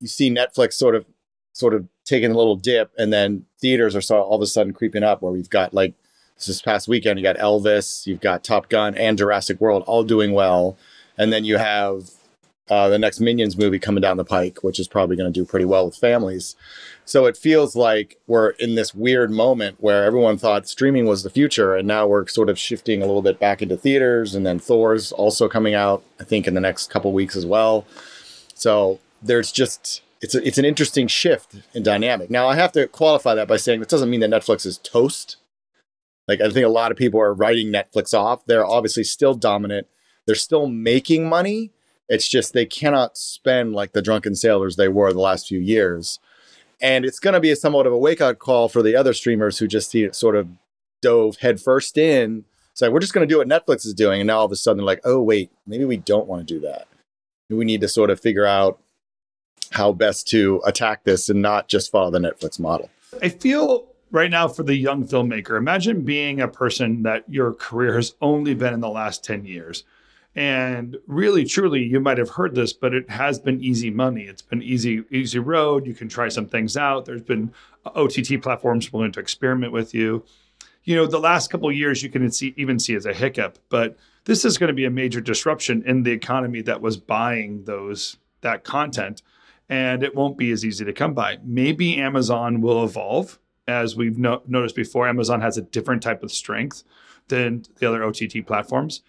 you 0.00 0.08
see 0.08 0.30
Netflix 0.30 0.74
sort 0.74 0.94
of, 0.94 1.04
sort 1.52 1.74
of 1.74 1.86
taking 2.04 2.30
a 2.30 2.36
little 2.36 2.56
dip, 2.56 2.92
and 2.96 3.12
then 3.12 3.44
theaters 3.60 3.94
are 3.94 4.16
all 4.16 4.36
of 4.36 4.42
a 4.42 4.46
sudden 4.46 4.72
creeping 4.72 5.02
up, 5.02 5.20
where 5.20 5.32
we've 5.32 5.50
got 5.50 5.74
like 5.74 5.94
this 6.46 6.62
past 6.62 6.88
weekend, 6.88 7.18
you 7.18 7.22
got 7.22 7.36
Elvis, 7.36 8.06
you've 8.06 8.20
got 8.20 8.42
Top 8.42 8.68
Gun, 8.68 8.94
and 8.96 9.18
Jurassic 9.18 9.60
World 9.60 9.84
all 9.86 10.04
doing 10.04 10.32
well, 10.32 10.76
and 11.18 11.32
then 11.32 11.44
you 11.44 11.58
have 11.58 12.10
uh, 12.72 12.88
the 12.88 12.98
next 12.98 13.20
Minions 13.20 13.58
movie 13.58 13.78
coming 13.78 14.00
down 14.00 14.16
the 14.16 14.24
pike, 14.24 14.64
which 14.64 14.80
is 14.80 14.88
probably 14.88 15.14
going 15.14 15.30
to 15.30 15.40
do 15.40 15.44
pretty 15.44 15.66
well 15.66 15.84
with 15.84 15.94
families. 15.94 16.56
So 17.04 17.26
it 17.26 17.36
feels 17.36 17.76
like 17.76 18.16
we're 18.26 18.50
in 18.52 18.76
this 18.76 18.94
weird 18.94 19.30
moment 19.30 19.76
where 19.80 20.04
everyone 20.04 20.38
thought 20.38 20.66
streaming 20.66 21.04
was 21.04 21.22
the 21.22 21.28
future, 21.28 21.76
and 21.76 21.86
now 21.86 22.06
we're 22.06 22.26
sort 22.28 22.48
of 22.48 22.58
shifting 22.58 23.02
a 23.02 23.06
little 23.06 23.20
bit 23.20 23.38
back 23.38 23.60
into 23.60 23.76
theaters. 23.76 24.34
And 24.34 24.46
then 24.46 24.58
Thor's 24.58 25.12
also 25.12 25.50
coming 25.50 25.74
out, 25.74 26.02
I 26.18 26.24
think, 26.24 26.46
in 26.46 26.54
the 26.54 26.62
next 26.62 26.88
couple 26.88 27.12
weeks 27.12 27.36
as 27.36 27.44
well. 27.44 27.84
So 28.54 29.00
there's 29.20 29.52
just 29.52 30.00
it's 30.22 30.34
a, 30.34 30.42
it's 30.46 30.56
an 30.56 30.64
interesting 30.64 31.08
shift 31.08 31.56
in 31.74 31.82
dynamic. 31.82 32.30
Now 32.30 32.48
I 32.48 32.54
have 32.54 32.72
to 32.72 32.88
qualify 32.88 33.34
that 33.34 33.48
by 33.48 33.58
saying 33.58 33.80
that 33.80 33.90
doesn't 33.90 34.08
mean 34.08 34.20
that 34.20 34.30
Netflix 34.30 34.64
is 34.64 34.78
toast. 34.78 35.36
Like 36.26 36.40
I 36.40 36.48
think 36.48 36.64
a 36.64 36.70
lot 36.70 36.90
of 36.90 36.96
people 36.96 37.20
are 37.20 37.34
writing 37.34 37.70
Netflix 37.70 38.14
off. 38.14 38.46
They're 38.46 38.64
obviously 38.64 39.04
still 39.04 39.34
dominant. 39.34 39.88
They're 40.24 40.34
still 40.36 40.68
making 40.68 41.28
money. 41.28 41.72
It's 42.12 42.28
just 42.28 42.52
they 42.52 42.66
cannot 42.66 43.16
spend 43.16 43.72
like 43.72 43.92
the 43.92 44.02
drunken 44.02 44.34
sailors 44.34 44.76
they 44.76 44.88
were 44.88 45.14
the 45.14 45.20
last 45.20 45.48
few 45.48 45.58
years. 45.58 46.20
And 46.78 47.06
it's 47.06 47.18
going 47.18 47.32
to 47.32 47.40
be 47.40 47.54
somewhat 47.54 47.86
of 47.86 47.92
a 47.94 47.98
wake 47.98 48.20
up 48.20 48.38
call 48.38 48.68
for 48.68 48.82
the 48.82 48.94
other 48.94 49.14
streamers 49.14 49.56
who 49.56 49.66
just 49.66 49.90
see 49.90 50.04
it 50.04 50.14
sort 50.14 50.36
of 50.36 50.48
dove 51.00 51.38
headfirst 51.38 51.96
in. 51.96 52.44
It's 52.72 52.82
like, 52.82 52.90
we're 52.90 53.00
just 53.00 53.14
going 53.14 53.26
to 53.26 53.32
do 53.32 53.38
what 53.38 53.48
Netflix 53.48 53.86
is 53.86 53.94
doing. 53.94 54.20
And 54.20 54.26
now 54.26 54.40
all 54.40 54.44
of 54.44 54.52
a 54.52 54.56
sudden, 54.56 54.84
like, 54.84 55.00
oh, 55.04 55.22
wait, 55.22 55.50
maybe 55.66 55.86
we 55.86 55.96
don't 55.96 56.26
want 56.26 56.46
to 56.46 56.54
do 56.54 56.60
that. 56.60 56.86
We 57.48 57.64
need 57.64 57.80
to 57.80 57.88
sort 57.88 58.10
of 58.10 58.20
figure 58.20 58.44
out 58.44 58.78
how 59.70 59.92
best 59.92 60.28
to 60.28 60.60
attack 60.66 61.04
this 61.04 61.30
and 61.30 61.40
not 61.40 61.68
just 61.68 61.90
follow 61.90 62.10
the 62.10 62.18
Netflix 62.18 62.60
model. 62.60 62.90
I 63.22 63.30
feel 63.30 63.86
right 64.10 64.30
now 64.30 64.48
for 64.48 64.64
the 64.64 64.76
young 64.76 65.08
filmmaker, 65.08 65.56
imagine 65.56 66.02
being 66.02 66.42
a 66.42 66.48
person 66.48 67.04
that 67.04 67.24
your 67.26 67.54
career 67.54 67.94
has 67.94 68.14
only 68.20 68.52
been 68.54 68.74
in 68.74 68.80
the 68.80 68.90
last 68.90 69.24
10 69.24 69.46
years. 69.46 69.84
And 70.34 70.96
really, 71.06 71.44
truly, 71.44 71.82
you 71.82 72.00
might 72.00 72.16
have 72.16 72.30
heard 72.30 72.54
this, 72.54 72.72
but 72.72 72.94
it 72.94 73.10
has 73.10 73.38
been 73.38 73.62
easy 73.62 73.90
money. 73.90 74.22
It's 74.22 74.40
been 74.40 74.62
easy, 74.62 75.04
easy 75.10 75.38
road. 75.38 75.86
You 75.86 75.94
can 75.94 76.08
try 76.08 76.28
some 76.28 76.46
things 76.46 76.76
out. 76.76 77.04
There's 77.04 77.22
been 77.22 77.52
OTT 77.84 78.40
platforms 78.40 78.92
willing 78.92 79.12
to 79.12 79.20
experiment 79.20 79.72
with 79.72 79.92
you. 79.92 80.24
You 80.84 80.96
know, 80.96 81.06
the 81.06 81.20
last 81.20 81.50
couple 81.50 81.70
years 81.70 82.02
you 82.02 82.08
can 82.08 82.30
see, 82.32 82.54
even 82.56 82.78
see 82.78 82.94
as 82.94 83.04
a 83.04 83.12
hiccup, 83.12 83.58
but 83.68 83.96
this 84.24 84.44
is 84.44 84.56
going 84.56 84.68
to 84.68 84.74
be 84.74 84.84
a 84.84 84.90
major 84.90 85.20
disruption 85.20 85.82
in 85.86 86.02
the 86.02 86.12
economy 86.12 86.62
that 86.62 86.80
was 86.80 86.96
buying 86.96 87.64
those 87.64 88.16
that 88.40 88.64
content, 88.64 89.22
and 89.68 90.02
it 90.02 90.14
won't 90.14 90.38
be 90.38 90.50
as 90.50 90.64
easy 90.64 90.84
to 90.84 90.92
come 90.92 91.14
by. 91.14 91.38
Maybe 91.44 91.96
Amazon 91.98 92.60
will 92.60 92.82
evolve, 92.84 93.38
as 93.68 93.94
we've 93.94 94.18
no- 94.18 94.42
noticed 94.46 94.74
before. 94.74 95.06
Amazon 95.06 95.40
has 95.40 95.56
a 95.56 95.62
different 95.62 96.02
type 96.02 96.22
of 96.22 96.32
strength 96.32 96.82
than 97.28 97.64
the 97.78 97.88
other 97.88 98.02
OTT 98.02 98.44
platforms 98.46 99.02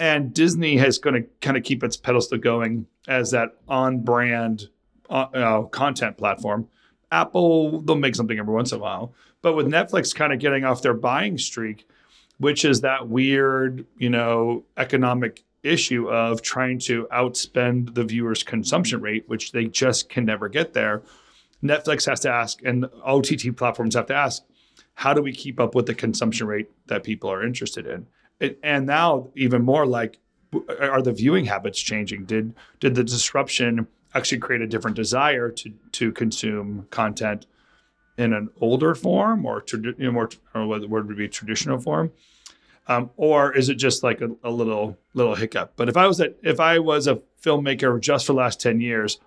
and 0.00 0.32
Disney 0.32 0.78
is 0.78 0.98
going 0.98 1.22
to 1.22 1.28
kind 1.42 1.56
of 1.56 1.62
keep 1.62 1.84
its 1.84 1.96
pedestal 1.96 2.38
going 2.38 2.86
as 3.06 3.30
that 3.32 3.56
on-brand 3.68 4.68
uh, 5.10 5.26
uh, 5.34 5.62
content 5.64 6.16
platform. 6.16 6.66
Apple 7.12 7.82
they'll 7.82 7.96
make 7.96 8.16
something 8.16 8.38
every 8.38 8.54
once 8.54 8.72
in 8.72 8.78
a 8.78 8.80
while, 8.80 9.12
but 9.42 9.54
with 9.54 9.66
Netflix 9.66 10.14
kind 10.14 10.32
of 10.32 10.38
getting 10.38 10.64
off 10.64 10.80
their 10.82 10.94
buying 10.94 11.36
streak, 11.36 11.86
which 12.38 12.64
is 12.64 12.80
that 12.80 13.08
weird, 13.08 13.86
you 13.98 14.08
know, 14.08 14.64
economic 14.76 15.44
issue 15.62 16.08
of 16.08 16.40
trying 16.40 16.78
to 16.78 17.06
outspend 17.12 17.94
the 17.94 18.04
viewer's 18.04 18.42
consumption 18.42 19.00
rate, 19.00 19.28
which 19.28 19.52
they 19.52 19.66
just 19.66 20.08
can 20.08 20.24
never 20.24 20.48
get 20.48 20.72
there. 20.72 21.02
Netflix 21.62 22.08
has 22.08 22.20
to 22.20 22.30
ask, 22.30 22.60
and 22.64 22.86
OTT 23.04 23.54
platforms 23.56 23.94
have 23.94 24.06
to 24.06 24.14
ask, 24.14 24.42
how 24.94 25.12
do 25.12 25.20
we 25.20 25.32
keep 25.32 25.60
up 25.60 25.74
with 25.74 25.84
the 25.86 25.94
consumption 25.94 26.46
rate 26.46 26.70
that 26.86 27.04
people 27.04 27.30
are 27.30 27.44
interested 27.44 27.86
in? 27.86 28.06
It, 28.40 28.58
and 28.62 28.86
now, 28.86 29.28
even 29.36 29.62
more 29.62 29.86
like, 29.86 30.18
are 30.80 31.02
the 31.02 31.12
viewing 31.12 31.44
habits 31.44 31.78
changing? 31.78 32.24
Did 32.24 32.54
did 32.80 32.94
the 32.94 33.04
disruption 33.04 33.86
actually 34.14 34.38
create 34.38 34.62
a 34.62 34.66
different 34.66 34.96
desire 34.96 35.50
to 35.50 35.72
to 35.92 36.10
consume 36.12 36.88
content 36.90 37.46
in 38.18 38.32
an 38.32 38.50
older 38.60 38.94
form 38.94 39.46
or, 39.46 39.62
tradi- 39.62 39.98
you 39.98 40.06
know, 40.06 40.12
more, 40.12 40.28
or 40.54 40.66
what 40.66 40.88
would 40.88 41.16
be 41.16 41.28
traditional 41.28 41.78
form? 41.78 42.12
Um, 42.88 43.10
or 43.16 43.56
is 43.56 43.68
it 43.68 43.76
just 43.76 44.02
like 44.02 44.20
a, 44.20 44.30
a, 44.42 44.50
little 44.50 44.98
little 45.14 45.36
hiccup? 45.36 45.74
But 45.76 45.88
if 45.88 45.96
I 45.96 46.06
was 46.06 46.20
a, 46.20 46.32
if 46.42 46.58
I 46.58 46.78
was 46.80 47.06
a 47.06 47.20
filmmaker 47.42 48.00
just 48.00 48.26
for 48.26 48.32
the 48.32 48.38
last 48.38 48.60
ten 48.60 48.80
years, 48.80 49.20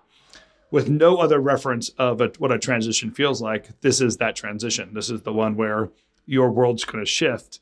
with 0.70 0.90
no 0.90 1.16
other 1.16 1.40
reference 1.40 1.88
of 1.90 2.20
a, 2.20 2.30
what 2.38 2.52
a 2.52 2.58
transition 2.58 3.10
feels 3.10 3.40
like, 3.40 3.80
this 3.80 4.00
is 4.00 4.18
that 4.18 4.36
transition. 4.36 4.92
This 4.92 5.08
is 5.08 5.22
the 5.22 5.32
one 5.32 5.56
where 5.56 5.90
your 6.26 6.50
world's 6.50 6.84
going 6.84 7.02
to 7.02 7.10
shift, 7.10 7.60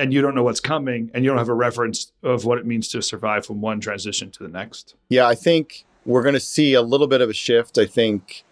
and 0.00 0.14
you 0.14 0.22
don't 0.22 0.34
know 0.34 0.42
what's 0.42 0.60
coming, 0.60 1.10
and 1.12 1.24
you 1.24 1.30
don't 1.30 1.38
have 1.38 1.50
a 1.50 1.54
reference 1.54 2.12
of 2.22 2.46
what 2.46 2.58
it 2.58 2.66
means 2.66 2.88
to 2.88 3.02
survive 3.02 3.44
from 3.44 3.60
one 3.60 3.80
transition 3.80 4.30
to 4.30 4.42
the 4.42 4.48
next. 4.48 4.94
Yeah, 5.10 5.28
I 5.28 5.34
think 5.34 5.84
we're 6.06 6.22
going 6.22 6.34
to 6.34 6.40
see 6.40 6.72
a 6.72 6.82
little 6.82 7.06
bit 7.06 7.20
of 7.20 7.28
a 7.28 7.34
shift. 7.34 7.76
I 7.76 7.84
think 7.84 8.44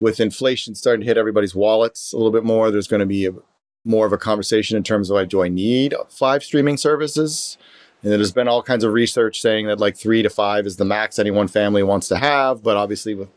with 0.00 0.18
inflation 0.18 0.74
starting 0.74 1.02
to 1.02 1.06
hit 1.06 1.16
everybody's 1.16 1.54
wallets 1.54 2.12
a 2.12 2.16
little 2.16 2.32
bit 2.32 2.42
more, 2.42 2.70
there's 2.70 2.88
going 2.88 3.00
to 3.00 3.06
be 3.06 3.26
a, 3.26 3.32
more 3.84 4.04
of 4.04 4.12
a 4.12 4.18
conversation 4.18 4.76
in 4.76 4.82
terms 4.82 5.10
of 5.10 5.14
like, 5.14 5.28
do 5.28 5.42
I 5.42 5.48
need 5.48 5.94
five 6.08 6.42
streaming 6.42 6.76
services? 6.76 7.56
And 8.02 8.10
there's 8.12 8.32
been 8.32 8.48
all 8.48 8.62
kinds 8.62 8.82
of 8.82 8.92
research 8.92 9.40
saying 9.40 9.66
that 9.66 9.78
like 9.78 9.96
three 9.96 10.22
to 10.22 10.30
five 10.30 10.66
is 10.66 10.76
the 10.76 10.84
max 10.84 11.18
any 11.18 11.30
one 11.30 11.48
family 11.48 11.82
wants 11.82 12.08
to 12.08 12.16
have. 12.16 12.62
But 12.62 12.76
obviously, 12.76 13.14
with 13.14 13.28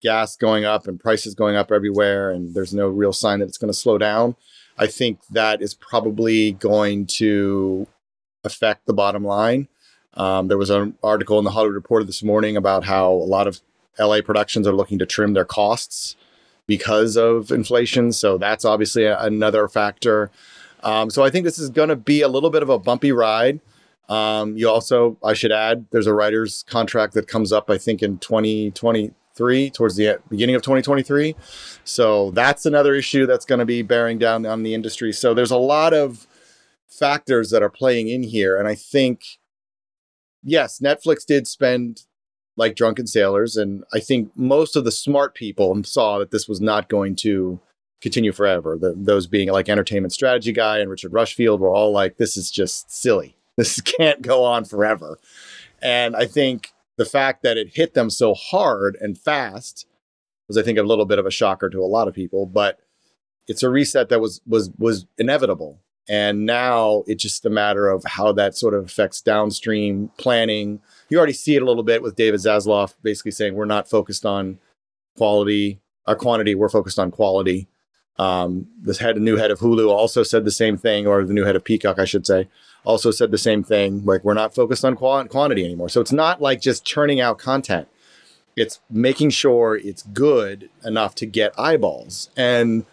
gas 0.00 0.36
going 0.36 0.64
up 0.64 0.86
and 0.86 1.00
prices 1.00 1.34
going 1.34 1.56
up 1.56 1.70
everywhere, 1.70 2.30
and 2.30 2.54
there's 2.54 2.72
no 2.72 2.88
real 2.88 3.12
sign 3.12 3.40
that 3.40 3.48
it's 3.48 3.58
going 3.58 3.72
to 3.72 3.78
slow 3.78 3.98
down, 3.98 4.36
I 4.78 4.86
think 4.86 5.20
that 5.30 5.62
is 5.62 5.74
probably 5.74 6.52
going 6.52 7.06
to 7.06 7.86
affect 8.42 8.86
the 8.86 8.92
bottom 8.92 9.24
line. 9.24 9.68
Um, 10.14 10.48
there 10.48 10.58
was 10.58 10.70
an 10.70 10.96
article 11.02 11.38
in 11.38 11.44
the 11.44 11.50
Hollywood 11.50 11.74
Reporter 11.74 12.04
this 12.04 12.22
morning 12.22 12.56
about 12.56 12.84
how 12.84 13.12
a 13.12 13.28
lot 13.28 13.46
of 13.46 13.60
LA 13.98 14.20
productions 14.20 14.66
are 14.66 14.72
looking 14.72 14.98
to 14.98 15.06
trim 15.06 15.32
their 15.32 15.44
costs 15.44 16.16
because 16.66 17.16
of 17.16 17.50
inflation. 17.50 18.12
So 18.12 18.38
that's 18.38 18.64
obviously 18.64 19.04
a, 19.04 19.18
another 19.20 19.68
factor. 19.68 20.30
Um, 20.82 21.10
so 21.10 21.24
I 21.24 21.30
think 21.30 21.44
this 21.44 21.58
is 21.58 21.70
going 21.70 21.88
to 21.88 21.96
be 21.96 22.22
a 22.22 22.28
little 22.28 22.50
bit 22.50 22.62
of 22.62 22.68
a 22.68 22.78
bumpy 22.78 23.12
ride. 23.12 23.60
Um, 24.08 24.56
you 24.56 24.68
also, 24.68 25.16
I 25.22 25.32
should 25.32 25.52
add, 25.52 25.86
there's 25.90 26.06
a 26.06 26.14
writer's 26.14 26.64
contract 26.64 27.14
that 27.14 27.26
comes 27.26 27.52
up, 27.52 27.70
I 27.70 27.78
think, 27.78 28.02
in 28.02 28.18
2023, 29.34 29.70
towards 29.70 29.96
the 29.96 30.20
beginning 30.28 30.54
of 30.54 30.62
2023. 30.62 31.34
So 31.84 32.30
that's 32.32 32.66
another 32.66 32.94
issue 32.94 33.26
that's 33.26 33.44
going 33.44 33.58
to 33.58 33.64
be 33.64 33.82
bearing 33.82 34.18
down 34.18 34.46
on 34.46 34.62
the 34.62 34.74
industry. 34.74 35.12
So 35.12 35.34
there's 35.34 35.50
a 35.50 35.56
lot 35.56 35.92
of 35.92 36.26
factors 36.88 37.50
that 37.50 37.62
are 37.62 37.70
playing 37.70 38.08
in 38.08 38.22
here. 38.22 38.56
And 38.56 38.68
I 38.68 38.74
think, 38.74 39.24
yes, 40.42 40.78
Netflix 40.78 41.26
did 41.26 41.46
spend 41.46 42.02
like 42.56 42.76
drunken 42.76 43.06
sailors. 43.06 43.56
And 43.56 43.82
I 43.92 43.98
think 43.98 44.30
most 44.36 44.76
of 44.76 44.84
the 44.84 44.92
smart 44.92 45.34
people 45.34 45.82
saw 45.82 46.18
that 46.18 46.30
this 46.30 46.48
was 46.48 46.60
not 46.60 46.88
going 46.88 47.16
to 47.16 47.58
continue 48.00 48.32
forever. 48.32 48.78
The, 48.80 48.94
those 48.96 49.26
being 49.26 49.48
like 49.48 49.68
entertainment 49.68 50.12
strategy 50.12 50.52
guy 50.52 50.78
and 50.78 50.88
Richard 50.88 51.12
Rushfield 51.12 51.60
were 51.60 51.70
all 51.70 51.90
like, 51.90 52.18
this 52.18 52.36
is 52.36 52.50
just 52.50 52.90
silly. 52.90 53.36
This 53.56 53.80
can't 53.80 54.22
go 54.22 54.44
on 54.44 54.64
forever. 54.64 55.18
And 55.82 56.14
I 56.14 56.26
think 56.26 56.73
the 56.96 57.04
fact 57.04 57.42
that 57.42 57.56
it 57.56 57.74
hit 57.74 57.94
them 57.94 58.10
so 58.10 58.34
hard 58.34 58.96
and 59.00 59.18
fast 59.18 59.86
was, 60.48 60.56
I 60.56 60.62
think, 60.62 60.78
a 60.78 60.82
little 60.82 61.06
bit 61.06 61.18
of 61.18 61.26
a 61.26 61.30
shocker 61.30 61.70
to 61.70 61.80
a 61.80 61.86
lot 61.86 62.08
of 62.08 62.14
people. 62.14 62.46
But 62.46 62.78
it's 63.46 63.62
a 63.62 63.70
reset 63.70 64.08
that 64.08 64.20
was 64.20 64.40
was 64.46 64.70
was 64.78 65.06
inevitable. 65.18 65.80
And 66.06 66.44
now 66.44 67.02
it's 67.06 67.22
just 67.22 67.46
a 67.46 67.50
matter 67.50 67.88
of 67.88 68.04
how 68.04 68.30
that 68.32 68.54
sort 68.54 68.74
of 68.74 68.84
affects 68.84 69.22
downstream 69.22 70.10
planning. 70.18 70.82
You 71.08 71.16
already 71.16 71.32
see 71.32 71.56
it 71.56 71.62
a 71.62 71.64
little 71.64 71.82
bit 71.82 72.02
with 72.02 72.14
David 72.14 72.40
Zaslav 72.40 72.94
basically 73.02 73.30
saying 73.30 73.54
we're 73.54 73.64
not 73.64 73.88
focused 73.88 74.26
on 74.26 74.58
quality 75.16 75.80
our 76.06 76.16
quantity, 76.16 76.54
we're 76.54 76.68
focused 76.68 76.98
on 76.98 77.10
quality. 77.10 77.68
Um, 78.18 78.68
this 78.80 78.98
head, 78.98 79.16
new 79.16 79.36
head 79.36 79.50
of 79.50 79.58
Hulu 79.58 79.88
also 79.88 80.22
said 80.22 80.44
the 80.44 80.50
same 80.50 80.76
thing, 80.76 81.06
or 81.06 81.24
the 81.24 81.32
new 81.32 81.44
head 81.44 81.56
of 81.56 81.64
Peacock, 81.64 81.98
I 81.98 82.04
should 82.04 82.26
say, 82.26 82.48
also 82.84 83.10
said 83.10 83.30
the 83.30 83.38
same 83.38 83.64
thing. 83.64 84.04
Like 84.04 84.24
we're 84.24 84.34
not 84.34 84.54
focused 84.54 84.84
on 84.84 84.96
qual- 84.96 85.26
quantity 85.26 85.64
anymore. 85.64 85.88
So 85.88 86.00
it's 86.00 86.12
not 86.12 86.40
like 86.40 86.60
just 86.60 86.84
churning 86.84 87.20
out 87.20 87.38
content. 87.38 87.88
It's 88.56 88.80
making 88.88 89.30
sure 89.30 89.76
it's 89.76 90.02
good 90.02 90.70
enough 90.84 91.14
to 91.16 91.26
get 91.26 91.58
eyeballs. 91.58 92.30
And 92.36 92.86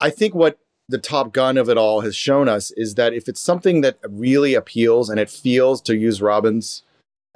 I 0.00 0.10
think 0.10 0.34
what 0.34 0.58
the 0.88 0.98
top 0.98 1.32
gun 1.32 1.56
of 1.56 1.68
it 1.68 1.78
all 1.78 2.00
has 2.00 2.16
shown 2.16 2.48
us 2.48 2.70
is 2.72 2.94
that 2.94 3.12
if 3.12 3.28
it's 3.28 3.40
something 3.40 3.82
that 3.82 3.98
really 4.08 4.54
appeals 4.54 5.08
and 5.10 5.20
it 5.20 5.30
feels, 5.30 5.80
to 5.82 5.96
use 5.96 6.22
Robin's 6.22 6.82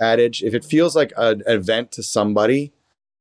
adage, 0.01 0.43
if 0.43 0.55
it 0.55 0.65
feels 0.65 0.97
like 0.97 1.13
an 1.17 1.43
event 1.47 1.93
to 1.93 2.03
somebody, 2.03 2.73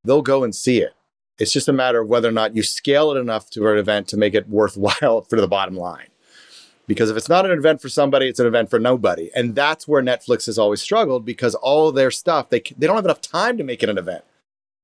they'll 0.04 0.22
go 0.22 0.44
and 0.44 0.56
see 0.56 0.82
it. 0.82 0.94
It's 1.38 1.52
just 1.52 1.68
a 1.68 1.74
matter 1.74 2.02
of 2.02 2.08
whether 2.08 2.30
or 2.30 2.34
not 2.34 2.56
you 2.56 2.64
scale 2.64 3.12
it 3.12 3.20
enough 3.20 3.50
to 3.52 3.68
an 3.68 3.78
event 3.78 4.08
to 4.10 4.18
make 4.18 4.34
it 4.34 4.48
worthwhile 4.48 5.22
for 5.30 5.40
the 5.40 5.48
bottom 5.48 5.76
line. 5.76 6.08
Because 6.88 7.10
if 7.10 7.18
it's 7.18 7.30
not 7.30 7.46
an 7.46 7.52
event 7.58 7.82
for 7.82 7.90
somebody, 7.90 8.28
it's 8.28 8.40
an 8.40 8.48
event 8.48 8.70
for 8.70 8.80
nobody. 8.80 9.30
And 9.36 9.56
that's 9.56 9.88
where 9.88 10.02
Netflix 10.02 10.46
has 10.48 10.58
always 10.58 10.82
struggled 10.82 11.26
because 11.26 11.56
all 11.56 11.92
their 11.92 12.12
stuff, 12.12 12.50
they, 12.50 12.62
they 12.78 12.88
don't 12.88 12.96
have 12.96 13.06
enough 13.06 13.22
time 13.22 13.58
to 13.58 13.64
make 13.64 13.82
it 13.84 13.90
an 13.90 13.98
event 13.98 14.24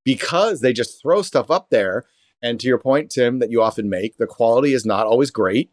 because 0.05 0.61
they 0.61 0.73
just 0.73 1.01
throw 1.01 1.21
stuff 1.21 1.51
up 1.51 1.69
there. 1.69 2.05
And 2.41 2.59
to 2.59 2.67
your 2.67 2.77
point, 2.77 3.09
Tim, 3.09 3.39
that 3.39 3.51
you 3.51 3.61
often 3.61 3.89
make, 3.89 4.17
the 4.17 4.27
quality 4.27 4.73
is 4.73 4.85
not 4.85 5.07
always 5.07 5.31
great. 5.31 5.71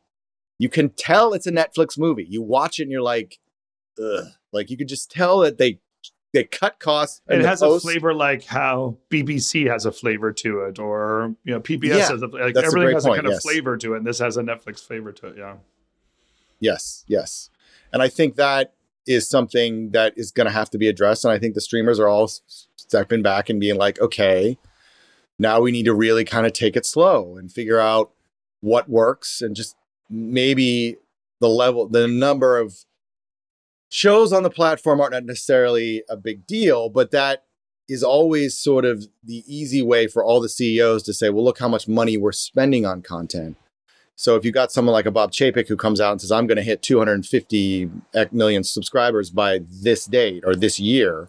You 0.58 0.68
can 0.68 0.88
tell 0.90 1.34
it's 1.34 1.46
a 1.46 1.52
Netflix 1.52 1.98
movie. 1.98 2.26
You 2.28 2.42
watch 2.42 2.80
it 2.80 2.84
and 2.84 2.92
you're 2.92 3.02
like, 3.02 3.38
ugh. 4.02 4.24
Like 4.52 4.70
you 4.70 4.76
can 4.76 4.88
just 4.88 5.10
tell 5.10 5.40
that 5.40 5.58
they 5.58 5.80
they 6.32 6.44
cut 6.44 6.80
costs. 6.80 7.22
And 7.28 7.40
it 7.40 7.46
has 7.46 7.60
post. 7.60 7.84
a 7.84 7.88
flavor 7.88 8.12
like 8.12 8.44
how 8.44 8.96
BBC 9.10 9.70
has 9.70 9.86
a 9.86 9.92
flavor 9.92 10.32
to 10.32 10.60
it, 10.62 10.78
or 10.78 11.34
you 11.44 11.52
know 11.52 11.60
PBS 11.60 11.88
yeah, 11.88 12.08
has 12.08 12.22
a 12.22 12.26
like 12.26 12.56
everything 12.56 12.90
a 12.90 12.94
has 12.94 13.04
point, 13.04 13.20
a 13.20 13.22
kind 13.22 13.32
yes. 13.32 13.36
of 13.38 13.42
flavor 13.42 13.76
to 13.76 13.94
it, 13.94 13.98
and 13.98 14.06
this 14.06 14.18
has 14.18 14.36
a 14.36 14.42
Netflix 14.42 14.80
flavor 14.80 15.12
to 15.12 15.28
it. 15.28 15.36
Yeah. 15.38 15.56
Yes, 16.60 17.04
yes, 17.06 17.50
and 17.92 18.02
I 18.02 18.08
think 18.08 18.36
that 18.36 18.74
is 19.06 19.28
something 19.28 19.90
that 19.90 20.14
is 20.16 20.30
going 20.30 20.46
to 20.46 20.52
have 20.52 20.70
to 20.70 20.78
be 20.78 20.88
addressed, 20.88 21.24
and 21.24 21.32
I 21.32 21.38
think 21.38 21.54
the 21.54 21.60
streamers 21.60 22.00
are 22.00 22.08
all 22.08 22.30
stepping 22.76 23.22
back 23.22 23.50
and 23.50 23.60
being 23.60 23.76
like, 23.76 24.00
okay, 24.00 24.58
now 25.38 25.60
we 25.60 25.72
need 25.72 25.84
to 25.84 25.94
really 25.94 26.24
kind 26.24 26.46
of 26.46 26.52
take 26.52 26.76
it 26.76 26.86
slow 26.86 27.36
and 27.36 27.52
figure 27.52 27.80
out 27.80 28.12
what 28.60 28.88
works, 28.88 29.42
and 29.42 29.54
just 29.54 29.76
maybe 30.08 30.96
the 31.40 31.48
level, 31.48 31.88
the 31.88 32.08
number 32.08 32.58
of 32.58 32.84
shows 33.90 34.32
on 34.32 34.42
the 34.42 34.50
platform 34.50 35.00
aren't 35.00 35.26
necessarily 35.26 36.02
a 36.08 36.16
big 36.16 36.46
deal, 36.46 36.88
but 36.88 37.10
that 37.10 37.44
is 37.88 38.02
always 38.02 38.58
sort 38.58 38.84
of 38.84 39.06
the 39.22 39.44
easy 39.46 39.82
way 39.82 40.06
for 40.06 40.24
all 40.24 40.40
the 40.40 40.48
CEOs 40.48 41.02
to 41.02 41.12
say, 41.12 41.28
well, 41.30 41.44
look 41.44 41.58
how 41.58 41.68
much 41.68 41.86
money 41.86 42.16
we're 42.16 42.32
spending 42.32 42.86
on 42.86 43.02
content. 43.02 43.56
So 44.16 44.36
if 44.36 44.44
you 44.44 44.52
got 44.52 44.70
someone 44.70 44.92
like 44.92 45.06
a 45.06 45.10
Bob 45.10 45.32
Chapek 45.32 45.66
who 45.68 45.76
comes 45.76 46.00
out 46.00 46.12
and 46.12 46.20
says, 46.20 46.30
I'm 46.30 46.46
going 46.46 46.56
to 46.56 46.62
hit 46.62 46.82
250 46.82 47.90
million 48.30 48.62
subscribers 48.62 49.30
by 49.30 49.60
this 49.68 50.04
date 50.06 50.44
or 50.46 50.54
this 50.54 50.78
year, 50.78 51.28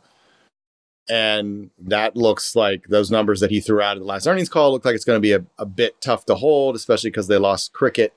and 1.09 1.71
that 1.79 2.15
looks 2.15 2.55
like 2.55 2.87
those 2.87 3.11
numbers 3.11 3.39
that 3.39 3.51
he 3.51 3.59
threw 3.59 3.81
out 3.81 3.97
at 3.97 3.99
the 3.99 4.05
last 4.05 4.27
earnings 4.27 4.49
call 4.49 4.71
look 4.71 4.85
like 4.85 4.95
it's 4.95 5.05
going 5.05 5.17
to 5.17 5.21
be 5.21 5.33
a, 5.33 5.45
a 5.57 5.65
bit 5.65 5.99
tough 6.01 6.25
to 6.25 6.35
hold, 6.35 6.75
especially 6.75 7.09
because 7.09 7.27
they 7.27 7.37
lost 7.37 7.73
cricket 7.73 8.13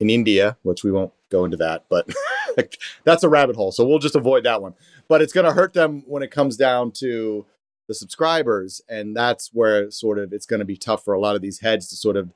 in 0.00 0.10
India, 0.10 0.56
which 0.62 0.82
we 0.82 0.90
won't 0.90 1.12
go 1.30 1.44
into 1.44 1.56
that, 1.56 1.84
but 1.88 2.08
that's 3.04 3.22
a 3.24 3.28
rabbit 3.28 3.56
hole. 3.56 3.72
So 3.72 3.86
we'll 3.86 3.98
just 3.98 4.16
avoid 4.16 4.44
that 4.44 4.62
one. 4.62 4.74
But 5.08 5.22
it's 5.22 5.32
going 5.32 5.46
to 5.46 5.52
hurt 5.52 5.74
them 5.74 6.02
when 6.06 6.22
it 6.22 6.30
comes 6.30 6.56
down 6.56 6.92
to 6.92 7.46
the 7.88 7.94
subscribers. 7.94 8.80
And 8.88 9.16
that's 9.16 9.50
where 9.52 9.90
sort 9.90 10.18
of 10.18 10.32
it's 10.32 10.46
going 10.46 10.60
to 10.60 10.64
be 10.64 10.76
tough 10.76 11.04
for 11.04 11.14
a 11.14 11.20
lot 11.20 11.36
of 11.36 11.42
these 11.42 11.60
heads 11.60 11.88
to 11.88 11.96
sort 11.96 12.16
of 12.16 12.30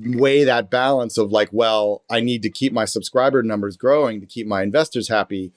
weigh 0.00 0.44
that 0.44 0.70
balance 0.70 1.18
of 1.18 1.32
like, 1.32 1.48
well, 1.52 2.02
I 2.10 2.20
need 2.20 2.42
to 2.42 2.50
keep 2.50 2.72
my 2.72 2.84
subscriber 2.84 3.42
numbers 3.42 3.76
growing 3.76 4.20
to 4.20 4.26
keep 4.26 4.46
my 4.46 4.62
investors 4.62 5.08
happy. 5.08 5.52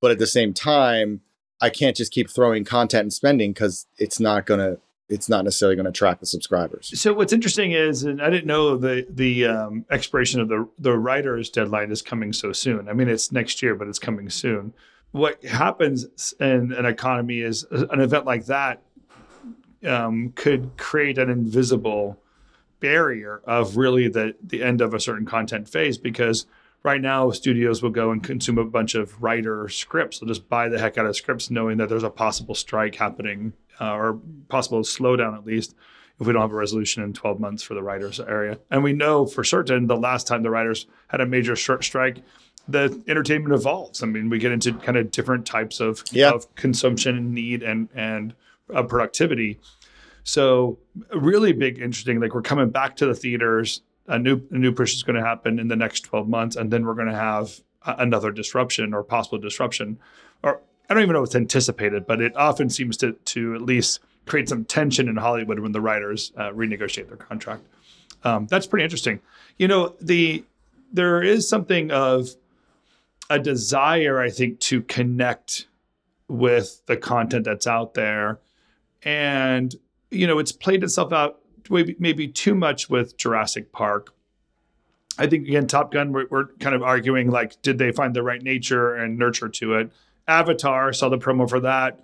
But 0.00 0.10
at 0.10 0.18
the 0.18 0.26
same 0.26 0.54
time, 0.54 1.20
I 1.60 1.70
can't 1.70 1.96
just 1.96 2.12
keep 2.12 2.30
throwing 2.30 2.64
content 2.64 3.02
and 3.02 3.12
spending 3.12 3.52
because 3.52 3.86
it's 3.98 4.18
not 4.20 4.46
going 4.46 4.60
to 4.60 4.80
it's 5.10 5.28
not 5.28 5.44
necessarily 5.44 5.74
going 5.74 5.84
to 5.84 5.90
attract 5.90 6.20
the 6.20 6.26
subscribers. 6.26 6.98
So 6.98 7.12
what's 7.12 7.32
interesting 7.32 7.72
is, 7.72 8.04
and 8.04 8.22
I 8.22 8.30
didn't 8.30 8.46
know 8.46 8.76
the 8.76 9.04
the 9.10 9.46
um, 9.46 9.84
expiration 9.90 10.40
of 10.40 10.48
the 10.48 10.68
the 10.78 10.96
writer's 10.96 11.50
deadline 11.50 11.90
is 11.90 12.00
coming 12.00 12.32
so 12.32 12.52
soon. 12.52 12.88
I 12.88 12.92
mean, 12.92 13.08
it's 13.08 13.32
next 13.32 13.60
year, 13.62 13.74
but 13.74 13.88
it's 13.88 13.98
coming 13.98 14.30
soon. 14.30 14.72
What 15.10 15.44
happens 15.44 16.34
in 16.38 16.72
an 16.72 16.86
economy 16.86 17.40
is 17.40 17.66
an 17.72 18.00
event 18.00 18.24
like 18.24 18.46
that 18.46 18.80
um, 19.84 20.32
could 20.36 20.76
create 20.76 21.18
an 21.18 21.28
invisible 21.28 22.20
barrier 22.80 23.40
of 23.44 23.76
really 23.76 24.08
the 24.08 24.34
the 24.42 24.62
end 24.62 24.80
of 24.80 24.94
a 24.94 25.00
certain 25.00 25.26
content 25.26 25.68
phase 25.68 25.98
because 25.98 26.46
right 26.82 27.00
now 27.00 27.30
studios 27.30 27.82
will 27.82 27.90
go 27.90 28.10
and 28.10 28.22
consume 28.22 28.58
a 28.58 28.64
bunch 28.64 28.94
of 28.94 29.22
writer 29.22 29.68
scripts 29.68 30.18
they'll 30.18 30.28
just 30.28 30.48
buy 30.48 30.68
the 30.68 30.78
heck 30.78 30.96
out 30.98 31.06
of 31.06 31.14
scripts 31.14 31.50
knowing 31.50 31.76
that 31.76 31.88
there's 31.88 32.02
a 32.02 32.10
possible 32.10 32.54
strike 32.54 32.94
happening 32.94 33.52
uh, 33.80 33.92
or 33.94 34.18
possible 34.48 34.80
slowdown 34.80 35.36
at 35.36 35.44
least 35.44 35.74
if 36.18 36.26
we 36.26 36.32
don't 36.34 36.42
have 36.42 36.52
a 36.52 36.54
resolution 36.54 37.02
in 37.02 37.12
12 37.14 37.40
months 37.40 37.62
for 37.62 37.72
the 37.72 37.82
writers 37.82 38.20
area. 38.20 38.58
And 38.70 38.84
we 38.84 38.92
know 38.92 39.24
for 39.24 39.42
certain 39.42 39.86
the 39.86 39.96
last 39.96 40.26
time 40.26 40.42
the 40.42 40.50
writers 40.50 40.86
had 41.08 41.22
a 41.22 41.26
major 41.26 41.56
short 41.56 41.82
strike, 41.82 42.18
the 42.68 43.02
entertainment 43.08 43.54
evolves. 43.54 44.02
I 44.02 44.06
mean, 44.06 44.28
we 44.28 44.38
get 44.38 44.52
into 44.52 44.74
kind 44.74 44.98
of 44.98 45.10
different 45.10 45.46
types 45.46 45.80
of, 45.80 46.04
Yeah. 46.12 46.32
of 46.32 46.54
consumption 46.56 47.16
and 47.16 47.32
need 47.32 47.62
and 47.62 47.88
and 47.94 48.34
uh, 48.74 48.82
productivity. 48.82 49.60
So 50.24 50.78
really 51.14 51.52
big, 51.52 51.78
interesting. 51.78 52.20
Like 52.20 52.34
we're 52.34 52.42
coming 52.42 52.70
back 52.70 52.96
to 52.96 53.06
the 53.06 53.14
theaters. 53.14 53.82
A 54.06 54.18
new 54.18 54.40
a 54.50 54.58
new 54.58 54.72
push 54.72 54.94
is 54.94 55.02
going 55.02 55.16
to 55.16 55.24
happen 55.24 55.58
in 55.58 55.68
the 55.68 55.76
next 55.76 56.00
12 56.00 56.28
months, 56.28 56.56
and 56.56 56.70
then 56.70 56.84
we're 56.84 56.94
going 56.94 57.08
to 57.08 57.14
have 57.14 57.60
a- 57.86 57.96
another 57.98 58.32
disruption 58.32 58.92
or 58.92 59.02
possible 59.02 59.38
disruption. 59.38 59.98
Or 60.42 60.60
I 60.88 60.94
don't 60.94 61.02
even 61.02 61.12
know 61.12 61.22
if 61.22 61.28
it's 61.28 61.36
anticipated, 61.36 62.06
but 62.06 62.20
it 62.20 62.36
often 62.36 62.70
seems 62.70 62.96
to 62.98 63.12
to 63.12 63.54
at 63.54 63.62
least 63.62 64.00
create 64.26 64.48
some 64.48 64.64
tension 64.64 65.08
in 65.08 65.16
Hollywood 65.16 65.60
when 65.60 65.72
the 65.72 65.80
writers 65.80 66.32
uh, 66.36 66.50
renegotiate 66.50 67.08
their 67.08 67.16
contract. 67.16 67.62
Um, 68.24 68.46
that's 68.46 68.66
pretty 68.66 68.84
interesting. 68.84 69.20
You 69.58 69.68
know, 69.68 69.94
the 70.00 70.44
there 70.92 71.22
is 71.22 71.48
something 71.48 71.90
of 71.90 72.30
a 73.28 73.38
desire, 73.38 74.20
I 74.20 74.30
think, 74.30 74.58
to 74.60 74.82
connect 74.82 75.66
with 76.28 76.82
the 76.86 76.96
content 76.96 77.44
that's 77.44 77.66
out 77.66 77.94
there, 77.94 78.40
and 79.02 79.74
you 80.10 80.26
know, 80.26 80.38
it's 80.38 80.52
played 80.52 80.82
itself 80.82 81.12
out 81.12 81.38
maybe, 81.68 82.26
too 82.26 82.54
much 82.54 82.90
with 82.90 83.16
Jurassic 83.16 83.70
Park. 83.72 84.12
I 85.18 85.26
think 85.26 85.46
again, 85.46 85.66
Top 85.66 85.92
Gun, 85.92 86.12
we're, 86.12 86.26
we're 86.30 86.46
kind 86.58 86.74
of 86.74 86.82
arguing 86.82 87.30
like, 87.30 87.60
did 87.62 87.78
they 87.78 87.92
find 87.92 88.14
the 88.14 88.22
right 88.22 88.42
nature 88.42 88.94
and 88.94 89.18
nurture 89.18 89.48
to 89.48 89.74
it? 89.74 89.92
Avatar, 90.26 90.92
saw 90.92 91.08
the 91.08 91.18
promo 91.18 91.48
for 91.48 91.60
that. 91.60 92.00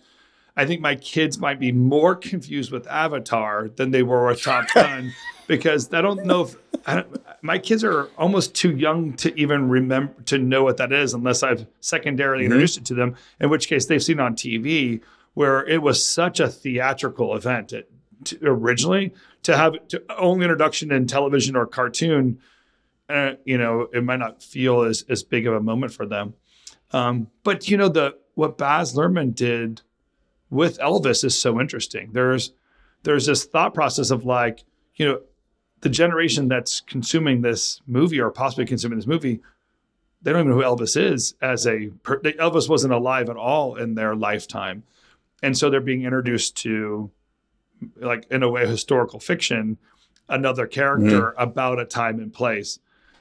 I 0.56 0.66
think 0.66 0.80
my 0.80 0.94
kids 0.94 1.38
might 1.38 1.58
be 1.60 1.72
more 1.72 2.14
confused 2.14 2.70
with 2.72 2.86
Avatar 2.86 3.68
than 3.68 3.90
they 3.90 4.02
were 4.02 4.26
with 4.26 4.42
Top 4.42 4.66
Gun 4.74 5.12
because 5.46 5.92
I 5.92 6.00
don't 6.00 6.24
know 6.24 6.42
if 6.42 6.56
I 6.86 6.96
don't, 6.96 7.16
my 7.42 7.58
kids 7.58 7.82
are 7.84 8.04
almost 8.16 8.54
too 8.54 8.76
young 8.76 9.14
to 9.14 9.36
even 9.38 9.68
remember 9.68 10.14
to 10.26 10.38
know 10.38 10.62
what 10.62 10.76
that 10.76 10.92
is 10.92 11.12
unless 11.14 11.42
I've 11.42 11.66
secondarily 11.80 12.44
Mhm. 12.44 12.46
introduced 12.46 12.78
it 12.78 12.84
to 12.86 12.94
them. 12.94 13.16
In 13.40 13.50
which 13.50 13.68
case, 13.68 13.86
they've 13.86 14.02
seen 14.02 14.20
on 14.20 14.34
TV 14.36 15.00
where 15.34 15.66
it 15.66 15.82
was 15.82 16.04
such 16.04 16.40
a 16.40 16.48
theatrical 16.48 17.34
event 17.36 17.72
it, 17.72 17.90
to, 18.24 18.38
originally 18.42 19.12
to 19.42 19.56
have 19.56 19.74
to 19.88 20.02
only 20.18 20.44
introduction 20.44 20.92
in 20.92 21.06
television 21.06 21.56
or 21.56 21.66
cartoon. 21.66 22.38
Uh, 23.08 23.32
you 23.44 23.56
know, 23.56 23.88
it 23.92 24.02
might 24.02 24.18
not 24.18 24.42
feel 24.42 24.82
as 24.82 25.04
as 25.08 25.22
big 25.22 25.46
of 25.46 25.54
a 25.54 25.60
moment 25.60 25.92
for 25.92 26.06
them. 26.06 26.34
Um, 26.92 27.28
but 27.44 27.68
you 27.68 27.76
know, 27.76 27.88
the 27.88 28.16
what 28.34 28.58
Baz 28.58 28.94
Luhrmann 28.94 29.34
did 29.34 29.82
with 30.50 30.78
Elvis 30.78 31.24
is 31.24 31.38
so 31.38 31.60
interesting. 31.60 32.10
There's 32.12 32.52
there's 33.02 33.26
this 33.26 33.44
thought 33.44 33.74
process 33.74 34.10
of 34.10 34.24
like, 34.24 34.64
you 34.96 35.06
know, 35.06 35.20
the 35.80 35.88
generation 35.88 36.48
that's 36.48 36.80
consuming 36.80 37.42
this 37.42 37.80
movie 37.86 38.20
or 38.20 38.30
possibly 38.30 38.66
consuming 38.66 38.98
this 38.98 39.06
movie, 39.06 39.40
they 40.22 40.32
don't 40.32 40.40
even 40.40 40.50
know 40.50 40.56
who 40.56 40.76
Elvis 40.76 40.96
is 40.96 41.34
as 41.40 41.66
a 41.66 41.88
per, 42.02 42.18
Elvis 42.20 42.68
wasn't 42.68 42.92
alive 42.92 43.28
at 43.28 43.36
all 43.36 43.76
in 43.76 43.94
their 43.94 44.16
lifetime, 44.16 44.82
and 45.42 45.56
so 45.56 45.70
they're 45.70 45.80
being 45.80 46.02
introduced 46.02 46.56
to, 46.58 47.10
like 47.96 48.26
in 48.30 48.42
a 48.42 48.50
way, 48.50 48.66
historical 48.66 49.20
fiction, 49.20 49.78
another 50.28 50.66
character 50.66 51.34
about 51.38 51.78
a 51.78 51.84
time 51.84 52.18
and 52.18 52.32
place. 52.32 52.78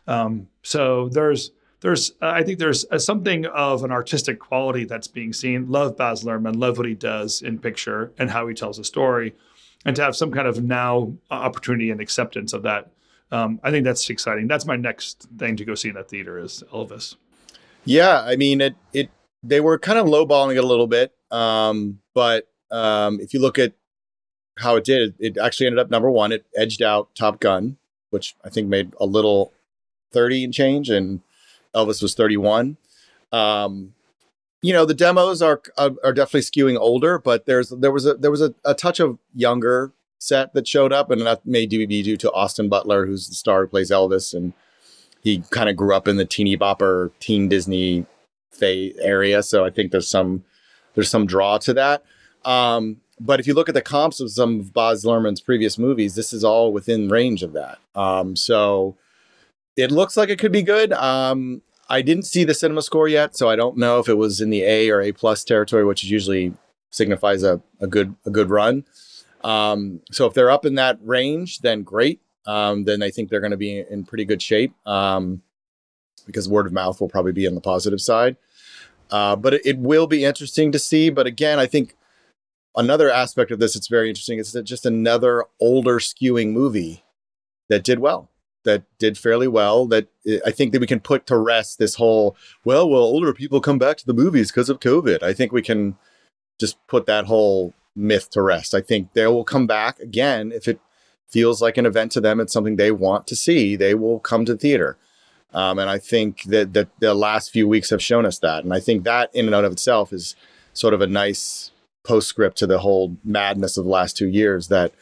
Um, 0.07 0.47
so 0.63 1.09
there's 1.09 1.51
there's 1.81 2.11
uh, 2.21 2.27
I 2.27 2.43
think 2.43 2.59
there's 2.59 2.85
uh, 2.91 2.99
something 2.99 3.45
of 3.45 3.83
an 3.83 3.91
artistic 3.91 4.39
quality 4.39 4.85
that's 4.85 5.07
being 5.07 5.33
seen. 5.33 5.69
Love 5.69 5.97
Baz 5.97 6.23
Luhrmann, 6.23 6.59
love 6.59 6.77
what 6.77 6.87
he 6.87 6.95
does 6.95 7.41
in 7.41 7.59
picture 7.59 8.11
and 8.17 8.29
how 8.31 8.47
he 8.47 8.53
tells 8.53 8.79
a 8.79 8.83
story, 8.83 9.35
and 9.85 9.95
to 9.95 10.03
have 10.03 10.15
some 10.15 10.31
kind 10.31 10.47
of 10.47 10.63
now 10.63 11.13
opportunity 11.29 11.91
and 11.91 12.01
acceptance 12.01 12.53
of 12.53 12.63
that. 12.63 12.91
Um, 13.31 13.59
I 13.63 13.71
think 13.71 13.83
that's 13.83 14.09
exciting. 14.09 14.47
That's 14.47 14.65
my 14.65 14.75
next 14.75 15.27
thing 15.37 15.57
to 15.57 15.65
go 15.65 15.75
see 15.75 15.89
in 15.89 15.95
that 15.95 16.09
theater 16.09 16.37
is 16.39 16.63
Elvis. 16.71 17.15
Yeah, 17.83 18.21
I 18.21 18.35
mean 18.35 18.61
it. 18.61 18.75
It 18.93 19.09
they 19.43 19.61
were 19.61 19.77
kind 19.77 19.99
of 19.99 20.07
lowballing 20.07 20.55
it 20.55 20.63
a 20.63 20.67
little 20.67 20.87
bit, 20.87 21.13
um, 21.29 21.99
but 22.13 22.47
um, 22.71 23.19
if 23.19 23.33
you 23.33 23.39
look 23.39 23.59
at 23.59 23.73
how 24.57 24.75
it 24.75 24.83
did, 24.83 25.15
it 25.19 25.37
actually 25.37 25.67
ended 25.67 25.79
up 25.79 25.89
number 25.89 26.09
one. 26.09 26.31
It 26.31 26.45
edged 26.55 26.81
out 26.81 27.13
Top 27.15 27.39
Gun, 27.39 27.77
which 28.09 28.35
I 28.43 28.49
think 28.49 28.67
made 28.67 28.93
a 28.99 29.05
little 29.05 29.51
thirty 30.11 30.43
and 30.43 30.53
change, 30.53 30.89
and 30.89 31.21
Elvis 31.73 32.01
was 32.01 32.15
thirty-one. 32.15 32.77
Um, 33.31 33.93
you 34.61 34.73
know, 34.73 34.85
the 34.85 34.93
demos 34.93 35.41
are, 35.41 35.61
are 35.77 35.91
are 36.03 36.13
definitely 36.13 36.41
skewing 36.41 36.79
older, 36.79 37.19
but 37.19 37.45
there's 37.45 37.69
there 37.69 37.91
was 37.91 38.05
a 38.05 38.13
there 38.15 38.31
was 38.31 38.41
a, 38.41 38.53
a 38.63 38.73
touch 38.73 38.99
of 38.99 39.19
younger 39.33 39.91
set 40.19 40.53
that 40.53 40.67
showed 40.67 40.93
up, 40.93 41.11
and 41.11 41.21
that 41.21 41.45
may 41.45 41.65
be 41.65 42.01
due 42.01 42.17
to 42.17 42.31
Austin 42.31 42.69
Butler, 42.69 43.05
who's 43.05 43.27
the 43.27 43.35
star 43.35 43.61
who 43.61 43.67
plays 43.67 43.91
Elvis, 43.91 44.33
and 44.33 44.53
he 45.21 45.43
kind 45.49 45.69
of 45.69 45.75
grew 45.75 45.93
up 45.93 46.07
in 46.07 46.17
the 46.17 46.25
teeny 46.25 46.57
bopper 46.57 47.11
teen 47.19 47.49
Disney 47.49 48.05
area, 48.61 49.43
so 49.43 49.65
I 49.65 49.69
think 49.69 49.91
there's 49.91 50.07
some 50.07 50.45
there's 50.93 51.09
some 51.09 51.25
draw 51.25 51.57
to 51.57 51.73
that. 51.73 52.05
Um, 52.45 53.01
but 53.19 53.39
if 53.39 53.47
you 53.47 53.54
look 53.54 53.69
at 53.69 53.75
the 53.75 53.82
comps 53.82 54.19
of 54.19 54.32
some 54.32 54.60
of 54.60 54.73
Baz 54.73 55.04
Luhrmann's 55.04 55.41
previous 55.41 55.78
movies, 55.78 56.15
this 56.15 56.34
is 56.34 56.43
all 56.43 56.73
within 56.73 57.10
range 57.10 57.43
of 57.43 57.54
that. 57.54 57.78
Um, 57.95 58.36
so 58.36 58.97
it 59.78 59.91
looks 59.91 60.17
like 60.17 60.30
it 60.30 60.39
could 60.39 60.51
be 60.51 60.63
good. 60.63 60.91
Um, 60.93 61.62
I 61.89 62.01
didn't 62.01 62.25
see 62.25 62.43
the 62.43 62.54
cinema 62.54 62.82
score 62.82 63.08
yet, 63.08 63.36
so 63.36 63.49
I 63.49 63.56
don't 63.56 63.78
know 63.78 63.99
if 63.99 64.10
it 64.10 64.15
was 64.15 64.41
in 64.41 64.49
the 64.49 64.63
A 64.63 64.89
or 64.89 65.01
A 65.01 65.12
plus 65.12 65.43
territory, 65.43 65.86
which 65.86 66.04
usually 66.04 66.54
signifies 66.89 67.43
a, 67.43 67.62
a 67.80 67.88
good 67.88 68.15
a 68.25 68.30
good 68.30 68.49
run. 68.49 68.86
Um, 69.43 70.01
so 70.12 70.25
if 70.25 70.34
they're 70.34 70.49
up 70.49 70.65
in 70.65 70.75
that 70.75 70.97
range, 71.04 71.60
then 71.60 71.84
great. 71.84 72.19
Um, 72.47 72.84
then 72.86 73.04
I 73.04 73.12
think 73.12 73.30
they're 73.30 73.39
going 73.39 73.51
to 73.51 73.58
be 73.58 73.80
in 73.80 74.04
pretty 74.04 74.25
good 74.25 74.41
shape 74.41 74.73
um, 74.88 75.41
because 76.25 76.49
word 76.49 76.65
of 76.65 76.73
mouth 76.73 76.99
will 76.99 77.10
probably 77.10 77.32
be 77.32 77.47
on 77.47 77.56
the 77.56 77.62
positive 77.62 78.01
side. 78.01 78.38
Uh, 79.12 79.36
but 79.36 79.54
it, 79.54 79.62
it 79.65 79.78
will 79.78 80.08
be 80.08 80.25
interesting 80.25 80.71
to 80.71 80.80
see. 80.80 81.10
But 81.10 81.28
again, 81.28 81.60
I 81.60 81.67
think 81.67 81.95
another 82.75 83.09
aspect 83.09 83.51
of 83.51 83.59
this 83.59 83.73
that's 83.73 83.88
very 83.88 84.09
interesting 84.09 84.39
is 84.39 84.51
that 84.51 84.63
just 84.63 84.85
another 84.85 85.45
older 85.59 85.99
skewing 85.99 86.51
movie 86.51 87.03
that 87.69 87.83
did 87.83 87.99
well, 87.99 88.29
that 88.63 88.83
did 88.99 89.17
fairly 89.17 89.47
well. 89.47 89.85
That 89.85 90.07
I 90.45 90.51
think 90.51 90.71
that 90.71 90.81
we 90.81 90.88
can 90.88 90.99
put 90.99 91.25
to 91.27 91.38
rest 91.38 91.79
this 91.79 91.95
whole 91.95 92.35
well, 92.63 92.89
well, 92.89 93.01
older 93.01 93.33
people 93.33 93.61
come 93.61 93.79
back 93.79 93.97
to 93.97 94.05
the 94.05 94.13
movies 94.13 94.51
because 94.51 94.69
of 94.69 94.79
COVID. 94.79 95.23
I 95.23 95.33
think 95.33 95.51
we 95.51 95.61
can 95.61 95.97
just 96.59 96.77
put 96.88 97.05
that 97.05 97.25
whole 97.25 97.73
myth 97.95 98.29
to 98.31 98.41
rest. 98.41 98.73
I 98.73 98.81
think 98.81 99.13
they 99.13 99.27
will 99.27 99.43
come 99.43 99.67
back 99.67 99.99
again 99.99 100.51
if 100.51 100.67
it 100.67 100.79
feels 101.27 101.61
like 101.61 101.77
an 101.77 101.85
event 101.85 102.11
to 102.13 102.21
them. 102.21 102.39
It's 102.39 102.53
something 102.53 102.75
they 102.75 102.91
want 102.91 103.27
to 103.27 103.35
see. 103.35 103.75
They 103.75 103.95
will 103.95 104.19
come 104.19 104.45
to 104.45 104.53
the 104.53 104.59
theater. 104.59 104.97
Um, 105.53 105.79
and 105.79 105.89
I 105.89 105.99
think 105.99 106.43
that, 106.43 106.73
that 106.73 106.89
the 106.99 107.13
last 107.13 107.51
few 107.51 107.67
weeks 107.67 107.89
have 107.89 108.03
shown 108.03 108.25
us 108.25 108.39
that. 108.39 108.63
And 108.63 108.73
I 108.73 108.81
think 108.81 109.05
that 109.05 109.33
in 109.33 109.45
and 109.45 109.55
out 109.55 109.63
of 109.63 109.71
itself 109.71 110.11
is 110.11 110.35
sort 110.73 110.93
of 110.93 111.01
a 111.01 111.07
nice 111.07 111.71
postscript 112.05 112.57
to 112.57 112.67
the 112.67 112.79
whole 112.79 113.17
madness 113.23 113.77
of 113.77 113.85
the 113.85 113.89
last 113.89 114.15
two 114.15 114.27
years 114.27 114.67
that 114.69 114.93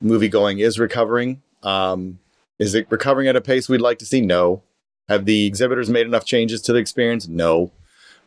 movie 0.00 0.28
going 0.28 0.58
is 0.58 0.78
recovering. 0.78 1.42
Um, 1.62 2.18
is 2.58 2.74
it 2.74 2.86
recovering 2.90 3.28
at 3.28 3.36
a 3.36 3.40
pace 3.40 3.68
we'd 3.68 3.80
like 3.80 3.98
to 3.98 4.06
see? 4.06 4.20
No. 4.20 4.62
Have 5.08 5.24
the 5.24 5.46
exhibitors 5.46 5.88
made 5.88 6.06
enough 6.06 6.24
changes 6.24 6.60
to 6.62 6.72
the 6.72 6.78
experience? 6.78 7.28
No. 7.28 7.72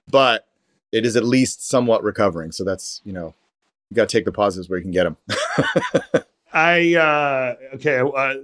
But 0.09 0.47
it 0.91 1.05
is 1.05 1.15
at 1.15 1.23
least 1.23 1.67
somewhat 1.67 2.03
recovering. 2.03 2.51
So 2.51 2.63
that's, 2.63 3.01
you 3.03 3.13
know, 3.13 3.33
you 3.89 3.95
got 3.95 4.09
to 4.09 4.17
take 4.17 4.25
the 4.25 4.31
positives 4.31 4.69
where 4.69 4.79
you 4.79 4.83
can 4.83 4.91
get 4.91 5.03
them. 5.03 5.17
I 6.53 6.95
uh, 6.95 7.75
okay. 7.75 7.99
Uh, 7.99 8.35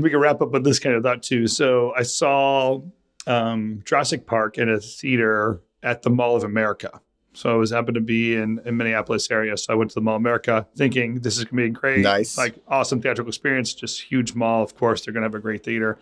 we 0.00 0.10
can 0.10 0.18
wrap 0.18 0.40
up 0.42 0.50
with 0.50 0.64
this 0.64 0.80
kind 0.80 0.96
of 0.96 1.02
thought 1.04 1.22
too. 1.22 1.46
So 1.46 1.92
I 1.96 2.02
saw 2.02 2.80
um, 3.26 3.82
Jurassic 3.84 4.26
Park 4.26 4.58
in 4.58 4.68
a 4.68 4.80
theater 4.80 5.60
at 5.82 6.02
the 6.02 6.10
Mall 6.10 6.36
of 6.36 6.44
America. 6.44 7.00
So 7.34 7.50
I 7.50 7.56
was 7.56 7.70
happened 7.70 7.94
to 7.94 8.00
be 8.00 8.34
in, 8.36 8.60
in 8.64 8.76
Minneapolis 8.76 9.30
area. 9.30 9.56
So 9.56 9.72
I 9.72 9.76
went 9.76 9.90
to 9.92 9.94
the 9.94 10.00
Mall 10.02 10.16
of 10.16 10.20
America 10.20 10.66
thinking 10.76 11.16
this 11.20 11.38
is 11.38 11.44
gonna 11.44 11.62
be 11.62 11.70
great, 11.70 12.00
Nice. 12.00 12.36
like 12.36 12.54
awesome 12.68 13.00
theatrical 13.00 13.28
experience. 13.28 13.72
Just 13.74 14.02
huge 14.02 14.34
mall. 14.34 14.62
Of 14.62 14.76
course, 14.76 15.04
they're 15.04 15.14
gonna 15.14 15.26
have 15.26 15.34
a 15.34 15.40
great 15.40 15.64
theater. 15.64 15.98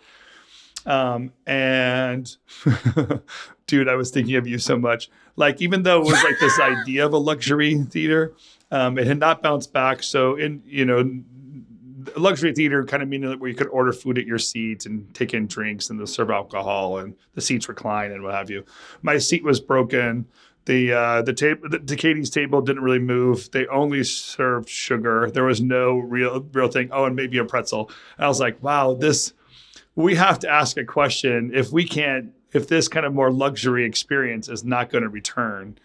Um, 0.85 1.31
and 1.45 2.35
dude, 3.67 3.87
I 3.87 3.95
was 3.95 4.11
thinking 4.11 4.35
of 4.35 4.47
you 4.47 4.57
so 4.57 4.77
much. 4.77 5.09
Like, 5.35 5.61
even 5.61 5.83
though 5.83 6.01
it 6.01 6.05
was 6.05 6.23
like 6.23 6.39
this 6.39 6.59
idea 6.61 7.05
of 7.05 7.13
a 7.13 7.17
luxury 7.17 7.75
theater, 7.83 8.33
um, 8.71 8.97
it 8.97 9.07
had 9.07 9.19
not 9.19 9.41
bounced 9.41 9.71
back. 9.73 10.03
So, 10.03 10.35
in 10.35 10.61
you 10.65 10.85
know, 10.85 11.21
luxury 12.17 12.53
theater 12.53 12.83
kind 12.83 13.03
of 13.03 13.09
meaning 13.09 13.37
where 13.39 13.49
you 13.49 13.55
could 13.55 13.67
order 13.67 13.93
food 13.93 14.17
at 14.17 14.25
your 14.25 14.39
seat 14.39 14.85
and 14.85 15.13
take 15.13 15.33
in 15.33 15.47
drinks 15.47 15.89
and 15.89 15.99
they'll 15.99 16.07
serve 16.07 16.31
alcohol 16.31 16.97
and 16.97 17.15
the 17.35 17.41
seats 17.41 17.69
recline 17.69 18.11
and 18.11 18.23
what 18.23 18.33
have 18.33 18.49
you. 18.49 18.65
My 19.01 19.17
seat 19.17 19.43
was 19.43 19.59
broken. 19.59 20.25
The 20.65 20.93
uh, 20.93 21.21
the 21.23 21.33
table 21.33 21.69
the, 21.69 21.95
Katie's 21.95 22.29
table 22.29 22.61
didn't 22.61 22.83
really 22.83 22.99
move. 22.99 23.49
They 23.51 23.65
only 23.67 24.03
served 24.03 24.69
sugar. 24.69 25.29
There 25.31 25.45
was 25.45 25.59
no 25.59 25.97
real 25.97 26.41
real 26.53 26.67
thing. 26.67 26.89
Oh, 26.91 27.05
and 27.05 27.15
maybe 27.15 27.39
a 27.39 27.45
pretzel. 27.45 27.89
And 28.17 28.25
I 28.25 28.27
was 28.27 28.39
like, 28.39 28.61
wow, 28.61 28.93
this 28.93 29.33
we 29.95 30.15
have 30.15 30.39
to 30.39 30.49
ask 30.49 30.77
a 30.77 30.85
question 30.85 31.51
if 31.53 31.71
we 31.71 31.85
can't 31.85 32.33
if 32.53 32.67
this 32.67 32.87
kind 32.87 33.05
of 33.05 33.13
more 33.13 33.31
luxury 33.31 33.85
experience 33.85 34.49
is 34.49 34.63
not 34.63 34.89
going 34.89 35.03
to 35.03 35.09
return 35.09 35.77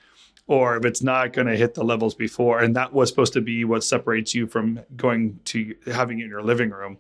or 0.47 0.77
if 0.77 0.85
it's 0.85 1.03
not 1.03 1.33
going 1.33 1.47
to 1.47 1.57
hit 1.57 1.75
the 1.75 1.85
levels 1.85 2.15
before. 2.15 2.61
And 2.61 2.77
that 2.77 2.93
was 2.93 3.09
supposed 3.09 3.33
to 3.33 3.41
be 3.41 3.65
what 3.65 3.83
separates 3.83 4.35
you 4.35 4.47
from 4.47 4.81
going 4.97 5.41
to 5.47 5.75
having 5.87 6.21
it 6.21 6.25
in 6.25 6.31
your 6.31 6.43
living 6.43 6.71
room. 6.71 6.99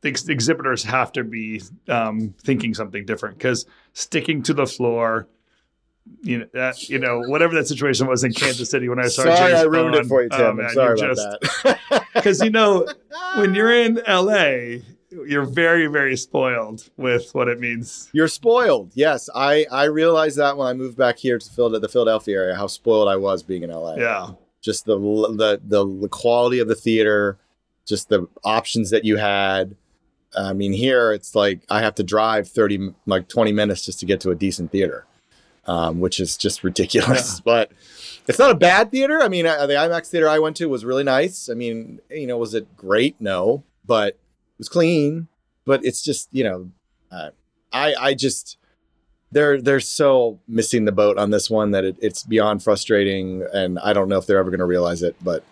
The, 0.00 0.10
ex- 0.10 0.28
exhibitors 0.28 0.82
have 0.84 1.12
to 1.12 1.24
be 1.24 1.62
um, 1.88 2.34
thinking 2.42 2.74
something 2.74 3.06
different 3.06 3.38
because 3.38 3.64
sticking 3.92 4.42
to 4.44 4.54
the 4.54 4.66
floor, 4.66 5.28
you 6.22 6.38
know, 6.38 6.46
that, 6.52 6.88
you 6.88 6.98
know, 6.98 7.20
whatever 7.26 7.54
that 7.54 7.66
situation 7.66 8.06
was 8.06 8.24
in 8.24 8.32
Kansas 8.32 8.70
City 8.70 8.88
when 8.88 8.98
I 8.98 9.08
saw 9.08 9.22
Sorry, 9.22 9.36
James 9.36 9.60
I 9.60 9.62
ruined 9.64 9.94
it 9.94 10.06
for 10.06 10.22
you, 10.22 10.28
Tim. 10.28 10.40
Um, 10.40 10.46
oh, 10.46 10.50
I'm 10.50 10.56
man, 10.58 10.70
sorry 10.70 10.98
about 10.98 11.16
just- 11.16 11.62
that. 11.64 12.04
because 12.14 12.40
you 12.42 12.50
know 12.50 12.86
when 13.36 13.54
you're 13.54 13.72
in 13.84 14.00
LA, 14.08 14.80
you're 15.26 15.44
very 15.44 15.86
very 15.86 16.16
spoiled 16.16 16.88
with 16.96 17.34
what 17.34 17.48
it 17.48 17.60
means. 17.60 18.10
You're 18.12 18.28
spoiled. 18.28 18.92
Yes, 18.94 19.28
I 19.34 19.66
I 19.70 19.84
realized 19.84 20.38
that 20.38 20.56
when 20.56 20.66
I 20.66 20.72
moved 20.74 20.96
back 20.96 21.18
here 21.18 21.38
to 21.38 21.48
the 21.78 21.88
Philadelphia 21.88 22.36
area, 22.36 22.54
how 22.56 22.66
spoiled 22.66 23.08
I 23.08 23.16
was 23.16 23.42
being 23.42 23.62
in 23.62 23.70
LA. 23.70 23.96
Yeah, 23.96 24.30
Just 24.60 24.86
the 24.86 24.98
the 24.98 25.60
the 25.64 26.08
quality 26.08 26.58
of 26.58 26.68
the 26.68 26.74
theater, 26.74 27.38
just 27.86 28.08
the 28.08 28.26
options 28.42 28.90
that 28.90 29.04
you 29.04 29.16
had. 29.16 29.76
I 30.36 30.52
mean, 30.52 30.72
here 30.72 31.12
it's 31.12 31.36
like 31.36 31.60
I 31.70 31.80
have 31.80 31.94
to 31.96 32.02
drive 32.02 32.48
thirty 32.48 32.92
like 33.06 33.28
twenty 33.28 33.52
minutes 33.52 33.84
just 33.84 34.00
to 34.00 34.06
get 34.06 34.20
to 34.22 34.30
a 34.30 34.34
decent 34.34 34.72
theater, 34.72 35.06
um, 35.66 36.00
which 36.00 36.20
is 36.20 36.36
just 36.36 36.64
ridiculous. 36.64 37.40
But 37.44 37.72
it's 38.26 38.38
not 38.38 38.50
a 38.50 38.54
bad 38.54 38.90
theater. 38.90 39.20
I 39.20 39.28
mean, 39.28 39.44
the 39.44 39.50
IMAX 39.50 40.08
theater 40.08 40.28
I 40.28 40.38
went 40.38 40.56
to 40.56 40.66
was 40.66 40.84
really 40.84 41.04
nice. 41.04 41.48
I 41.50 41.54
mean, 41.54 42.00
you 42.10 42.26
know, 42.26 42.38
was 42.38 42.54
it 42.54 42.76
great? 42.76 43.16
No, 43.20 43.64
but 43.84 44.14
it 44.14 44.58
was 44.58 44.68
clean. 44.68 45.28
But 45.66 45.84
it's 45.84 46.02
just 46.02 46.28
you 46.32 46.44
know, 46.44 46.70
uh, 47.10 47.30
I 47.72 47.94
I 47.94 48.14
just 48.14 48.58
they're 49.32 49.60
they're 49.60 49.80
so 49.80 50.38
missing 50.48 50.84
the 50.84 50.92
boat 50.92 51.18
on 51.18 51.30
this 51.30 51.50
one 51.50 51.72
that 51.72 51.84
it, 51.84 51.96
it's 52.00 52.22
beyond 52.22 52.62
frustrating, 52.62 53.46
and 53.52 53.78
I 53.80 53.92
don't 53.92 54.08
know 54.08 54.18
if 54.18 54.26
they're 54.26 54.38
ever 54.38 54.50
going 54.50 54.60
to 54.60 54.64
realize 54.64 55.02
it. 55.02 55.16
But 55.22 55.44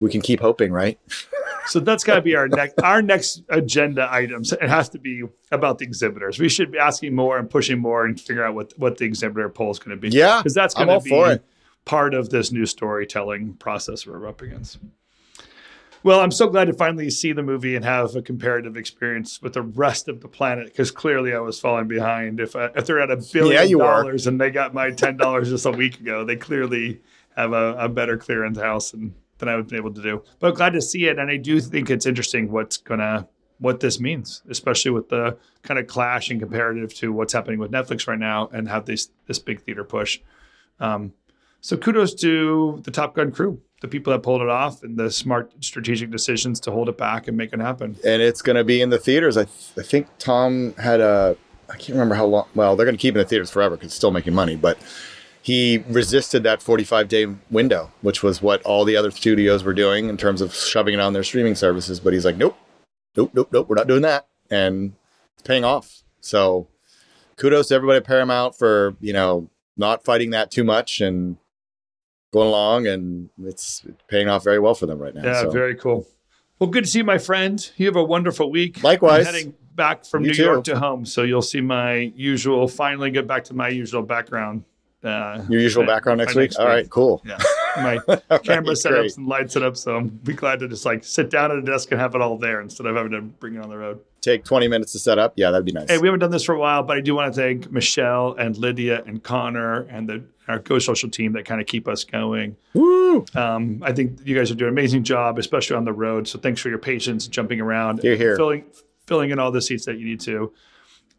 we 0.00 0.10
can 0.10 0.20
keep 0.20 0.40
hoping, 0.40 0.72
right? 0.72 0.98
so 1.66 1.80
that's 1.80 2.04
got 2.04 2.16
to 2.16 2.22
be 2.22 2.34
our 2.34 2.48
next 2.48 2.80
our 2.82 3.02
next 3.02 3.42
agenda 3.48 4.08
items. 4.10 4.52
It 4.52 4.68
has 4.68 4.88
to 4.90 4.98
be 4.98 5.24
about 5.50 5.78
the 5.78 5.84
exhibitors. 5.84 6.38
We 6.38 6.48
should 6.48 6.72
be 6.72 6.78
asking 6.78 7.14
more 7.14 7.38
and 7.38 7.48
pushing 7.48 7.78
more 7.78 8.04
and 8.04 8.20
figure 8.20 8.44
out 8.44 8.54
what 8.54 8.72
what 8.78 8.98
the 8.98 9.04
exhibitor 9.04 9.48
poll 9.48 9.70
is 9.70 9.78
going 9.78 9.96
to 9.96 10.00
be. 10.00 10.08
Yeah, 10.08 10.38
because 10.38 10.54
that's 10.54 10.74
going 10.74 10.88
to 10.88 11.00
be 11.00 11.38
part 11.84 12.14
of 12.14 12.30
this 12.30 12.52
new 12.52 12.66
storytelling 12.66 13.54
process 13.54 14.06
we're 14.06 14.26
up 14.26 14.42
against. 14.42 14.78
Well, 16.02 16.20
I'm 16.20 16.30
so 16.30 16.48
glad 16.48 16.66
to 16.66 16.72
finally 16.72 17.10
see 17.10 17.32
the 17.32 17.42
movie 17.42 17.74
and 17.74 17.84
have 17.84 18.14
a 18.14 18.22
comparative 18.22 18.76
experience 18.76 19.42
with 19.42 19.54
the 19.54 19.62
rest 19.62 20.08
of 20.08 20.20
the 20.20 20.28
planet 20.28 20.66
because 20.66 20.92
clearly 20.92 21.34
I 21.34 21.40
was 21.40 21.58
falling 21.58 21.88
behind. 21.88 22.38
If 22.38 22.54
I, 22.54 22.66
if 22.76 22.86
they're 22.86 23.00
at 23.00 23.10
a 23.10 23.16
billion 23.32 23.68
Yeah, 23.68 23.78
dollars 23.78 24.28
and 24.28 24.40
they 24.40 24.50
got 24.50 24.72
my 24.72 24.92
ten 24.92 25.16
dollars 25.16 25.48
just 25.48 25.66
a 25.66 25.72
week 25.72 25.98
ago, 25.98 26.24
they 26.24 26.36
clearly 26.36 27.00
have 27.36 27.52
a, 27.52 27.74
a 27.76 27.88
better 27.88 28.16
clearance 28.16 28.58
house 28.58 28.92
than 28.92 29.16
than 29.38 29.48
I've 29.48 29.68
been 29.68 29.78
able 29.78 29.92
to 29.94 30.02
do. 30.02 30.22
But 30.38 30.54
glad 30.54 30.72
to 30.74 30.82
see 30.82 31.06
it, 31.06 31.18
and 31.18 31.30
I 31.30 31.36
do 31.36 31.60
think 31.60 31.90
it's 31.90 32.06
interesting 32.06 32.50
what's 32.50 32.76
gonna 32.76 33.28
what 33.58 33.80
this 33.80 33.98
means, 34.00 34.42
especially 34.48 34.90
with 34.90 35.08
the 35.08 35.36
kind 35.62 35.80
of 35.80 35.86
clash 35.86 36.30
and 36.30 36.40
comparative 36.40 36.94
to 36.94 37.12
what's 37.12 37.32
happening 37.32 37.58
with 37.58 37.70
Netflix 37.70 38.06
right 38.06 38.18
now 38.18 38.48
and 38.52 38.68
have 38.68 38.86
this 38.86 39.10
this 39.26 39.38
big 39.38 39.62
theater 39.62 39.84
push. 39.84 40.20
Um, 40.80 41.12
so 41.60 41.76
kudos 41.76 42.14
to 42.16 42.80
the 42.84 42.90
Top 42.90 43.14
Gun 43.14 43.32
crew, 43.32 43.60
the 43.80 43.88
people 43.88 44.12
that 44.12 44.22
pulled 44.22 44.42
it 44.42 44.48
off, 44.48 44.82
and 44.82 44.96
the 44.96 45.10
smart 45.10 45.52
strategic 45.60 46.10
decisions 46.10 46.60
to 46.60 46.70
hold 46.70 46.88
it 46.88 46.96
back 46.98 47.28
and 47.28 47.36
make 47.36 47.52
it 47.52 47.60
happen. 47.60 47.96
and 48.04 48.22
it's 48.22 48.42
going 48.42 48.56
to 48.56 48.64
be 48.64 48.80
in 48.80 48.90
the 48.90 48.98
theaters. 48.98 49.36
I, 49.36 49.44
th- 49.44 49.72
I 49.78 49.82
think 49.82 50.06
Tom 50.18 50.74
had 50.74 51.00
a, 51.00 51.36
I 51.68 51.72
can't 51.72 51.90
remember 51.90 52.14
how 52.14 52.26
long. 52.26 52.46
Well, 52.54 52.76
they're 52.76 52.86
going 52.86 52.96
to 52.96 53.00
keep 53.00 53.16
it 53.16 53.18
in 53.18 53.24
the 53.24 53.28
theaters 53.28 53.50
forever 53.50 53.76
because 53.76 53.86
it's 53.86 53.96
still 53.96 54.12
making 54.12 54.34
money. 54.34 54.54
But 54.54 54.78
he 55.46 55.78
resisted 55.88 56.42
that 56.42 56.60
45 56.60 57.06
day 57.06 57.26
window, 57.52 57.92
which 58.00 58.20
was 58.20 58.42
what 58.42 58.60
all 58.64 58.84
the 58.84 58.96
other 58.96 59.12
studios 59.12 59.62
were 59.62 59.74
doing 59.74 60.08
in 60.08 60.16
terms 60.16 60.40
of 60.40 60.52
shoving 60.52 60.92
it 60.92 60.98
on 60.98 61.12
their 61.12 61.22
streaming 61.22 61.54
services. 61.54 62.00
But 62.00 62.14
he's 62.14 62.24
like, 62.24 62.36
nope, 62.36 62.58
nope, 63.16 63.30
nope, 63.32 63.50
nope, 63.52 63.68
we're 63.68 63.76
not 63.76 63.86
doing 63.86 64.02
that, 64.02 64.26
and 64.50 64.94
it's 65.34 65.44
paying 65.44 65.62
off. 65.62 66.02
So 66.20 66.66
kudos 67.36 67.68
to 67.68 67.76
everybody 67.76 67.98
at 67.98 68.04
Paramount 68.04 68.58
for 68.58 68.96
you 69.00 69.12
know 69.12 69.48
not 69.76 70.04
fighting 70.04 70.30
that 70.30 70.50
too 70.50 70.64
much 70.64 71.00
and 71.00 71.36
going 72.32 72.48
along, 72.48 72.88
and 72.88 73.30
it's 73.44 73.86
paying 74.08 74.28
off 74.28 74.42
very 74.42 74.58
well 74.58 74.74
for 74.74 74.86
them 74.86 74.98
right 74.98 75.14
now. 75.14 75.22
Yeah, 75.22 75.42
so. 75.42 75.50
very 75.50 75.76
cool. 75.76 76.08
Well, 76.58 76.70
good 76.70 76.82
to 76.82 76.90
see 76.90 76.98
you, 76.98 77.04
my 77.04 77.18
friend. 77.18 77.70
You 77.76 77.86
have 77.86 77.94
a 77.94 78.02
wonderful 78.02 78.50
week. 78.50 78.82
Likewise. 78.82 79.28
I'm 79.28 79.32
heading 79.32 79.54
back 79.76 80.06
from 80.06 80.24
You 80.24 80.30
New 80.30 80.34
too. 80.34 80.42
York 80.42 80.64
to 80.64 80.80
home, 80.80 81.06
so 81.06 81.22
you'll 81.22 81.40
see 81.40 81.60
my 81.60 82.10
usual. 82.16 82.66
Finally, 82.66 83.12
get 83.12 83.28
back 83.28 83.44
to 83.44 83.54
my 83.54 83.68
usual 83.68 84.02
background. 84.02 84.64
Uh, 85.04 85.44
Your 85.48 85.60
usual 85.60 85.84
by- 85.84 85.94
background 85.94 86.18
next 86.18 86.34
week. 86.34 86.52
All 86.58 86.66
right, 86.66 86.88
cool. 86.90 87.22
Yeah, 87.24 87.38
my 87.76 87.98
camera 87.98 88.18
right, 88.28 88.76
setups 88.76 88.90
great. 88.92 89.16
and 89.18 89.26
light 89.26 89.46
setups. 89.46 89.76
So 89.78 89.96
I'm 89.96 90.08
be 90.08 90.32
glad 90.32 90.60
to 90.60 90.68
just 90.68 90.84
like 90.84 91.04
sit 91.04 91.30
down 91.30 91.50
at 91.52 91.58
a 91.58 91.62
desk 91.62 91.92
and 91.92 92.00
have 92.00 92.14
it 92.14 92.20
all 92.20 92.38
there 92.38 92.60
instead 92.60 92.86
of 92.86 92.96
having 92.96 93.12
to 93.12 93.20
bring 93.20 93.54
it 93.54 93.62
on 93.62 93.68
the 93.68 93.76
road. 93.76 94.00
Take 94.22 94.44
20 94.44 94.66
minutes 94.66 94.90
to 94.92 94.98
set 94.98 95.18
up. 95.18 95.34
Yeah, 95.36 95.50
that'd 95.52 95.64
be 95.64 95.70
nice. 95.72 95.88
Hey, 95.88 95.98
we 95.98 96.08
haven't 96.08 96.18
done 96.20 96.32
this 96.32 96.42
for 96.42 96.54
a 96.54 96.58
while, 96.58 96.82
but 96.82 96.96
I 96.96 97.00
do 97.00 97.14
want 97.14 97.32
to 97.32 97.40
thank 97.40 97.70
Michelle 97.70 98.34
and 98.36 98.56
Lydia 98.56 99.04
and 99.06 99.22
Connor 99.22 99.82
and 99.82 100.08
the 100.08 100.24
our 100.48 100.58
Go 100.60 100.78
Social 100.78 101.10
team 101.10 101.32
that 101.32 101.44
kind 101.44 101.60
of 101.60 101.66
keep 101.66 101.86
us 101.88 102.04
going. 102.04 102.56
Woo! 102.72 103.24
Um, 103.34 103.82
I 103.82 103.92
think 103.92 104.20
you 104.24 104.36
guys 104.36 104.50
are 104.50 104.54
doing 104.54 104.68
an 104.68 104.74
amazing 104.74 105.02
job, 105.04 105.38
especially 105.38 105.76
on 105.76 105.84
the 105.84 105.92
road. 105.92 106.26
So 106.28 106.38
thanks 106.38 106.60
for 106.60 106.68
your 106.68 106.78
patience, 106.78 107.26
jumping 107.28 107.60
around, 107.60 108.00
Hear, 108.02 108.16
hear. 108.16 108.36
filling 108.36 108.64
filling 109.06 109.30
in 109.30 109.38
all 109.38 109.50
the 109.52 109.60
seats 109.62 109.84
that 109.86 109.98
you 109.98 110.06
need 110.06 110.20
to. 110.20 110.52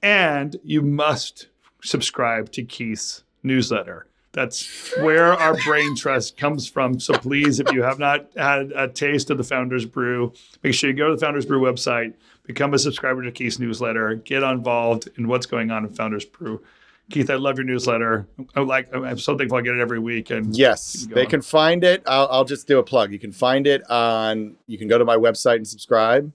And 0.01 0.55
you 0.63 0.81
must 0.81 1.47
subscribe 1.83 2.51
to 2.53 2.63
Keith's 2.63 3.23
newsletter. 3.43 4.07
That's 4.33 4.95
where 4.97 5.33
our 5.33 5.55
brain 5.65 5.95
trust 5.95 6.37
comes 6.37 6.69
from. 6.69 6.99
So 6.99 7.13
please, 7.13 7.59
if 7.59 7.71
you 7.71 7.81
have 7.81 7.97
not 7.97 8.27
had 8.35 8.71
a 8.75 8.87
taste 8.87 9.31
of 9.31 9.37
the 9.37 9.43
Founders 9.43 9.85
Brew, 9.85 10.31
make 10.63 10.75
sure 10.75 10.89
you 10.91 10.95
go 10.95 11.09
to 11.09 11.15
the 11.15 11.21
Founders 11.25 11.45
Brew 11.45 11.59
website, 11.59 12.13
become 12.43 12.73
a 12.73 12.79
subscriber 12.79 13.23
to 13.23 13.31
Keith's 13.31 13.57
newsletter, 13.57 14.13
get 14.13 14.43
involved 14.43 15.09
in 15.17 15.27
what's 15.27 15.47
going 15.47 15.71
on 15.71 15.85
in 15.85 15.93
Founders 15.93 16.25
Brew. 16.25 16.61
Keith, 17.09 17.29
I 17.29 17.35
love 17.35 17.57
your 17.57 17.65
newsletter. 17.65 18.27
I 18.55 18.59
like. 18.59 18.93
I'm 18.93 19.17
so 19.17 19.37
thankful 19.37 19.57
I 19.57 19.61
get 19.61 19.75
it 19.75 19.81
every 19.81 19.99
week. 19.99 20.29
And 20.29 20.55
Yes, 20.55 21.07
they 21.09 21.25
can 21.25 21.41
find 21.41 21.83
it. 21.83 22.03
I'll, 22.05 22.27
I'll 22.29 22.45
just 22.45 22.67
do 22.67 22.79
a 22.79 22.83
plug. 22.83 23.13
You 23.13 23.19
can 23.19 23.31
find 23.31 23.65
it 23.65 23.89
on, 23.89 24.55
you 24.67 24.77
can 24.77 24.89
go 24.89 24.97
to 24.97 25.05
my 25.05 25.15
website 25.15 25.55
and 25.55 25.67
subscribe, 25.67 26.31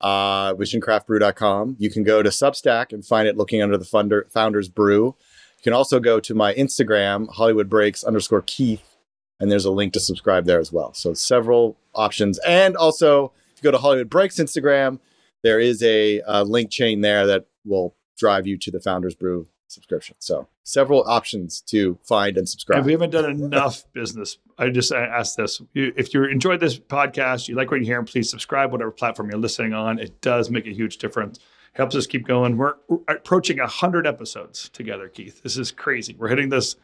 uh, 0.00 0.52
visioncraftbrew.com. 0.54 1.76
You 1.78 1.90
can 1.90 2.02
go 2.02 2.22
to 2.22 2.28
Substack 2.28 2.92
and 2.92 3.04
find 3.06 3.28
it 3.28 3.36
looking 3.36 3.62
under 3.62 3.78
the 3.78 3.84
Funder, 3.84 4.30
Founders 4.32 4.68
Brew. 4.68 5.14
You 5.60 5.64
can 5.64 5.72
also 5.74 6.00
go 6.00 6.20
to 6.20 6.34
my 6.34 6.54
Instagram, 6.54 7.28
Hollywood 7.28 7.68
Breaks 7.68 8.02
underscore 8.02 8.40
Keith, 8.40 8.96
and 9.38 9.52
there's 9.52 9.66
a 9.66 9.70
link 9.70 9.92
to 9.92 10.00
subscribe 10.00 10.46
there 10.46 10.58
as 10.58 10.72
well. 10.72 10.94
So 10.94 11.12
several 11.12 11.76
options. 11.94 12.38
And 12.46 12.78
also, 12.78 13.32
if 13.52 13.62
you 13.62 13.64
go 13.64 13.70
to 13.70 13.76
Hollywood 13.76 14.08
Breaks 14.08 14.38
Instagram, 14.38 15.00
there 15.42 15.60
is 15.60 15.82
a, 15.82 16.22
uh 16.22 16.44
link 16.44 16.70
chain 16.70 17.02
there 17.02 17.26
that 17.26 17.44
will 17.66 17.94
drive 18.16 18.46
you 18.46 18.56
to 18.56 18.70
the 18.70 18.80
Founders 18.80 19.14
Brew 19.14 19.48
subscription. 19.68 20.16
So 20.18 20.48
several 20.62 21.04
options 21.06 21.60
to 21.62 21.98
find 22.04 22.38
and 22.38 22.48
subscribe. 22.48 22.78
And 22.78 22.86
we 22.86 22.92
haven't 22.92 23.10
done 23.10 23.30
enough 23.30 23.84
business. 23.92 24.38
I 24.56 24.70
just 24.70 24.92
I 24.92 25.04
asked 25.04 25.36
this. 25.36 25.60
If 25.74 26.14
you 26.14 26.24
enjoyed 26.24 26.60
this 26.60 26.78
podcast, 26.78 27.48
you 27.48 27.54
like 27.54 27.70
what 27.70 27.80
you 27.80 27.86
hear, 27.86 28.02
please 28.02 28.30
subscribe, 28.30 28.72
whatever 28.72 28.90
platform 28.90 29.30
you're 29.30 29.38
listening 29.38 29.74
on. 29.74 29.98
It 29.98 30.22
does 30.22 30.50
make 30.50 30.66
a 30.66 30.72
huge 30.72 30.96
difference. 30.96 31.38
Helps 31.72 31.94
us 31.94 32.06
keep 32.06 32.26
going. 32.26 32.56
We're 32.56 32.74
approaching 33.08 33.58
100 33.58 34.06
episodes 34.06 34.68
together, 34.70 35.08
Keith. 35.08 35.42
This 35.42 35.56
is 35.56 35.70
crazy. 35.70 36.14
We're 36.18 36.28
hitting 36.28 36.48
this 36.48 36.76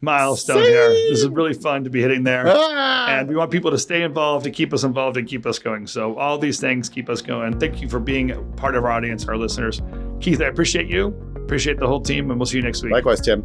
milestone 0.00 0.62
here. 0.62 0.88
This 0.88 1.20
is 1.20 1.28
really 1.28 1.54
fun 1.54 1.84
to 1.84 1.90
be 1.90 2.02
hitting 2.02 2.22
there. 2.22 2.44
Ah! 2.46 3.08
And 3.08 3.28
we 3.28 3.34
want 3.34 3.50
people 3.50 3.70
to 3.70 3.78
stay 3.78 4.02
involved, 4.02 4.44
to 4.44 4.50
keep 4.50 4.72
us 4.72 4.84
involved, 4.84 5.16
and 5.16 5.26
keep 5.26 5.46
us 5.46 5.58
going. 5.58 5.86
So 5.86 6.18
all 6.18 6.38
these 6.38 6.60
things 6.60 6.88
keep 6.88 7.08
us 7.08 7.22
going. 7.22 7.58
Thank 7.58 7.80
you 7.80 7.88
for 7.88 8.00
being 8.00 8.30
a 8.32 8.40
part 8.56 8.76
of 8.76 8.84
our 8.84 8.90
audience, 8.90 9.26
our 9.26 9.36
listeners. 9.36 9.80
Keith, 10.20 10.40
I 10.40 10.46
appreciate 10.46 10.88
you. 10.88 11.08
Appreciate 11.36 11.78
the 11.78 11.86
whole 11.86 12.00
team, 12.00 12.30
and 12.30 12.38
we'll 12.38 12.46
see 12.46 12.58
you 12.58 12.62
next 12.62 12.82
week. 12.82 12.92
Likewise, 12.92 13.20
Tim. 13.20 13.42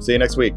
See 0.00 0.12
you 0.12 0.18
next 0.18 0.36
week. 0.36 0.54